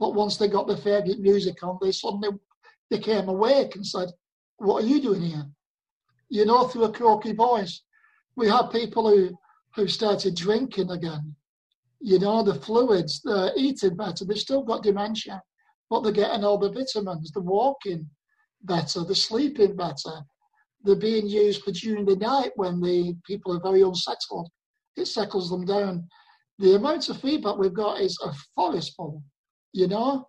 but 0.00 0.16
once 0.16 0.36
they 0.36 0.48
got 0.48 0.66
their 0.66 0.76
favourite 0.76 1.20
music 1.20 1.62
on, 1.62 1.78
they 1.80 1.92
suddenly 1.92 2.30
became 2.90 3.28
awake 3.28 3.76
and 3.76 3.86
said, 3.86 4.08
What 4.56 4.82
are 4.82 4.86
you 4.86 5.00
doing 5.00 5.22
here? 5.22 5.46
You 6.28 6.44
know, 6.44 6.66
through 6.66 6.84
a 6.84 6.92
croaky 6.92 7.34
voice 7.34 7.82
we 8.40 8.48
have 8.48 8.72
people 8.72 9.08
who 9.08 9.38
who 9.76 9.86
started 9.86 10.34
drinking 10.34 10.90
again. 10.90 11.36
You 12.00 12.18
know, 12.18 12.42
the 12.42 12.54
fluids, 12.54 13.20
they're 13.22 13.52
eating 13.54 13.96
better. 13.96 14.24
They've 14.24 14.38
still 14.38 14.62
got 14.62 14.82
dementia, 14.82 15.40
but 15.90 16.00
they're 16.00 16.20
getting 16.22 16.42
all 16.42 16.58
the 16.58 16.72
vitamins, 16.72 17.30
they're 17.30 17.42
walking 17.42 18.08
better, 18.62 19.04
they're 19.04 19.14
sleeping 19.14 19.76
better. 19.76 20.14
They're 20.82 20.96
being 20.96 21.28
used 21.28 21.62
for 21.62 21.72
during 21.72 22.06
the 22.06 22.16
night 22.16 22.52
when 22.56 22.80
the 22.80 23.14
people 23.26 23.54
are 23.54 23.60
very 23.60 23.82
unsettled. 23.82 24.48
It 24.96 25.06
settles 25.06 25.50
them 25.50 25.66
down. 25.66 26.08
The 26.58 26.76
amount 26.76 27.10
of 27.10 27.20
feedback 27.20 27.58
we've 27.58 27.74
got 27.74 28.00
is 28.00 28.18
a 28.24 28.32
forest 28.56 28.94
full, 28.96 29.22
you 29.72 29.86
know. 29.86 30.26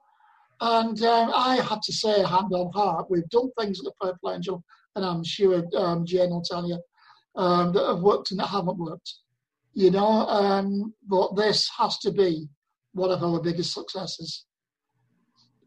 And 0.60 1.02
um, 1.04 1.32
I 1.34 1.56
had 1.56 1.82
to 1.84 1.94
say, 1.94 2.22
hand 2.22 2.52
on 2.52 2.72
heart, 2.74 3.10
we've 3.10 3.30
done 3.30 3.50
things 3.58 3.80
at 3.80 3.86
the 3.86 3.94
Purple 4.02 4.32
Angel, 4.32 4.64
and 4.96 5.06
I'm 5.06 5.24
sure 5.24 5.64
um, 5.78 6.06
Jane 6.06 6.32
will 6.32 6.42
tell 6.42 6.68
you 6.68 6.78
um, 7.36 7.74
that 7.74 7.86
have 7.86 8.02
worked 8.02 8.32
and 8.32 8.40
that 8.40 8.48
haven't 8.48 8.78
worked. 8.78 9.14
You 9.74 9.92
know, 9.92 10.28
um, 10.28 10.94
but 11.08 11.36
this 11.36 11.70
has 11.78 11.98
to 12.00 12.12
be 12.12 12.50
one 12.94 13.12
of 13.12 13.24
our 13.24 13.40
biggest 13.42 13.74
successes 13.74 14.46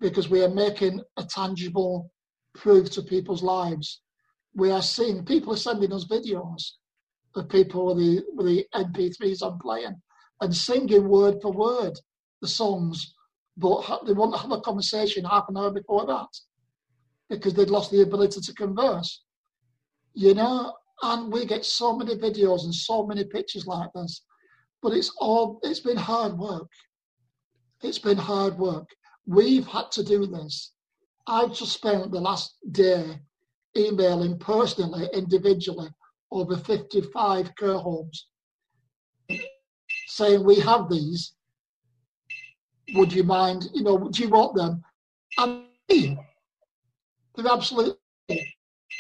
because 0.00 0.28
we 0.28 0.42
are 0.42 0.50
making 0.50 1.00
a 1.16 1.24
tangible 1.24 2.10
proof 2.54 2.90
to 2.90 3.02
people's 3.02 3.42
lives. 3.42 4.02
We 4.54 4.70
are 4.70 4.82
seeing 4.82 5.24
people 5.24 5.54
are 5.54 5.56
sending 5.56 5.92
us 5.92 6.06
videos 6.06 6.62
of 7.34 7.48
people 7.48 7.86
with 7.86 7.98
the 7.98 8.22
with 8.34 8.46
the 8.46 8.66
MP3s 8.74 9.42
I'm 9.42 9.58
playing, 9.58 10.00
and 10.40 10.54
singing 10.54 11.08
word 11.08 11.36
for 11.40 11.52
word 11.52 11.94
the 12.42 12.48
songs, 12.48 13.14
but 13.56 14.04
they 14.06 14.12
wouldn't 14.12 14.38
have 14.38 14.52
a 14.52 14.60
conversation 14.60 15.24
half 15.24 15.46
an 15.48 15.56
hour 15.56 15.70
before 15.70 16.06
that 16.06 16.28
because 17.30 17.54
they'd 17.54 17.70
lost 17.70 17.90
the 17.90 18.02
ability 18.02 18.40
to 18.40 18.54
converse. 18.54 19.22
You 20.12 20.34
know, 20.34 20.74
and 21.04 21.30
we 21.30 21.44
get 21.44 21.66
so 21.66 21.94
many 21.94 22.16
videos 22.16 22.64
and 22.64 22.74
so 22.74 23.06
many 23.06 23.24
pictures 23.24 23.66
like 23.66 23.90
this, 23.94 24.22
but 24.82 24.94
it's 24.94 25.12
all 25.18 25.60
it's 25.62 25.80
been 25.80 25.98
hard 25.98 26.38
work. 26.38 26.70
It's 27.82 27.98
been 27.98 28.16
hard 28.16 28.56
work. 28.58 28.88
We've 29.26 29.66
had 29.66 29.92
to 29.92 30.02
do 30.02 30.26
this. 30.26 30.72
I've 31.26 31.54
just 31.54 31.72
spent 31.72 32.10
the 32.10 32.20
last 32.20 32.56
day 32.72 33.18
emailing 33.76 34.38
personally, 34.38 35.08
individually, 35.12 35.88
over 36.30 36.56
55 36.56 37.54
care 37.56 37.78
homes 37.78 38.28
saying, 40.06 40.42
We 40.42 40.58
have 40.60 40.88
these. 40.88 41.34
Would 42.94 43.12
you 43.12 43.24
mind? 43.24 43.66
You 43.74 43.82
know, 43.82 44.08
do 44.10 44.22
you 44.22 44.30
want 44.30 44.56
them? 44.56 44.82
And 45.36 45.64
they're 45.88 47.46
absolutely. 47.50 47.96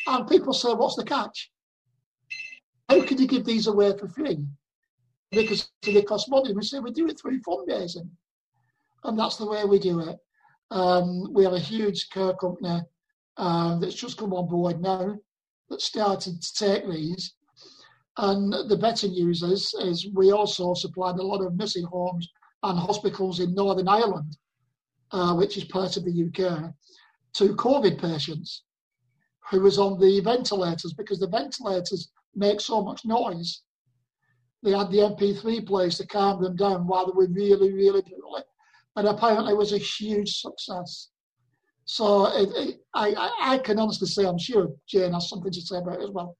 And 0.06 0.28
people 0.28 0.52
say, 0.52 0.74
What's 0.74 0.96
the 0.96 1.04
catch? 1.04 1.50
How 2.88 3.02
can 3.02 3.18
you 3.18 3.26
give 3.26 3.44
these 3.44 3.66
away 3.66 3.96
for 3.96 4.08
free? 4.08 4.46
Because 5.30 5.70
they 5.82 6.02
cost 6.02 6.30
money. 6.30 6.52
We 6.52 6.62
say 6.62 6.78
we 6.78 6.92
do 6.92 7.08
it 7.08 7.18
through 7.20 7.40
fundraising. 7.42 8.08
And 9.04 9.18
that's 9.18 9.36
the 9.36 9.46
way 9.46 9.64
we 9.64 9.78
do 9.78 10.00
it. 10.00 10.18
Um, 10.70 11.32
we 11.32 11.44
have 11.44 11.52
a 11.52 11.58
huge 11.58 12.08
care 12.10 12.34
company 12.34 12.80
uh, 13.36 13.78
that's 13.78 13.94
just 13.94 14.18
come 14.18 14.32
on 14.32 14.48
board 14.48 14.80
now 14.80 15.16
that 15.70 15.80
started 15.80 16.40
to 16.40 16.54
take 16.54 16.88
these. 16.88 17.34
And 18.16 18.52
the 18.70 18.76
better 18.76 19.08
news 19.08 19.42
is, 19.42 19.74
is 19.80 20.08
we 20.14 20.30
also 20.30 20.74
supplied 20.74 21.16
a 21.16 21.22
lot 21.22 21.44
of 21.44 21.56
nursing 21.56 21.84
homes 21.84 22.28
and 22.62 22.78
hospitals 22.78 23.40
in 23.40 23.54
Northern 23.54 23.88
Ireland, 23.88 24.36
uh, 25.10 25.34
which 25.34 25.56
is 25.56 25.64
part 25.64 25.96
of 25.96 26.04
the 26.04 26.24
UK, 26.24 26.72
to 27.34 27.56
COVID 27.56 28.00
patients 28.00 28.62
who 29.50 29.60
was 29.60 29.78
on 29.78 29.98
the 29.98 30.20
ventilators 30.20 30.94
because 30.94 31.18
the 31.18 31.28
ventilators 31.28 32.10
make 32.36 32.60
so 32.60 32.82
much 32.82 33.04
noise. 33.04 33.62
They 34.62 34.72
had 34.72 34.90
the 34.90 34.98
MP3 34.98 35.66
players 35.66 35.98
to 35.98 36.06
calm 36.06 36.42
them 36.42 36.56
down 36.56 36.86
while 36.86 37.06
they 37.06 37.12
were 37.12 37.28
really, 37.28 37.72
really 37.72 38.02
poorly. 38.02 38.42
And 38.96 39.08
apparently 39.08 39.52
it 39.52 39.58
was 39.58 39.72
a 39.72 39.78
huge 39.78 40.40
success. 40.40 41.10
So 41.84 42.26
it, 42.26 42.48
it, 42.56 42.80
I, 42.94 43.30
I 43.40 43.58
can 43.58 43.78
honestly 43.78 44.08
say, 44.08 44.24
I'm 44.24 44.38
sure 44.38 44.68
Jane 44.88 45.12
has 45.12 45.28
something 45.28 45.52
to 45.52 45.60
say 45.60 45.76
about 45.76 46.00
it 46.00 46.04
as 46.04 46.10
well, 46.10 46.36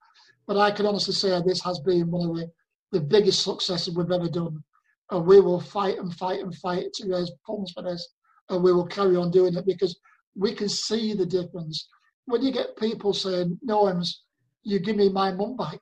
but 0.46 0.56
I 0.56 0.70
can 0.70 0.86
honestly 0.86 1.12
say 1.14 1.38
this 1.40 1.62
has 1.62 1.80
been 1.80 2.10
one 2.10 2.30
of 2.30 2.36
the, 2.36 2.50
the 2.92 3.00
biggest 3.00 3.42
successes 3.42 3.94
we've 3.94 4.10
ever 4.10 4.28
done. 4.28 4.62
And 5.10 5.26
we 5.26 5.40
will 5.40 5.60
fight 5.60 5.98
and 5.98 6.14
fight 6.14 6.40
and 6.40 6.54
fight 6.56 6.92
to 6.94 7.08
raise 7.08 7.30
funds 7.46 7.72
for 7.72 7.82
this. 7.82 8.08
And 8.48 8.62
we 8.62 8.72
will 8.72 8.86
carry 8.86 9.16
on 9.16 9.30
doing 9.30 9.54
it 9.54 9.66
because 9.66 9.98
we 10.34 10.54
can 10.54 10.68
see 10.68 11.12
the 11.12 11.26
difference. 11.26 11.88
When 12.24 12.42
you 12.42 12.50
get 12.50 12.76
people 12.78 13.12
saying, 13.12 13.58
Norms, 13.62 14.22
you 14.64 14.80
give 14.80 14.96
me 14.96 15.08
my 15.08 15.32
mum 15.32 15.56
back. 15.56 15.78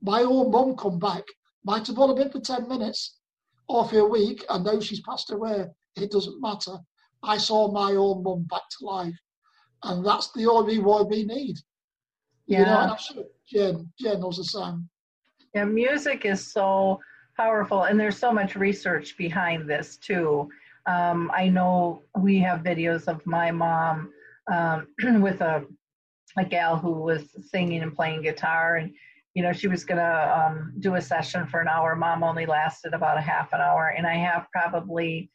My 0.00 0.22
own 0.22 0.50
mum 0.50 0.76
come 0.76 0.98
back. 0.98 1.24
Might 1.64 1.86
have 1.88 1.98
only 1.98 2.22
been 2.22 2.30
for 2.30 2.40
10 2.40 2.68
minutes 2.68 3.18
or 3.68 3.86
for 3.88 3.98
a 3.98 4.04
week, 4.04 4.44
and 4.48 4.64
now 4.64 4.80
she's 4.80 5.00
passed 5.00 5.32
away. 5.32 5.66
It 5.96 6.10
doesn't 6.10 6.40
matter. 6.40 6.78
I 7.22 7.38
saw 7.38 7.72
my 7.72 7.92
own 7.92 8.22
mum 8.22 8.44
back 8.44 8.62
to 8.78 8.86
life. 8.86 9.18
And 9.82 10.06
that's 10.06 10.32
the 10.32 10.46
only 10.46 10.78
reward 10.78 11.08
we 11.08 11.24
need. 11.24 11.58
Yeah. 12.46 12.60
You 12.60 12.64
know, 12.66 12.80
and 12.80 12.90
I'm 12.92 12.98
sure 12.98 13.24
Jen, 13.48 13.92
Jen 13.98 14.20
knows 14.20 14.36
the 14.36 14.44
same. 14.44 14.88
Yeah, 15.54 15.64
music 15.64 16.24
is 16.24 16.52
so 16.52 17.00
powerful, 17.36 17.84
and 17.84 17.98
there's 17.98 18.18
so 18.18 18.32
much 18.32 18.56
research 18.56 19.16
behind 19.16 19.68
this 19.68 19.96
too. 19.96 20.48
Um, 20.86 21.30
I 21.34 21.48
know 21.48 22.02
we 22.16 22.38
have 22.40 22.60
videos 22.60 23.08
of 23.08 23.24
my 23.26 23.50
mom 23.50 24.12
um, 24.52 24.86
with 25.22 25.40
a 25.40 25.64
a 26.38 26.44
gal 26.44 26.76
who 26.76 26.92
was 26.92 27.24
singing 27.50 27.82
and 27.82 27.94
playing 27.94 28.22
guitar, 28.22 28.76
and 28.76 28.92
you 29.34 29.42
know 29.42 29.52
she 29.52 29.68
was 29.68 29.84
gonna 29.84 30.48
um, 30.48 30.74
do 30.80 30.94
a 30.94 31.00
session 31.00 31.46
for 31.46 31.60
an 31.60 31.68
hour. 31.68 31.96
Mom 31.96 32.22
only 32.22 32.46
lasted 32.46 32.94
about 32.94 33.18
a 33.18 33.22
half 33.22 33.52
an 33.52 33.60
hour, 33.60 33.94
and 33.96 34.06
I 34.06 34.14
have 34.14 34.46
probably 34.52 35.30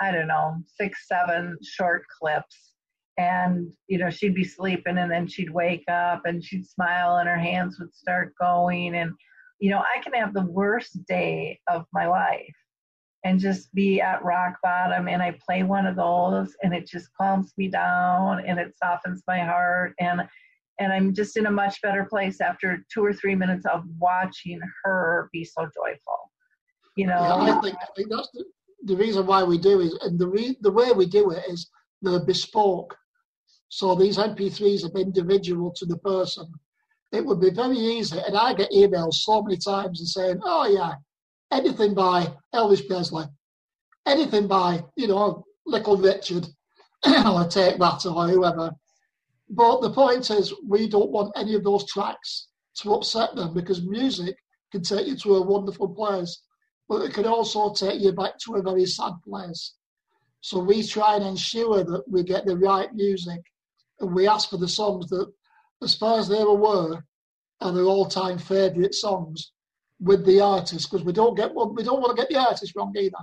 I 0.00 0.12
don't 0.12 0.28
know, 0.28 0.56
six, 0.76 1.06
seven 1.08 1.56
short 1.62 2.04
clips. 2.08 2.72
And, 3.18 3.72
you 3.86 3.96
know, 3.96 4.10
she'd 4.10 4.34
be 4.34 4.44
sleeping 4.44 4.98
and 4.98 5.10
then 5.10 5.26
she'd 5.26 5.50
wake 5.50 5.84
up 5.88 6.22
and 6.26 6.44
she'd 6.44 6.66
smile 6.66 7.16
and 7.16 7.28
her 7.28 7.38
hands 7.38 7.78
would 7.78 7.94
start 7.94 8.34
going. 8.38 8.94
And, 8.94 9.12
you 9.58 9.70
know, 9.70 9.78
I 9.78 10.02
can 10.02 10.12
have 10.12 10.34
the 10.34 10.44
worst 10.44 10.98
day 11.06 11.58
of 11.66 11.86
my 11.94 12.06
life 12.06 12.54
and 13.24 13.40
just 13.40 13.72
be 13.74 14.02
at 14.02 14.22
rock 14.22 14.58
bottom. 14.62 15.08
And 15.08 15.22
I 15.22 15.38
play 15.46 15.62
one 15.62 15.86
of 15.86 15.96
those 15.96 16.54
and 16.62 16.74
it 16.74 16.86
just 16.86 17.08
calms 17.18 17.54
me 17.56 17.68
down 17.68 18.44
and 18.46 18.58
it 18.58 18.74
softens 18.76 19.22
my 19.26 19.40
heart. 19.40 19.94
And, 19.98 20.28
and 20.78 20.92
I'm 20.92 21.14
just 21.14 21.36
in 21.36 21.46
a 21.46 21.50
much 21.50 21.80
better 21.82 22.04
place 22.04 22.40
after 22.40 22.84
two 22.92 23.04
or 23.04 23.12
three 23.12 23.34
minutes 23.34 23.64
of 23.66 23.84
watching 23.98 24.60
her 24.84 25.28
be 25.32 25.44
so 25.44 25.62
joyful. 25.62 26.30
You 26.96 27.06
know, 27.06 27.20
yeah, 27.20 27.34
I 27.34 27.60
think, 27.60 27.76
I 27.76 27.86
think 27.94 28.10
that's 28.10 28.30
the, 28.32 28.44
the 28.84 28.96
reason 28.96 29.26
why 29.26 29.42
we 29.42 29.58
do 29.58 29.80
is, 29.80 29.98
and 30.02 30.18
the 30.18 30.28
re, 30.28 30.56
the 30.60 30.70
way 30.70 30.92
we 30.92 31.06
do 31.06 31.30
it 31.30 31.44
is 31.48 31.70
they're 32.02 32.24
bespoke. 32.24 32.96
So 33.68 33.94
these 33.94 34.16
MP3s 34.16 34.84
are 34.84 34.98
individual 34.98 35.72
to 35.76 35.86
the 35.86 35.98
person. 35.98 36.46
It 37.12 37.24
would 37.24 37.40
be 37.40 37.50
very 37.50 37.76
easy, 37.76 38.18
and 38.18 38.36
I 38.36 38.54
get 38.54 38.70
emails 38.70 39.14
so 39.14 39.42
many 39.42 39.56
times 39.56 40.00
and 40.00 40.08
saying, 40.08 40.40
"Oh 40.42 40.66
yeah, 40.66 40.94
anything 41.52 41.94
by 41.94 42.34
Elvis 42.54 42.86
Presley, 42.86 43.24
anything 44.06 44.46
by 44.46 44.84
you 44.96 45.08
know 45.08 45.44
Little 45.66 45.96
Richard, 45.96 46.46
I'll 47.04 47.48
take 47.48 47.78
that 47.78 48.04
or 48.06 48.28
whoever." 48.28 48.72
But 49.48 49.80
the 49.80 49.90
point 49.90 50.30
is, 50.30 50.52
we 50.66 50.88
don't 50.88 51.10
want 51.10 51.32
any 51.36 51.54
of 51.54 51.64
those 51.64 51.86
tracks 51.86 52.48
to 52.78 52.94
upset 52.94 53.34
them 53.36 53.54
because 53.54 53.82
music 53.82 54.36
can 54.72 54.82
take 54.82 55.06
you 55.06 55.16
to 55.16 55.36
a 55.36 55.42
wonderful 55.42 55.88
place 55.88 56.42
but 56.88 57.02
it 57.02 57.14
can 57.14 57.26
also 57.26 57.72
take 57.72 58.00
you 58.00 58.12
back 58.12 58.38
to 58.38 58.54
a 58.54 58.62
very 58.62 58.86
sad 58.86 59.12
place. 59.26 59.74
So 60.40 60.60
we 60.60 60.86
try 60.86 61.16
and 61.16 61.24
ensure 61.24 61.82
that 61.82 62.04
we 62.08 62.22
get 62.22 62.46
the 62.46 62.56
right 62.56 62.92
music 62.94 63.40
and 64.00 64.14
we 64.14 64.28
ask 64.28 64.50
for 64.50 64.58
the 64.58 64.68
songs 64.68 65.08
that, 65.08 65.32
as 65.82 65.94
far 65.94 66.18
as 66.18 66.28
they're 66.28 66.46
aware, 66.46 67.04
are 67.60 67.72
their 67.72 67.84
all-time 67.84 68.38
favourite 68.38 68.94
songs 68.94 69.52
with 69.98 70.24
the 70.26 70.40
artist 70.40 70.90
because 70.90 71.04
we 71.04 71.12
don't 71.12 71.36
get 71.36 71.54
we 71.54 71.82
don't 71.82 72.00
want 72.00 72.14
to 72.14 72.22
get 72.22 72.28
the 72.28 72.38
artist 72.38 72.74
wrong 72.76 72.94
either. 72.96 73.16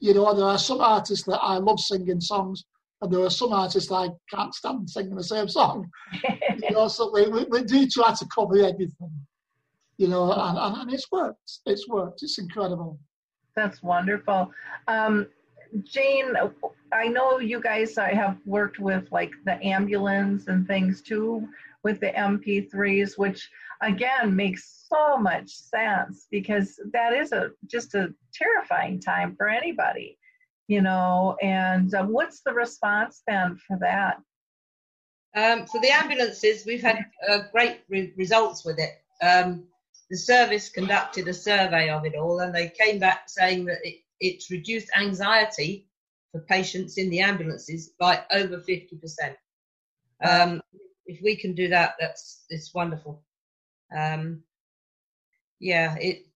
You 0.00 0.14
know, 0.14 0.34
there 0.34 0.46
are 0.46 0.58
some 0.58 0.80
artists 0.80 1.26
that 1.26 1.40
I 1.40 1.58
love 1.58 1.78
singing 1.78 2.20
songs, 2.20 2.64
and 3.02 3.12
there 3.12 3.20
are 3.20 3.30
some 3.30 3.52
artists 3.52 3.90
I 3.90 4.08
can't 4.30 4.54
stand 4.54 4.90
singing 4.90 5.14
the 5.14 5.24
same 5.24 5.48
song. 5.48 5.88
you 6.62 6.70
know, 6.70 6.88
so 6.88 7.10
we, 7.12 7.28
we, 7.28 7.44
we 7.44 7.62
do 7.64 7.86
try 7.88 8.12
to 8.12 8.26
cover 8.34 8.58
everything 8.58 9.26
you 10.00 10.08
know, 10.08 10.32
and, 10.32 10.56
and, 10.56 10.76
and 10.78 10.92
it's 10.94 11.12
worked. 11.12 11.58
It's 11.66 11.86
worked. 11.86 12.22
It's 12.22 12.38
incredible. 12.38 12.98
That's 13.54 13.82
wonderful. 13.82 14.50
Um, 14.88 15.26
Jane, 15.84 16.32
I 16.90 17.06
know 17.06 17.38
you 17.38 17.60
guys 17.60 17.96
have 17.96 18.38
worked 18.46 18.78
with 18.78 19.12
like 19.12 19.32
the 19.44 19.62
ambulance 19.62 20.48
and 20.48 20.66
things 20.66 21.02
too 21.02 21.46
with 21.82 22.00
the 22.00 22.12
MP3s, 22.12 23.18
which 23.18 23.50
again 23.82 24.34
makes 24.34 24.86
so 24.88 25.18
much 25.18 25.50
sense 25.50 26.26
because 26.30 26.80
that 26.94 27.12
is 27.12 27.32
a 27.32 27.50
just 27.66 27.94
a 27.94 28.14
terrifying 28.32 29.02
time 29.02 29.36
for 29.36 29.50
anybody, 29.50 30.16
you 30.70 30.80
know. 30.80 31.36
And 31.42 31.92
uh, 31.92 32.04
what's 32.04 32.42
the 32.42 32.52
response 32.52 33.22
then 33.26 33.58
for 33.66 33.76
that? 33.80 34.22
Um, 35.34 35.66
for 35.66 35.80
the 35.80 35.90
ambulances, 35.90 36.64
we've 36.64 36.82
had 36.82 37.04
uh, 37.28 37.40
great 37.52 37.80
re- 37.88 38.14
results 38.16 38.64
with 38.64 38.78
it. 38.78 39.02
Um, 39.20 39.64
the 40.10 40.16
service 40.16 40.68
conducted 40.68 41.28
a 41.28 41.34
survey 41.34 41.90
of 41.90 42.04
it 42.04 42.14
all 42.14 42.40
and 42.40 42.54
they 42.54 42.68
came 42.68 42.98
back 42.98 43.28
saying 43.28 43.64
that 43.66 43.78
it, 43.84 43.96
it's 44.20 44.50
reduced 44.50 44.88
anxiety 44.96 45.88
for 46.32 46.40
patients 46.40 46.98
in 46.98 47.10
the 47.10 47.20
ambulances 47.20 47.90
by 47.98 48.22
over 48.32 48.58
50%. 48.58 49.34
Um, 50.24 50.60
if 51.06 51.20
we 51.22 51.36
can 51.36 51.54
do 51.54 51.68
that, 51.68 51.94
that's 51.98 52.44
it's 52.48 52.72
wonderful. 52.74 53.22
Um, 53.96 54.42
yeah, 55.58 55.96
it. 55.96 56.26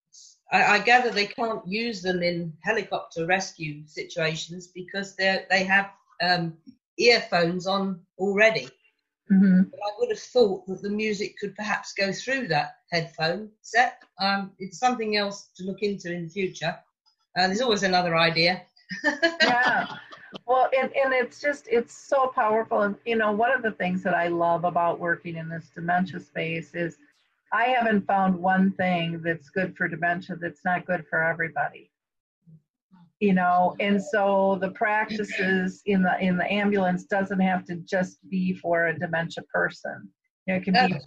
I, 0.52 0.76
I, 0.76 0.78
gather 0.78 1.10
they 1.10 1.26
can't 1.26 1.66
use 1.66 2.02
them 2.02 2.22
in 2.22 2.52
helicopter 2.62 3.26
rescue 3.26 3.82
situations 3.86 4.68
because 4.68 5.16
they 5.16 5.44
they 5.50 5.64
have 5.64 5.90
um, 6.22 6.56
earphones 6.98 7.66
on 7.66 8.00
already. 8.18 8.68
Mm-hmm. 9.32 9.62
But 9.70 9.80
I 9.80 9.90
would 9.98 10.10
have 10.10 10.18
thought 10.18 10.66
that 10.66 10.82
the 10.82 10.90
music 10.90 11.36
could 11.38 11.54
perhaps 11.54 11.92
go 11.94 12.12
through 12.12 12.48
that 12.48 12.76
headphone 12.90 13.50
set. 13.62 14.02
Um, 14.20 14.52
it's 14.58 14.78
something 14.78 15.16
else 15.16 15.48
to 15.56 15.64
look 15.64 15.82
into 15.82 16.12
in 16.12 16.24
the 16.24 16.30
future. 16.30 16.78
Uh, 17.36 17.46
there's 17.46 17.62
always 17.62 17.82
another 17.82 18.16
idea. 18.16 18.62
yeah. 19.42 19.86
Well, 20.46 20.68
and, 20.78 20.90
and 20.94 21.12
it's 21.12 21.40
just, 21.40 21.66
it's 21.68 21.96
so 21.96 22.26
powerful. 22.34 22.82
And, 22.82 22.96
you 23.06 23.16
know, 23.16 23.32
one 23.32 23.50
of 23.50 23.62
the 23.62 23.72
things 23.72 24.02
that 24.02 24.14
I 24.14 24.28
love 24.28 24.64
about 24.64 25.00
working 25.00 25.36
in 25.36 25.48
this 25.48 25.70
dementia 25.74 26.20
space 26.20 26.74
is 26.74 26.98
I 27.52 27.64
haven't 27.64 28.06
found 28.06 28.36
one 28.36 28.72
thing 28.72 29.20
that's 29.22 29.48
good 29.50 29.76
for 29.76 29.88
dementia 29.88 30.36
that's 30.40 30.64
not 30.64 30.86
good 30.86 31.04
for 31.08 31.22
everybody. 31.22 31.90
You 33.20 33.32
know, 33.32 33.76
and 33.80 34.02
so 34.02 34.58
the 34.60 34.70
practices 34.70 35.80
in 35.86 36.02
the 36.02 36.18
in 36.20 36.36
the 36.36 36.52
ambulance 36.52 37.04
doesn't 37.04 37.40
have 37.40 37.64
to 37.66 37.76
just 37.76 38.18
be 38.28 38.54
for 38.54 38.88
a 38.88 38.98
dementia 38.98 39.44
person. 39.44 40.08
You 40.46 40.54
know, 40.54 40.58
it 40.58 40.64
can 40.64 40.88
be 40.88 40.98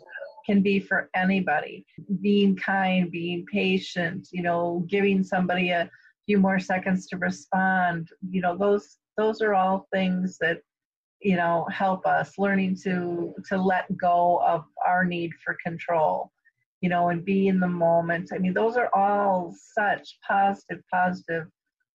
can 0.45 0.61
be 0.61 0.79
for 0.79 1.09
anybody. 1.13 1.85
Being 2.21 2.55
kind, 2.55 3.11
being 3.11 3.45
patient, 3.51 4.29
you 4.31 4.41
know, 4.41 4.85
giving 4.89 5.23
somebody 5.23 5.69
a 5.69 5.89
few 6.25 6.39
more 6.39 6.59
seconds 6.59 7.07
to 7.07 7.17
respond. 7.17 8.07
You 8.31 8.41
know, 8.41 8.57
those 8.57 8.97
those 9.17 9.41
are 9.41 9.53
all 9.53 9.87
things 9.91 10.37
that 10.39 10.61
you 11.21 11.35
know 11.35 11.65
help 11.71 12.05
us 12.05 12.37
learning 12.37 12.77
to 12.83 13.33
to 13.47 13.57
let 13.57 13.85
go 13.97 14.41
of 14.45 14.63
our 14.85 15.03
need 15.03 15.31
for 15.43 15.57
control 15.63 16.31
you 16.81 16.89
know 16.89 17.09
and 17.09 17.25
be 17.25 17.47
in 17.47 17.59
the 17.59 17.67
moment. 17.67 18.29
I 18.33 18.37
mean 18.37 18.53
those 18.53 18.77
are 18.77 18.89
all 18.93 19.55
such 19.73 20.17
positive 20.27 20.83
positive 20.91 21.47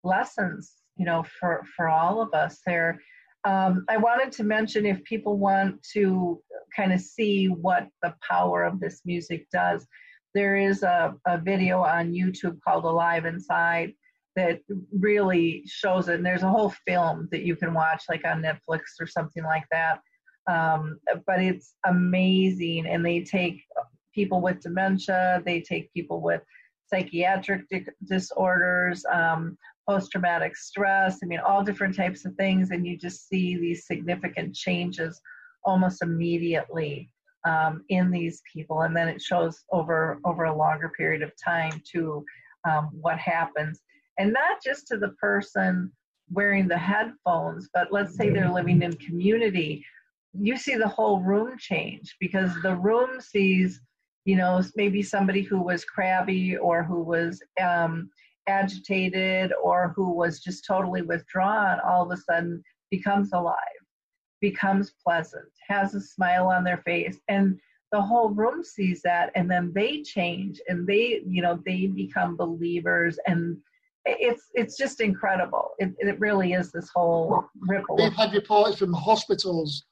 lessons 0.04 0.72
you 0.96 1.04
know 1.04 1.24
for 1.38 1.64
for 1.76 1.88
all 1.88 2.20
of 2.20 2.32
us 2.34 2.60
there. 2.66 3.00
Um, 3.44 3.84
i 3.88 3.96
wanted 3.96 4.30
to 4.32 4.44
mention 4.44 4.86
if 4.86 5.02
people 5.02 5.36
want 5.36 5.82
to 5.94 6.40
kind 6.76 6.92
of 6.92 7.00
see 7.00 7.46
what 7.46 7.88
the 8.00 8.14
power 8.28 8.62
of 8.62 8.78
this 8.78 9.00
music 9.04 9.48
does 9.50 9.84
there 10.32 10.56
is 10.56 10.84
a, 10.84 11.16
a 11.26 11.38
video 11.38 11.82
on 11.82 12.12
youtube 12.12 12.60
called 12.64 12.84
alive 12.84 13.24
inside 13.24 13.94
that 14.36 14.60
really 14.98 15.62
shows 15.66 16.08
it. 16.08 16.14
And 16.16 16.26
there's 16.26 16.42
a 16.42 16.48
whole 16.48 16.72
film 16.86 17.28
that 17.30 17.42
you 17.42 17.56
can 17.56 17.74
watch, 17.74 18.04
like 18.08 18.24
on 18.26 18.42
Netflix 18.42 18.80
or 19.00 19.06
something 19.06 19.44
like 19.44 19.64
that. 19.70 20.00
Um, 20.50 20.98
but 21.26 21.40
it's 21.40 21.74
amazing, 21.86 22.86
and 22.86 23.04
they 23.04 23.20
take 23.20 23.62
people 24.14 24.40
with 24.40 24.60
dementia, 24.60 25.42
they 25.44 25.60
take 25.60 25.92
people 25.92 26.20
with 26.20 26.42
psychiatric 26.86 27.68
di- 27.68 27.86
disorders, 28.08 29.04
um, 29.12 29.56
post 29.88 30.10
traumatic 30.10 30.56
stress. 30.56 31.18
I 31.22 31.26
mean, 31.26 31.40
all 31.40 31.62
different 31.62 31.96
types 31.96 32.24
of 32.24 32.34
things, 32.34 32.70
and 32.70 32.86
you 32.86 32.96
just 32.96 33.28
see 33.28 33.56
these 33.56 33.86
significant 33.86 34.54
changes 34.54 35.20
almost 35.64 36.02
immediately 36.02 37.08
um, 37.44 37.84
in 37.88 38.10
these 38.10 38.42
people, 38.52 38.82
and 38.82 38.96
then 38.96 39.08
it 39.08 39.22
shows 39.22 39.64
over 39.70 40.18
over 40.24 40.44
a 40.44 40.56
longer 40.56 40.90
period 40.96 41.22
of 41.22 41.32
time 41.42 41.80
to 41.92 42.24
um, 42.68 42.90
what 42.92 43.18
happens 43.18 43.80
and 44.18 44.32
not 44.32 44.62
just 44.62 44.86
to 44.88 44.98
the 44.98 45.10
person 45.20 45.90
wearing 46.30 46.68
the 46.68 46.78
headphones, 46.78 47.68
but 47.74 47.92
let's 47.92 48.16
say 48.16 48.30
they're 48.30 48.52
living 48.52 48.82
in 48.82 48.92
community, 48.94 49.84
you 50.32 50.56
see 50.56 50.76
the 50.76 50.88
whole 50.88 51.20
room 51.20 51.56
change 51.58 52.16
because 52.20 52.50
the 52.62 52.74
room 52.76 53.20
sees, 53.20 53.80
you 54.24 54.36
know, 54.36 54.62
maybe 54.76 55.02
somebody 55.02 55.42
who 55.42 55.60
was 55.62 55.84
crabby 55.84 56.56
or 56.56 56.82
who 56.82 57.02
was 57.02 57.42
um, 57.60 58.08
agitated 58.46 59.52
or 59.62 59.92
who 59.94 60.10
was 60.10 60.40
just 60.40 60.64
totally 60.64 61.02
withdrawn 61.02 61.78
all 61.80 62.02
of 62.02 62.10
a 62.10 62.22
sudden 62.22 62.62
becomes 62.90 63.32
alive, 63.32 63.56
becomes 64.40 64.94
pleasant, 65.04 65.48
has 65.68 65.94
a 65.94 66.00
smile 66.00 66.48
on 66.48 66.64
their 66.64 66.78
face. 66.78 67.18
And 67.28 67.58
the 67.90 68.00
whole 68.00 68.30
room 68.30 68.64
sees 68.64 69.02
that 69.02 69.30
and 69.34 69.50
then 69.50 69.70
they 69.74 70.02
change 70.02 70.60
and 70.68 70.86
they, 70.86 71.22
you 71.26 71.42
know, 71.42 71.60
they 71.66 71.86
become 71.86 72.36
believers 72.36 73.18
and 73.26 73.58
it's 74.04 74.50
it's 74.54 74.76
just 74.76 75.00
incredible. 75.00 75.72
It, 75.78 75.94
it 75.98 76.18
really 76.18 76.52
is 76.52 76.72
this 76.72 76.90
whole 76.94 77.44
ripple. 77.60 77.96
We've 77.96 78.12
had 78.12 78.32
reports 78.32 78.78
from 78.78 78.92
hospitals 78.92 79.84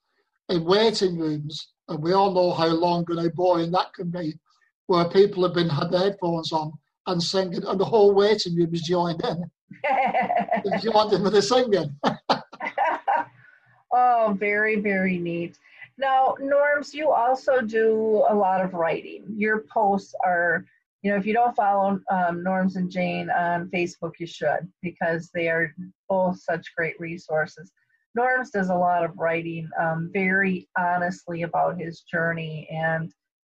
in 0.49 0.65
waiting 0.65 1.19
rooms, 1.19 1.69
and 1.89 2.03
we 2.03 2.13
all 2.13 2.33
know 2.33 2.53
how 2.53 2.69
long 2.69 3.05
and 3.09 3.21
how 3.21 3.29
boring 3.29 3.71
that 3.73 3.93
can 3.95 4.11
be, 4.11 4.39
where 4.87 5.09
people 5.09 5.45
have 5.45 5.55
been 5.55 5.69
had 5.69 5.91
their 5.91 6.01
headphones 6.01 6.53
on 6.53 6.73
and 7.07 7.23
singing, 7.23 7.65
and 7.65 7.79
the 7.79 7.85
whole 7.85 8.15
waiting 8.15 8.57
room 8.57 8.75
is 8.75 8.83
joined 8.83 9.23
in. 9.25 9.51
joined 10.81 11.13
in 11.13 11.23
with 11.23 11.33
the 11.33 11.43
singing. 11.43 11.95
oh, 13.93 14.37
very 14.39 14.81
very 14.81 15.19
neat. 15.19 15.57
Now, 15.99 16.35
Norms, 16.41 16.95
you 16.95 17.11
also 17.11 17.61
do 17.61 18.25
a 18.29 18.35
lot 18.35 18.65
of 18.65 18.73
writing. 18.73 19.25
Your 19.37 19.65
posts 19.73 20.15
are 20.25 20.65
you 21.03 21.11
know, 21.11 21.17
if 21.17 21.27
you 21.27 21.33
don't 21.33 21.57
follow 21.57 21.99
um, 22.11 22.43
Norms 22.43 22.77
and 22.77 22.91
Jane 22.91 23.31
on 23.31 23.71
Facebook, 23.71 24.13
you 24.19 24.27
should 24.27 24.71
because 24.83 25.31
they 25.33 25.49
are 25.49 25.75
both 26.09 26.41
such 26.41 26.75
great 26.77 26.99
resources. 27.01 27.73
Norms 28.15 28.51
does 28.51 28.69
a 28.69 28.75
lot 28.75 29.05
of 29.05 29.17
writing 29.17 29.69
um, 29.81 30.11
very 30.13 30.69
honestly 30.77 31.43
about 31.43 31.81
his 31.81 32.01
journey, 32.01 32.69
and 32.71 33.13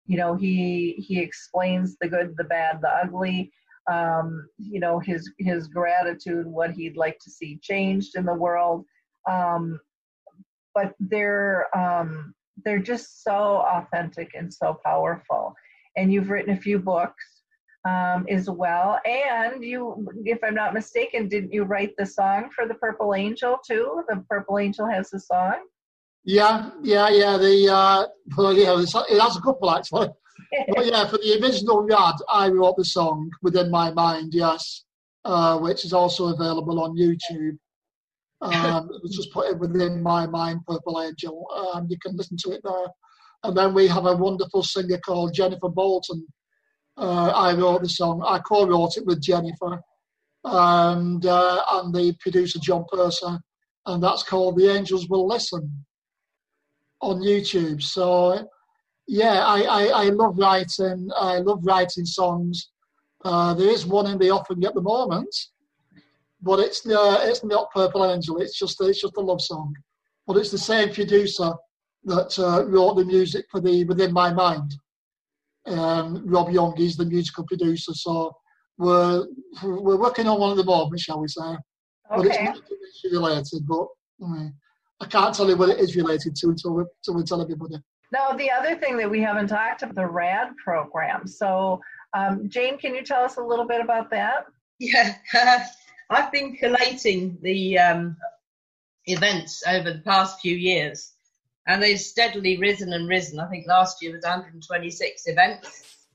you 0.05 0.17
know, 0.17 0.35
he 0.35 0.93
he 1.07 1.19
explains 1.19 1.97
the 1.99 2.07
good, 2.07 2.35
the 2.37 2.43
bad, 2.43 2.79
the 2.81 2.89
ugly. 2.89 3.51
Um, 3.91 4.47
you 4.57 4.79
know, 4.79 4.99
his 4.99 5.31
his 5.39 5.67
gratitude, 5.67 6.45
what 6.45 6.71
he'd 6.71 6.97
like 6.97 7.17
to 7.19 7.31
see 7.31 7.59
changed 7.63 8.15
in 8.15 8.25
the 8.25 8.33
world. 8.33 8.85
Um, 9.27 9.79
but 10.75 10.93
they're 10.99 11.75
um, 11.75 12.35
they're 12.63 12.79
just 12.79 13.23
so 13.23 13.65
authentic 13.65 14.31
and 14.35 14.53
so 14.53 14.79
powerful 14.85 15.55
and 15.95 16.11
you've 16.11 16.29
written 16.29 16.53
a 16.53 16.59
few 16.59 16.79
books 16.79 17.25
um, 17.85 18.25
as 18.29 18.49
well. 18.49 18.99
And 19.05 19.63
you, 19.63 20.07
if 20.25 20.39
I'm 20.43 20.55
not 20.55 20.73
mistaken, 20.73 21.27
didn't 21.27 21.53
you 21.53 21.63
write 21.63 21.93
the 21.97 22.05
song 22.05 22.49
for 22.55 22.67
the 22.67 22.75
Purple 22.75 23.13
Angel 23.15 23.57
too? 23.65 24.03
The 24.07 24.23
Purple 24.29 24.59
Angel 24.59 24.87
has 24.87 25.13
a 25.13 25.19
song. 25.19 25.55
Yeah, 26.23 26.69
yeah, 26.83 27.09
yeah. 27.09 27.37
The 27.37 27.69
uh, 27.73 28.05
well, 28.37 28.53
yeah, 28.53 28.79
it 28.79 29.21
has 29.21 29.37
a 29.37 29.41
couple 29.41 29.71
actually. 29.71 30.09
but 30.75 30.85
yeah, 30.85 31.07
for 31.07 31.17
the 31.17 31.39
original 31.41 31.81
RAD, 31.81 32.15
I 32.29 32.49
wrote 32.49 32.77
the 32.77 32.85
song 32.85 33.29
within 33.41 33.71
my 33.71 33.91
mind. 33.91 34.33
Yes, 34.33 34.85
uh, 35.25 35.57
which 35.57 35.83
is 35.83 35.93
also 35.93 36.33
available 36.33 36.79
on 36.81 36.95
YouTube. 36.95 37.57
Um, 38.41 38.89
it 38.91 39.01
was 39.03 39.15
just 39.15 39.31
put 39.31 39.49
it 39.49 39.59
within 39.59 40.01
my 40.01 40.25
mind, 40.25 40.61
Purple 40.67 41.01
Angel. 41.01 41.45
Um, 41.53 41.85
you 41.89 41.97
can 42.01 42.15
listen 42.15 42.37
to 42.37 42.51
it 42.51 42.61
there. 42.63 42.87
And 43.43 43.55
then 43.55 43.73
we 43.73 43.87
have 43.87 44.05
a 44.05 44.15
wonderful 44.15 44.63
singer 44.63 44.99
called 44.99 45.33
Jennifer 45.33 45.69
Bolton, 45.69 46.25
uh, 46.97 47.31
I 47.35 47.53
wrote 47.53 47.81
the 47.81 47.89
song. 47.89 48.23
I 48.25 48.39
co-wrote 48.39 48.97
it 48.97 49.05
with 49.05 49.21
Jennifer 49.21 49.81
and 50.43 51.25
uh, 51.25 51.63
and 51.71 51.93
the 51.93 52.15
producer 52.19 52.59
John 52.59 52.85
Purser, 52.91 53.39
and 53.85 54.03
that's 54.03 54.23
called 54.23 54.57
"The 54.57 54.69
Angels 54.69 55.07
Will 55.07 55.27
Listen" 55.27 55.85
on 57.01 57.21
YouTube. 57.21 57.81
So, 57.81 58.47
yeah, 59.07 59.43
I, 59.45 59.61
I, 59.61 59.83
I 59.85 60.03
love 60.09 60.37
writing. 60.37 61.09
I 61.15 61.39
love 61.39 61.59
writing 61.63 62.05
songs. 62.05 62.69
Uh, 63.23 63.53
there 63.53 63.69
is 63.69 63.85
one 63.85 64.07
in 64.07 64.17
the 64.17 64.29
offering 64.29 64.63
at 64.65 64.73
the 64.73 64.81
moment, 64.81 65.35
but 66.41 66.59
it's 66.59 66.85
uh, 66.87 67.19
it's 67.21 67.43
not 67.43 67.71
Purple 67.71 68.05
Angel. 68.05 68.41
It's 68.41 68.57
just 68.57 68.81
it's 68.81 69.01
just 69.01 69.17
a 69.17 69.21
love 69.21 69.41
song, 69.41 69.75
but 70.27 70.37
it's 70.37 70.51
the 70.51 70.57
same 70.57 70.93
producer 70.93 71.53
that 72.05 72.37
uh, 72.39 72.65
wrote 72.65 72.95
the 72.95 73.05
music 73.05 73.45
for 73.51 73.61
the 73.61 73.85
Within 73.85 74.11
My 74.11 74.33
Mind. 74.33 74.73
Um, 75.65 76.23
Rob 76.25 76.49
Young 76.49 76.75
is 76.77 76.97
the 76.97 77.05
musical 77.05 77.45
producer, 77.45 77.93
so 77.93 78.35
we're 78.77 79.25
we're 79.63 79.97
working 79.97 80.27
on 80.27 80.39
one 80.39 80.51
at 80.51 80.57
the 80.57 80.63
moment, 80.63 80.99
shall 80.99 81.19
we 81.19 81.27
say? 81.27 81.41
Okay. 81.41 81.57
But 82.09 82.25
it's 82.25 83.03
not 83.05 83.11
related, 83.11 83.67
but 83.67 83.87
um, 84.23 84.53
I 84.99 85.05
can't 85.05 85.35
tell 85.35 85.47
you 85.47 85.55
what 85.55 85.69
it 85.69 85.79
is 85.79 85.95
related 85.95 86.35
to 86.35 86.49
until 86.49 86.73
we, 86.73 86.83
until 86.83 87.15
we 87.15 87.23
tell 87.23 87.41
everybody. 87.41 87.75
Now, 88.11 88.33
the 88.33 88.51
other 88.51 88.75
thing 88.75 88.97
that 88.97 89.09
we 89.09 89.21
haven't 89.21 89.47
talked 89.47 89.83
about 89.83 89.95
the 89.95 90.05
RAD 90.05 90.49
program. 90.57 91.27
So, 91.27 91.79
um, 92.13 92.49
Jane, 92.49 92.77
can 92.77 92.93
you 92.93 93.03
tell 93.03 93.23
us 93.23 93.37
a 93.37 93.41
little 93.41 93.65
bit 93.65 93.81
about 93.81 94.09
that? 94.09 94.47
Yeah, 94.79 95.15
I've 96.09 96.31
been 96.31 96.57
collating 96.57 97.37
the 97.41 97.79
um, 97.79 98.17
events 99.05 99.63
over 99.67 99.93
the 99.93 99.99
past 99.99 100.41
few 100.41 100.55
years 100.55 101.13
and 101.67 101.81
they've 101.81 101.99
steadily 101.99 102.57
risen 102.57 102.93
and 102.93 103.07
risen. 103.07 103.39
I 103.39 103.47
think 103.49 103.67
last 103.67 104.01
year 104.01 104.13
was 104.13 104.23
126 104.23 105.23
events. 105.27 106.07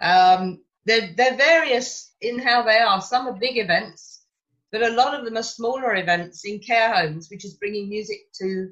Um, 0.00 0.62
they're, 0.86 1.12
they're 1.16 1.36
various 1.36 2.12
in 2.20 2.38
how 2.38 2.62
they 2.62 2.78
are. 2.78 3.02
Some 3.02 3.26
are 3.26 3.32
big 3.32 3.58
events, 3.58 4.24
but 4.72 4.82
a 4.82 4.90
lot 4.90 5.14
of 5.14 5.24
them 5.24 5.36
are 5.36 5.42
smaller 5.42 5.96
events 5.96 6.44
in 6.44 6.60
care 6.60 6.94
homes, 6.94 7.28
which 7.30 7.44
is 7.44 7.54
bringing 7.54 7.88
music 7.88 8.32
to 8.40 8.70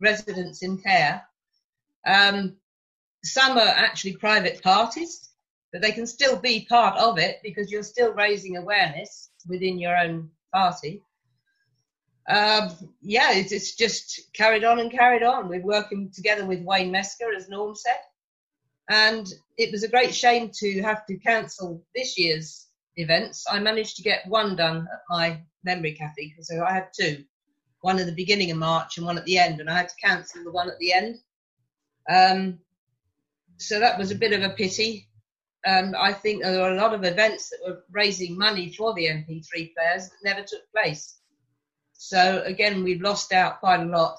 residents 0.00 0.62
in 0.62 0.78
care. 0.78 1.22
Um, 2.06 2.56
some 3.24 3.58
are 3.58 3.60
actually 3.60 4.16
private 4.16 4.62
parties, 4.62 5.30
but 5.72 5.82
they 5.82 5.92
can 5.92 6.06
still 6.06 6.36
be 6.36 6.66
part 6.68 6.98
of 6.98 7.18
it 7.18 7.40
because 7.42 7.70
you're 7.70 7.82
still 7.82 8.12
raising 8.12 8.56
awareness 8.56 9.30
within 9.48 9.78
your 9.78 9.96
own 9.96 10.30
party 10.52 11.02
um, 12.30 12.70
yeah, 13.02 13.32
it's, 13.32 13.52
it's, 13.52 13.74
just 13.74 14.32
carried 14.32 14.64
on 14.64 14.78
and 14.78 14.90
carried 14.90 15.22
on. 15.22 15.48
We're 15.48 15.62
working 15.62 16.10
together 16.14 16.46
with 16.46 16.62
Wayne 16.62 16.92
Mesker, 16.92 17.34
as 17.36 17.48
Norm 17.48 17.74
said. 17.74 17.98
And 18.88 19.26
it 19.56 19.72
was 19.72 19.82
a 19.82 19.88
great 19.88 20.14
shame 20.14 20.50
to 20.54 20.82
have 20.82 21.06
to 21.06 21.16
cancel 21.18 21.84
this 21.94 22.18
year's 22.18 22.68
events. 22.96 23.44
I 23.50 23.58
managed 23.58 23.96
to 23.96 24.02
get 24.02 24.26
one 24.26 24.56
done 24.56 24.86
at 24.92 25.00
my 25.08 25.40
memory 25.64 25.92
cafe, 25.92 26.34
so 26.40 26.64
I 26.64 26.72
had 26.72 26.88
two 26.98 27.24
one 27.80 27.98
at 27.98 28.06
the 28.06 28.12
beginning 28.12 28.50
of 28.50 28.58
March 28.58 28.96
and 28.96 29.06
one 29.06 29.18
at 29.18 29.24
the 29.24 29.38
end, 29.38 29.60
and 29.60 29.70
I 29.70 29.78
had 29.78 29.88
to 29.88 29.94
cancel 29.96 30.44
the 30.44 30.50
one 30.50 30.68
at 30.68 30.78
the 30.78 30.92
end. 30.92 31.18
Um, 32.08 32.58
so 33.56 33.80
that 33.80 33.98
was 33.98 34.10
a 34.10 34.16
bit 34.16 34.32
of 34.32 34.42
a 34.42 34.54
pity. 34.54 35.08
Um, 35.66 35.94
I 35.98 36.12
think 36.12 36.42
there 36.42 36.60
were 36.60 36.72
a 36.72 36.80
lot 36.80 36.94
of 36.94 37.04
events 37.04 37.50
that 37.50 37.60
were 37.66 37.84
raising 37.90 38.36
money 38.36 38.72
for 38.72 38.94
the 38.94 39.06
MP3 39.06 39.74
players 39.74 40.08
that 40.08 40.24
never 40.24 40.42
took 40.42 40.70
place. 40.74 41.19
So 42.02 42.42
again, 42.46 42.82
we've 42.82 43.02
lost 43.02 43.30
out 43.30 43.60
quite 43.60 43.80
a 43.80 43.84
lot 43.84 44.16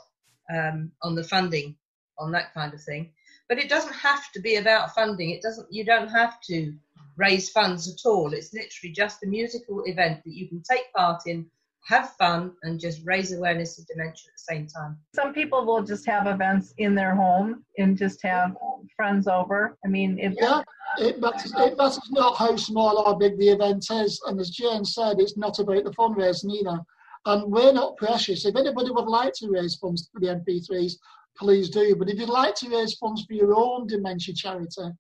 um, 0.53 0.91
on 1.01 1.15
the 1.15 1.23
funding 1.23 1.75
on 2.19 2.31
that 2.31 2.53
kind 2.53 2.71
of 2.75 2.83
thing. 2.83 3.11
But 3.49 3.57
it 3.57 3.69
doesn't 3.69 3.95
have 3.95 4.31
to 4.33 4.39
be 4.39 4.57
about 4.57 4.93
funding. 4.93 5.31
It 5.31 5.41
doesn't. 5.41 5.67
You 5.71 5.83
don't 5.83 6.07
have 6.09 6.39
to 6.41 6.75
raise 7.17 7.49
funds 7.49 7.91
at 7.91 8.07
all. 8.07 8.33
It's 8.33 8.53
literally 8.53 8.93
just 8.93 9.23
a 9.23 9.27
musical 9.27 9.81
event 9.85 10.21
that 10.23 10.33
you 10.35 10.47
can 10.47 10.61
take 10.61 10.93
part 10.93 11.23
in, 11.25 11.47
have 11.87 12.11
fun, 12.19 12.53
and 12.61 12.79
just 12.79 13.01
raise 13.03 13.33
awareness 13.33 13.79
of 13.79 13.87
dementia 13.87 14.29
at 14.29 14.37
the 14.37 14.53
same 14.53 14.67
time. 14.67 14.99
Some 15.15 15.33
people 15.33 15.65
will 15.65 15.81
just 15.81 16.05
have 16.05 16.27
events 16.27 16.75
in 16.77 16.93
their 16.93 17.15
home 17.15 17.65
and 17.79 17.97
just 17.97 18.21
have 18.21 18.55
friends 18.95 19.27
over. 19.27 19.75
I 19.83 19.87
mean, 19.87 20.19
if 20.19 20.35
Yeah, 20.39 20.61
it 20.99 21.19
matters, 21.19 21.51
it 21.57 21.75
matters 21.79 22.11
not 22.11 22.37
how 22.37 22.55
small 22.57 22.99
or 23.07 23.17
big 23.17 23.39
the 23.39 23.49
event 23.49 23.87
is. 23.89 24.21
And 24.27 24.39
as 24.39 24.51
Jane 24.51 24.85
said, 24.85 25.19
it's 25.19 25.35
not 25.35 25.57
about 25.57 25.83
the 25.83 25.91
fundraising 25.91 26.51
either. 26.51 26.79
And 27.25 27.51
we're 27.51 27.73
not 27.73 27.97
precious. 27.97 28.45
If 28.45 28.55
anybody 28.55 28.89
would 28.91 29.05
like 29.05 29.33
to 29.35 29.49
raise 29.49 29.75
funds 29.75 30.09
for 30.11 30.19
the 30.19 30.27
MP3s, 30.27 30.93
please 31.37 31.69
do. 31.69 31.95
But 31.95 32.09
if 32.09 32.19
you'd 32.19 32.29
like 32.29 32.55
to 32.55 32.69
raise 32.69 32.95
funds 32.95 33.23
for 33.25 33.33
your 33.33 33.53
own 33.55 33.87
dementia 33.87 34.33
charity, 34.33 34.91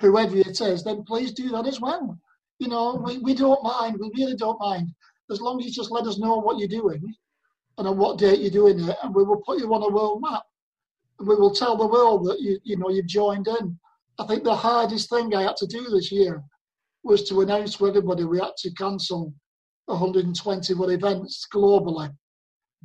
whoever 0.00 0.36
it 0.36 0.60
is, 0.60 0.84
then 0.84 1.04
please 1.04 1.32
do 1.32 1.48
that 1.50 1.66
as 1.66 1.80
well. 1.80 2.18
You 2.58 2.68
know, 2.68 2.94
we, 2.94 3.18
we 3.18 3.34
don't 3.34 3.62
mind. 3.62 3.98
We 3.98 4.10
really 4.16 4.36
don't 4.36 4.60
mind. 4.60 4.90
As 5.30 5.40
long 5.40 5.58
as 5.60 5.66
you 5.66 5.72
just 5.72 5.90
let 5.90 6.06
us 6.06 6.18
know 6.18 6.36
what 6.36 6.58
you're 6.58 6.68
doing 6.68 7.02
and 7.78 7.88
on 7.88 7.98
what 7.98 8.18
date 8.18 8.40
you're 8.40 8.50
doing 8.50 8.78
it, 8.88 8.96
and 9.02 9.14
we 9.14 9.24
will 9.24 9.42
put 9.44 9.58
you 9.58 9.72
on 9.74 9.82
a 9.82 9.92
world 9.92 10.20
map. 10.22 10.44
And 11.18 11.28
we 11.28 11.34
will 11.34 11.54
tell 11.54 11.76
the 11.76 11.86
world 11.86 12.26
that 12.28 12.40
you 12.40 12.58
you 12.64 12.76
know 12.76 12.90
you've 12.90 13.06
joined 13.06 13.48
in. 13.48 13.78
I 14.18 14.26
think 14.26 14.44
the 14.44 14.54
hardest 14.54 15.10
thing 15.10 15.34
I 15.34 15.42
had 15.42 15.56
to 15.56 15.66
do 15.66 15.88
this 15.88 16.12
year 16.12 16.42
was 17.02 17.28
to 17.28 17.40
announce 17.40 17.76
to 17.76 17.86
everybody 17.88 18.24
we 18.24 18.38
had 18.38 18.56
to 18.58 18.72
cancel 18.74 19.32
121 19.86 20.90
events 20.90 21.46
globally. 21.52 22.10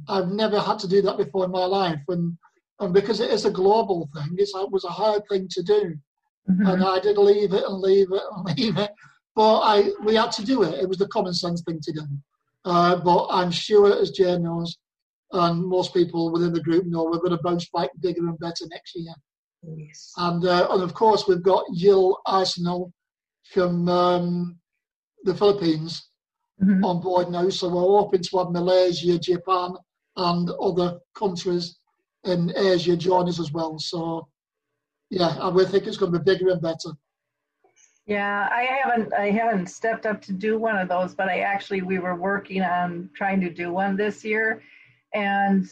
I've 0.07 0.29
never 0.29 0.59
had 0.59 0.79
to 0.79 0.87
do 0.87 1.01
that 1.03 1.17
before 1.17 1.45
in 1.45 1.51
my 1.51 1.65
life, 1.65 1.99
and 2.07 2.37
and 2.79 2.93
because 2.93 3.19
it 3.19 3.29
is 3.31 3.43
a 3.43 3.51
global 3.51 4.09
thing, 4.15 4.35
it's, 4.37 4.53
it 4.55 4.71
was 4.71 4.85
a 4.85 4.89
hard 4.89 5.23
thing 5.29 5.47
to 5.51 5.61
do, 5.63 5.95
Mhm. 6.49 6.73
and 6.73 6.83
I 6.83 6.99
did 6.99 7.17
leave 7.17 7.53
it 7.53 7.63
and 7.65 7.79
leave 7.79 8.11
it 8.11 8.21
and 8.31 8.45
leave 8.57 8.77
it, 8.77 8.91
but 9.35 9.59
I 9.59 9.91
we 10.03 10.15
had 10.15 10.31
to 10.33 10.45
do 10.45 10.63
it. 10.63 10.75
It 10.75 10.87
was 10.87 10.97
the 10.97 11.07
common 11.09 11.33
sense 11.33 11.61
thing 11.61 11.79
to 11.81 11.91
do. 11.91 12.01
Uh, 12.65 12.95
but 12.97 13.27
I'm 13.29 13.51
sure, 13.51 13.93
as 14.01 14.11
Jane 14.11 14.43
knows, 14.43 14.77
and 15.31 15.63
most 15.65 15.93
people 15.93 16.31
within 16.31 16.53
the 16.53 16.61
group 16.63 16.85
know, 16.85 17.03
we're 17.05 17.19
going 17.19 17.31
to 17.37 17.43
bounce 17.43 17.67
back 17.69 17.89
bigger 18.01 18.27
and 18.27 18.37
better 18.39 18.65
next 18.69 18.95
year. 18.95 19.13
Yes. 19.63 20.13
And 20.17 20.45
uh, 20.45 20.67
and 20.71 20.81
of 20.81 20.93
course 20.93 21.27
we've 21.27 21.43
got 21.43 21.65
Jill 21.75 22.19
Arsenal 22.25 22.93
from 23.53 23.89
um, 23.89 24.59
the 25.23 25.35
Philippines 25.35 26.08
Mhm. 26.61 26.83
on 26.85 27.01
board 27.01 27.29
now. 27.29 27.49
So 27.49 27.69
we're 27.69 27.81
hoping 27.81 28.21
to 28.21 28.37
have 28.37 28.51
Malaysia, 28.51 29.17
Japan, 29.17 29.75
and 30.17 30.49
other 30.49 30.99
countries 31.15 31.77
in 32.25 32.51
Asia 32.55 32.97
join 32.97 33.29
us 33.29 33.39
as 33.39 33.51
well. 33.53 33.79
So 33.79 34.27
yeah, 35.09 35.37
and 35.39 35.55
we 35.55 35.65
think 35.65 35.87
it's 35.87 35.97
going 35.97 36.11
to 36.11 36.19
be 36.19 36.31
bigger 36.31 36.49
and 36.49 36.61
better. 36.61 36.91
Yeah, 38.05 38.49
I 38.51 38.63
haven't 38.63 39.13
I 39.13 39.29
haven't 39.31 39.67
stepped 39.67 40.05
up 40.05 40.21
to 40.23 40.33
do 40.33 40.59
one 40.59 40.77
of 40.77 40.89
those, 40.89 41.15
but 41.15 41.29
I 41.29 41.39
actually 41.41 41.81
we 41.81 41.99
were 41.99 42.15
working 42.15 42.61
on 42.61 43.09
trying 43.15 43.39
to 43.41 43.49
do 43.49 43.71
one 43.71 43.95
this 43.95 44.25
year, 44.25 44.61
and 45.13 45.65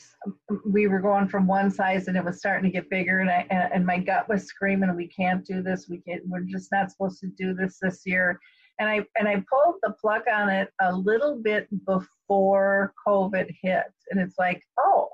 we 0.66 0.88
were 0.88 1.00
going 1.00 1.28
from 1.28 1.48
one 1.48 1.70
size 1.70 2.08
and 2.08 2.16
it 2.16 2.24
was 2.24 2.38
starting 2.38 2.72
to 2.72 2.74
get 2.74 2.90
bigger, 2.90 3.20
and 3.20 3.30
I 3.30 3.46
and, 3.50 3.74
and 3.74 3.86
my 3.86 4.00
gut 4.00 4.30
was 4.30 4.46
screaming, 4.46 4.96
we 4.96 5.08
can't 5.08 5.46
do 5.46 5.62
this, 5.62 5.90
we 5.90 5.98
can't, 5.98 6.22
we're 6.28 6.42
just 6.42 6.72
not 6.72 6.92
supposed 6.92 7.20
to 7.22 7.28
do 7.28 7.54
this 7.54 7.80
this 7.82 8.04
year, 8.06 8.40
and 8.80 8.90
I 8.90 9.06
and 9.18 9.28
I 9.28 9.44
pulled 9.52 9.76
the 9.82 9.94
plug 10.00 10.24
on 10.32 10.50
it 10.50 10.70
a 10.82 10.94
little 10.96 11.36
bit 11.42 11.68
before 11.86 12.94
COVID 13.06 13.54
hit, 13.62 13.86
and 14.10 14.20
it's 14.20 14.36
like, 14.38 14.62
oh, 14.80 15.10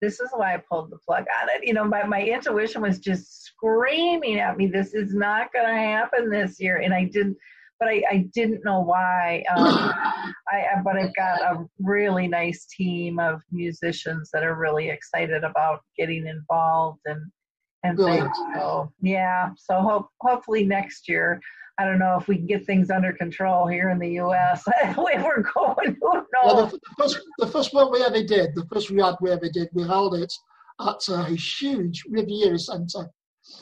this 0.00 0.20
is 0.20 0.30
why 0.32 0.54
I 0.54 0.62
pulled 0.70 0.90
the 0.90 0.98
plug 0.98 1.24
on 1.42 1.48
it. 1.50 1.66
You 1.66 1.74
know, 1.74 1.84
my, 1.84 2.04
my 2.04 2.22
intuition 2.22 2.82
was 2.82 2.98
just 2.98 3.44
screaming 3.44 4.38
at 4.38 4.56
me, 4.56 4.66
this 4.66 4.94
is 4.94 5.14
not 5.14 5.52
going 5.52 5.66
to 5.66 5.72
happen 5.72 6.30
this 6.30 6.60
year. 6.60 6.76
And 6.76 6.94
I 6.94 7.04
didn't, 7.04 7.36
but 7.80 7.88
I, 7.88 8.02
I 8.10 8.28
didn't 8.32 8.64
know 8.64 8.80
why. 8.80 9.44
Um, 9.56 9.92
I, 10.48 10.66
but 10.84 10.96
I've 10.96 11.14
got 11.14 11.40
a 11.40 11.64
really 11.80 12.28
nice 12.28 12.66
team 12.66 13.18
of 13.18 13.42
musicians 13.50 14.30
that 14.32 14.44
are 14.44 14.54
really 14.54 14.88
excited 14.88 15.44
about 15.44 15.80
getting 15.96 16.26
involved 16.26 17.00
and, 17.06 17.20
and 17.82 17.96
Good. 17.96 18.20
things. 18.20 18.36
So 18.54 18.92
yeah, 19.00 19.50
so 19.56 19.80
hope, 19.80 20.08
hopefully 20.20 20.64
next 20.64 21.08
year, 21.08 21.40
I 21.78 21.84
don't 21.84 21.98
know 21.98 22.16
if 22.20 22.26
we 22.26 22.36
can 22.36 22.46
get 22.46 22.66
things 22.66 22.90
under 22.90 23.12
control 23.12 23.66
here 23.66 23.90
in 23.90 23.98
the 23.98 24.10
U.S. 24.14 24.64
Where 24.66 24.94
we're 25.24 25.42
going, 25.42 25.96
who 26.00 26.12
knows? 26.12 26.24
Well, 26.44 26.66
the, 26.66 26.80
first 26.98 27.20
the 27.38 27.46
first 27.46 27.72
one 27.74 27.92
we 27.92 28.02
ever 28.02 28.22
did, 28.22 28.54
the 28.54 28.66
first 28.72 28.90
RAD 28.90 29.14
we 29.20 29.30
ever 29.30 29.48
did, 29.48 29.68
we 29.72 29.84
held 29.84 30.14
it 30.16 30.32
at 30.80 31.08
a 31.08 31.24
huge 31.34 32.04
Riviera 32.08 32.58
Centre 32.58 33.10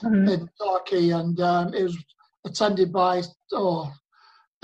Mhm. 0.03 0.31
in 0.31 0.51
Torquay, 0.61 1.11
and 1.11 1.41
um, 1.41 1.73
it 1.73 1.85
was 1.85 1.97
attended 2.45 2.93
by 2.93 3.23
oh, 3.53 3.93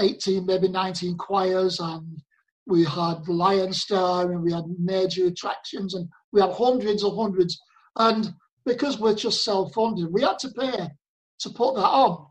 18, 0.00 0.44
maybe 0.46 0.68
19 0.68 1.16
choirs, 1.16 1.78
and 1.80 2.20
we 2.66 2.84
had 2.84 3.28
Lion 3.28 3.72
Star, 3.72 4.32
and 4.32 4.42
we 4.42 4.52
had 4.52 4.64
major 4.78 5.26
attractions, 5.26 5.94
and 5.94 6.08
we 6.32 6.40
had 6.40 6.52
hundreds 6.52 7.02
and 7.04 7.14
hundreds. 7.16 7.60
And 7.96 8.34
because 8.64 8.98
we're 8.98 9.14
just 9.14 9.44
self-funded, 9.44 10.12
we 10.12 10.22
had 10.22 10.38
to 10.40 10.50
pay 10.50 10.88
to 11.40 11.50
put 11.50 11.74
that 11.76 11.82
on, 11.82 12.26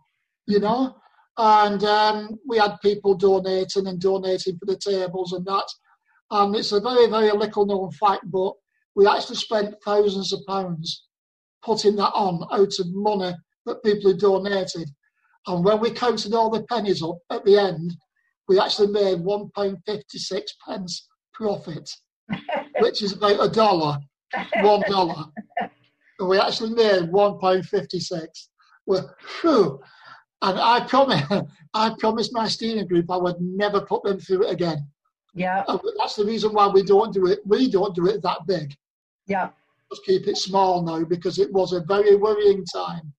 you 0.48 0.60
know. 0.60 0.96
And 1.38 1.84
um, 1.84 2.40
we 2.48 2.58
had 2.58 2.82
people 2.82 3.16
donating 3.16 3.88
and 3.88 4.00
donating 4.00 4.58
for 4.58 4.66
the 4.66 4.78
tables 4.78 5.34
and 5.34 5.46
that. 5.46 5.68
And 6.30 6.56
it's 6.56 6.72
a 6.72 6.80
very, 6.80 7.08
very 7.08 7.32
little 7.32 7.66
known 7.66 7.92
fact, 7.92 8.24
but 8.32 8.54
we 8.96 9.08
actually 9.08 9.38
spent 9.38 9.76
thousands 9.84 10.34
of 10.34 10.42
pounds 10.48 11.06
putting 11.64 11.96
that 11.98 12.12
on 12.12 12.44
out 12.52 12.80
of 12.80 12.94
money 12.94 13.34
that 13.66 13.84
people 13.84 14.12
had 14.12 14.20
donated. 14.20 14.90
And 15.48 15.64
when 15.64 15.80
we 15.80 15.92
counted 15.92 16.34
all 16.34 16.50
the 16.50 16.64
pennies 16.64 17.02
up 17.02 17.18
at 17.30 17.46
the 17.46 17.58
end, 17.58 17.96
we 18.48 18.60
actually 18.60 18.92
made 18.92 19.20
£1.56 19.20 20.42
pence 20.68 21.08
profit, 21.34 21.90
which 22.80 23.02
is 23.02 23.14
about 23.14 23.44
a 23.44 23.50
dollar, 23.50 23.98
one 24.58 24.82
dollar. 24.88 25.26
And 26.20 26.30
we 26.30 26.40
actually 26.40 26.70
made 26.76 27.10
£1.56. 27.10 28.28
Well, 28.86 29.16
phew. 29.42 29.82
And 30.42 30.60
I 30.60 30.82
promise, 30.88 31.24
I 31.74 31.94
promised 32.00 32.34
my 32.34 32.48
steering 32.48 32.88
group 32.88 33.10
I 33.12 33.18
would 33.18 33.40
never 33.40 33.82
put 33.82 34.04
them 34.04 34.20
through 34.20 34.48
it 34.48 34.52
again. 34.52 34.88
Yeah, 35.34 35.64
And 35.68 35.80
that's 35.98 36.16
the 36.16 36.26
reason 36.26 36.52
why 36.54 36.68
we 36.68 36.84
don't 36.84 37.14
do 37.14 37.28
it. 37.28 37.40
We 37.46 37.70
don't 37.70 37.96
do 37.96 38.08
it 38.08 38.22
that 38.24 38.40
big. 38.48 38.74
yeah. 39.28 39.50
Just 39.90 40.06
keep 40.06 40.26
it 40.28 40.38
small 40.38 40.82
now 40.84 41.04
because 41.04 41.38
it 41.38 41.52
was 41.52 41.74
a 41.74 41.82
very 41.82 42.16
worrying 42.16 42.64
time. 42.66 43.12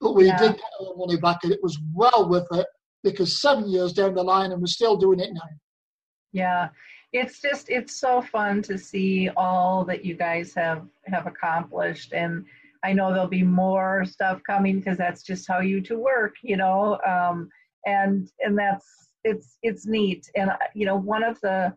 But 0.00 0.12
we 0.14 0.26
Yeah. 0.26 0.36
did 0.36 0.52
get 0.56 0.64
our 0.80 0.94
money 0.94 1.16
back 1.16 1.42
and 1.42 1.52
it 1.52 1.62
was 1.62 1.78
well 1.94 2.28
worth 2.28 2.46
it 2.52 2.66
because 3.02 3.40
seven 3.40 3.66
years 3.68 3.92
down 3.94 4.14
the 4.14 4.22
line 4.22 4.52
and 4.52 4.60
we're 4.60 4.66
still 4.66 4.96
doing 4.96 5.20
it 5.20 5.32
now. 5.32 5.48
Yeah, 6.32 6.68
it's 7.14 7.40
just 7.40 7.70
it's 7.70 7.96
so 7.98 8.20
fun 8.20 8.60
to 8.62 8.76
see 8.76 9.30
all 9.38 9.84
that 9.86 10.04
you 10.04 10.14
guys 10.14 10.52
have 10.54 10.86
have 11.04 11.26
accomplished, 11.26 12.12
and 12.12 12.44
I 12.84 12.92
know 12.92 13.12
there'll 13.12 13.28
be 13.28 13.42
more 13.42 14.04
stuff 14.04 14.40
coming 14.46 14.78
because 14.78 14.98
that's 14.98 15.22
just 15.22 15.48
how 15.48 15.60
you 15.60 15.80
two 15.80 15.98
work, 15.98 16.34
you 16.42 16.56
know. 16.56 16.98
Um, 17.06 17.48
and 17.86 18.28
and 18.40 18.58
that's 18.58 18.86
it's 19.24 19.58
it's 19.62 19.86
neat, 19.86 20.28
and 20.36 20.50
you 20.74 20.86
know 20.86 20.96
one 20.96 21.22
of 21.22 21.40
the 21.40 21.74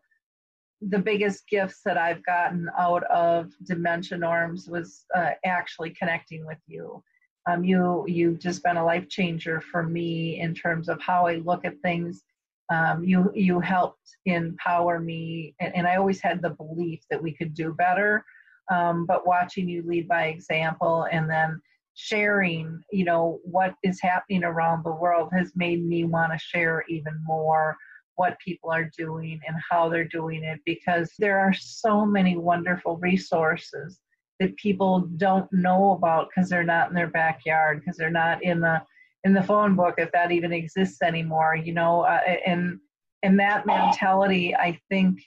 the 0.82 1.00
biggest 1.00 1.48
gifts 1.48 1.82
that 1.86 1.98
I've 1.98 2.26
gotten 2.26 2.68
out 2.78 3.04
of 3.04 3.52
dementia 3.66 4.18
norms 4.18 4.68
was 4.68 5.06
uh, 5.16 5.32
actually 5.46 5.92
connecting 5.92 6.46
with 6.46 6.58
you. 6.68 7.04
Um, 7.50 7.64
you 7.64 8.06
you've 8.08 8.40
just 8.40 8.64
been 8.64 8.78
a 8.78 8.86
life 8.86 9.10
changer 9.10 9.62
for 9.62 9.84
me 9.84 10.40
in 10.40 10.54
terms 10.54 10.90
of 10.90 11.02
how 11.02 11.28
I 11.28 11.36
look 11.36 11.66
at 11.66 11.80
things 11.82 12.24
um, 12.72 13.04
you 13.04 13.32
you 13.36 13.60
helped 13.60 14.18
empower 14.26 15.00
me 15.00 15.54
and, 15.60 15.76
and 15.76 15.88
i 15.88 15.96
always 15.98 16.22
had 16.22 16.42
the 16.42 16.52
belief 16.52 17.02
that 17.10 17.22
we 17.22 17.34
could 17.34 17.54
do 17.54 17.74
better 17.74 18.24
um, 18.72 19.06
but 19.06 19.28
watching 19.28 19.70
you 19.70 19.84
lead 19.86 20.08
by 20.08 20.26
example 20.26 21.08
and 21.12 21.30
then 21.30 21.62
sharing 21.94 22.82
you 22.92 23.04
know 23.04 23.40
what 23.44 23.76
is 23.84 24.00
happening 24.02 24.44
around 24.44 24.84
the 24.84 24.92
world 24.92 25.30
has 25.34 25.52
made 25.56 25.86
me 25.86 26.06
want 26.06 26.32
to 26.32 26.40
share 26.40 26.84
even 26.90 27.14
more 27.24 27.76
what 28.16 28.38
people 28.40 28.72
are 28.72 28.90
doing 28.98 29.40
and 29.48 29.58
how 29.70 29.90
they're 29.90 30.08
doing 30.08 30.44
it 30.44 30.60
because 30.66 31.12
there 31.20 31.40
are 31.40 31.54
so 31.54 32.06
many 32.06 32.38
wonderful 32.38 32.98
resources 32.98 34.00
that 34.40 34.56
people 34.58 35.02
don't 35.18 35.52
know 35.52 35.92
about 35.92 36.30
because 36.30 36.50
they're 36.50 36.64
not 36.64 36.90
in 36.90 36.96
their 36.96 37.08
backyard 37.08 37.80
because 37.80 37.98
they're 37.98 38.10
not 38.10 38.42
in 38.44 38.60
the 38.60 38.82
in 39.24 39.34
the 39.34 39.44
phone 39.44 39.76
book 39.76 39.96
if 39.98 40.12
that 40.12 40.32
even 40.32 40.54
exists 40.54 41.02
anymore 41.02 41.56
you 41.56 41.74
know 41.74 42.02
uh, 42.02 42.20
and 42.46 42.80
and 43.24 43.40
that 43.40 43.66
mentality 43.66 44.56
i 44.56 44.80
think 44.90 45.20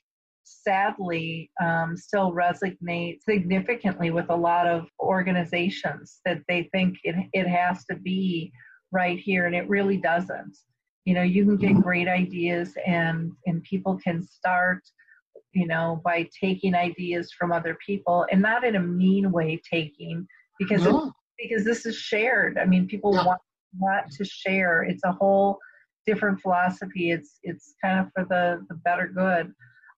sadly 0.64 1.50
um, 1.62 1.96
still 1.96 2.32
resonate 2.32 3.22
significantly 3.22 4.10
with 4.10 4.26
a 4.30 4.36
lot 4.36 4.66
of 4.66 4.86
organizations 5.00 6.20
that 6.24 6.40
they 6.48 6.68
think 6.72 6.96
it, 7.04 7.14
it 7.32 7.46
has 7.46 7.84
to 7.86 7.96
be 7.96 8.52
right 8.92 9.18
here, 9.18 9.46
and 9.46 9.54
it 9.54 9.68
really 9.68 9.96
doesn't. 9.96 10.56
You 11.04 11.14
know, 11.14 11.22
you 11.22 11.44
can 11.44 11.56
get 11.56 11.82
great 11.82 12.08
ideas, 12.08 12.74
and 12.86 13.32
and 13.46 13.62
people 13.62 13.98
can 14.02 14.22
start, 14.22 14.80
you 15.52 15.66
know, 15.66 16.00
by 16.04 16.28
taking 16.40 16.74
ideas 16.74 17.30
from 17.38 17.52
other 17.52 17.76
people, 17.84 18.26
and 18.30 18.40
not 18.40 18.64
in 18.64 18.76
a 18.76 18.80
mean 18.80 19.30
way 19.30 19.60
taking, 19.70 20.26
because 20.58 20.84
no. 20.84 21.12
because 21.38 21.64
this 21.64 21.84
is 21.84 21.96
shared. 21.96 22.58
I 22.58 22.64
mean, 22.64 22.86
people 22.86 23.14
yeah. 23.14 23.26
want 23.26 23.40
want 23.78 24.10
to 24.12 24.24
share. 24.24 24.84
It's 24.84 25.04
a 25.04 25.12
whole 25.12 25.58
different 26.06 26.40
philosophy. 26.40 27.10
It's 27.10 27.38
it's 27.42 27.74
kind 27.82 28.00
of 28.00 28.06
for 28.14 28.24
the 28.24 28.64
the 28.68 28.76
better 28.76 29.08
good 29.08 29.52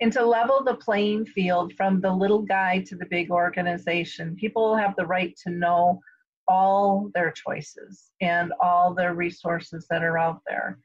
and 0.00 0.10
to 0.14 0.24
level 0.24 0.64
the 0.64 0.74
playing 0.74 1.26
field 1.26 1.74
from 1.74 2.00
the 2.00 2.10
little 2.10 2.42
guy 2.42 2.80
to 2.88 2.96
the 2.96 3.06
big 3.06 3.30
organization. 3.30 4.36
People 4.36 4.74
have 4.74 4.96
the 4.96 5.06
right 5.06 5.36
to 5.44 5.50
know 5.50 6.00
all 6.48 7.10
their 7.14 7.30
choices 7.30 8.10
and 8.22 8.52
all 8.60 8.94
the 8.94 9.12
resources 9.12 9.86
that 9.90 10.02
are 10.02 10.18
out 10.18 10.40
there. 10.46 10.78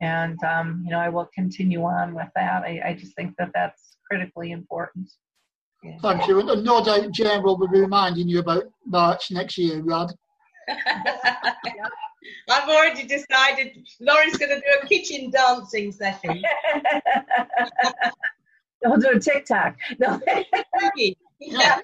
And, 0.00 0.42
um, 0.44 0.82
you 0.84 0.90
know, 0.90 0.98
I 0.98 1.08
will 1.08 1.28
continue 1.34 1.82
on 1.84 2.14
with 2.14 2.28
that. 2.34 2.62
I, 2.62 2.80
I 2.84 2.94
just 2.94 3.14
think 3.16 3.34
that 3.38 3.50
that's 3.54 3.96
critically 4.08 4.52
important. 4.52 5.10
Yeah. 5.82 5.96
Thank 6.02 6.28
you. 6.28 6.40
And 6.40 6.64
no 6.64 6.84
doubt 6.84 7.10
Jane 7.10 7.42
will 7.42 7.56
be 7.56 7.80
reminding 7.80 8.28
you 8.28 8.40
about 8.40 8.64
March 8.84 9.30
next 9.30 9.56
year, 9.56 9.80
RAD. 9.82 10.12
I've 12.48 12.68
already 12.68 13.06
decided 13.06 13.86
Lori's 14.00 14.36
going 14.36 14.50
to 14.50 14.56
do 14.56 14.62
a 14.82 14.86
kitchen 14.86 15.30
dancing 15.30 15.92
session. 15.92 16.42
I'll 18.84 18.98
do 18.98 19.10
a 19.14 19.18
TikTok. 19.18 19.76
No. 19.98 20.20
yeah. 21.40 21.78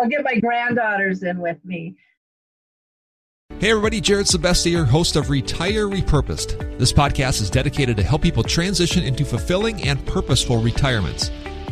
I'll 0.00 0.08
get 0.08 0.24
my 0.24 0.36
granddaughters 0.36 1.22
in 1.22 1.38
with 1.38 1.62
me. 1.64 1.96
Hey 3.58 3.72
everybody, 3.72 4.00
Jared 4.00 4.26
Sebestier, 4.26 4.86
host 4.86 5.16
of 5.16 5.28
Retire 5.28 5.86
Repurposed. 5.86 6.78
This 6.78 6.94
podcast 6.94 7.42
is 7.42 7.50
dedicated 7.50 7.96
to 7.98 8.02
help 8.02 8.22
people 8.22 8.42
transition 8.42 9.02
into 9.02 9.22
fulfilling 9.24 9.86
and 9.86 10.04
purposeful 10.06 10.62
retirements. 10.62 11.30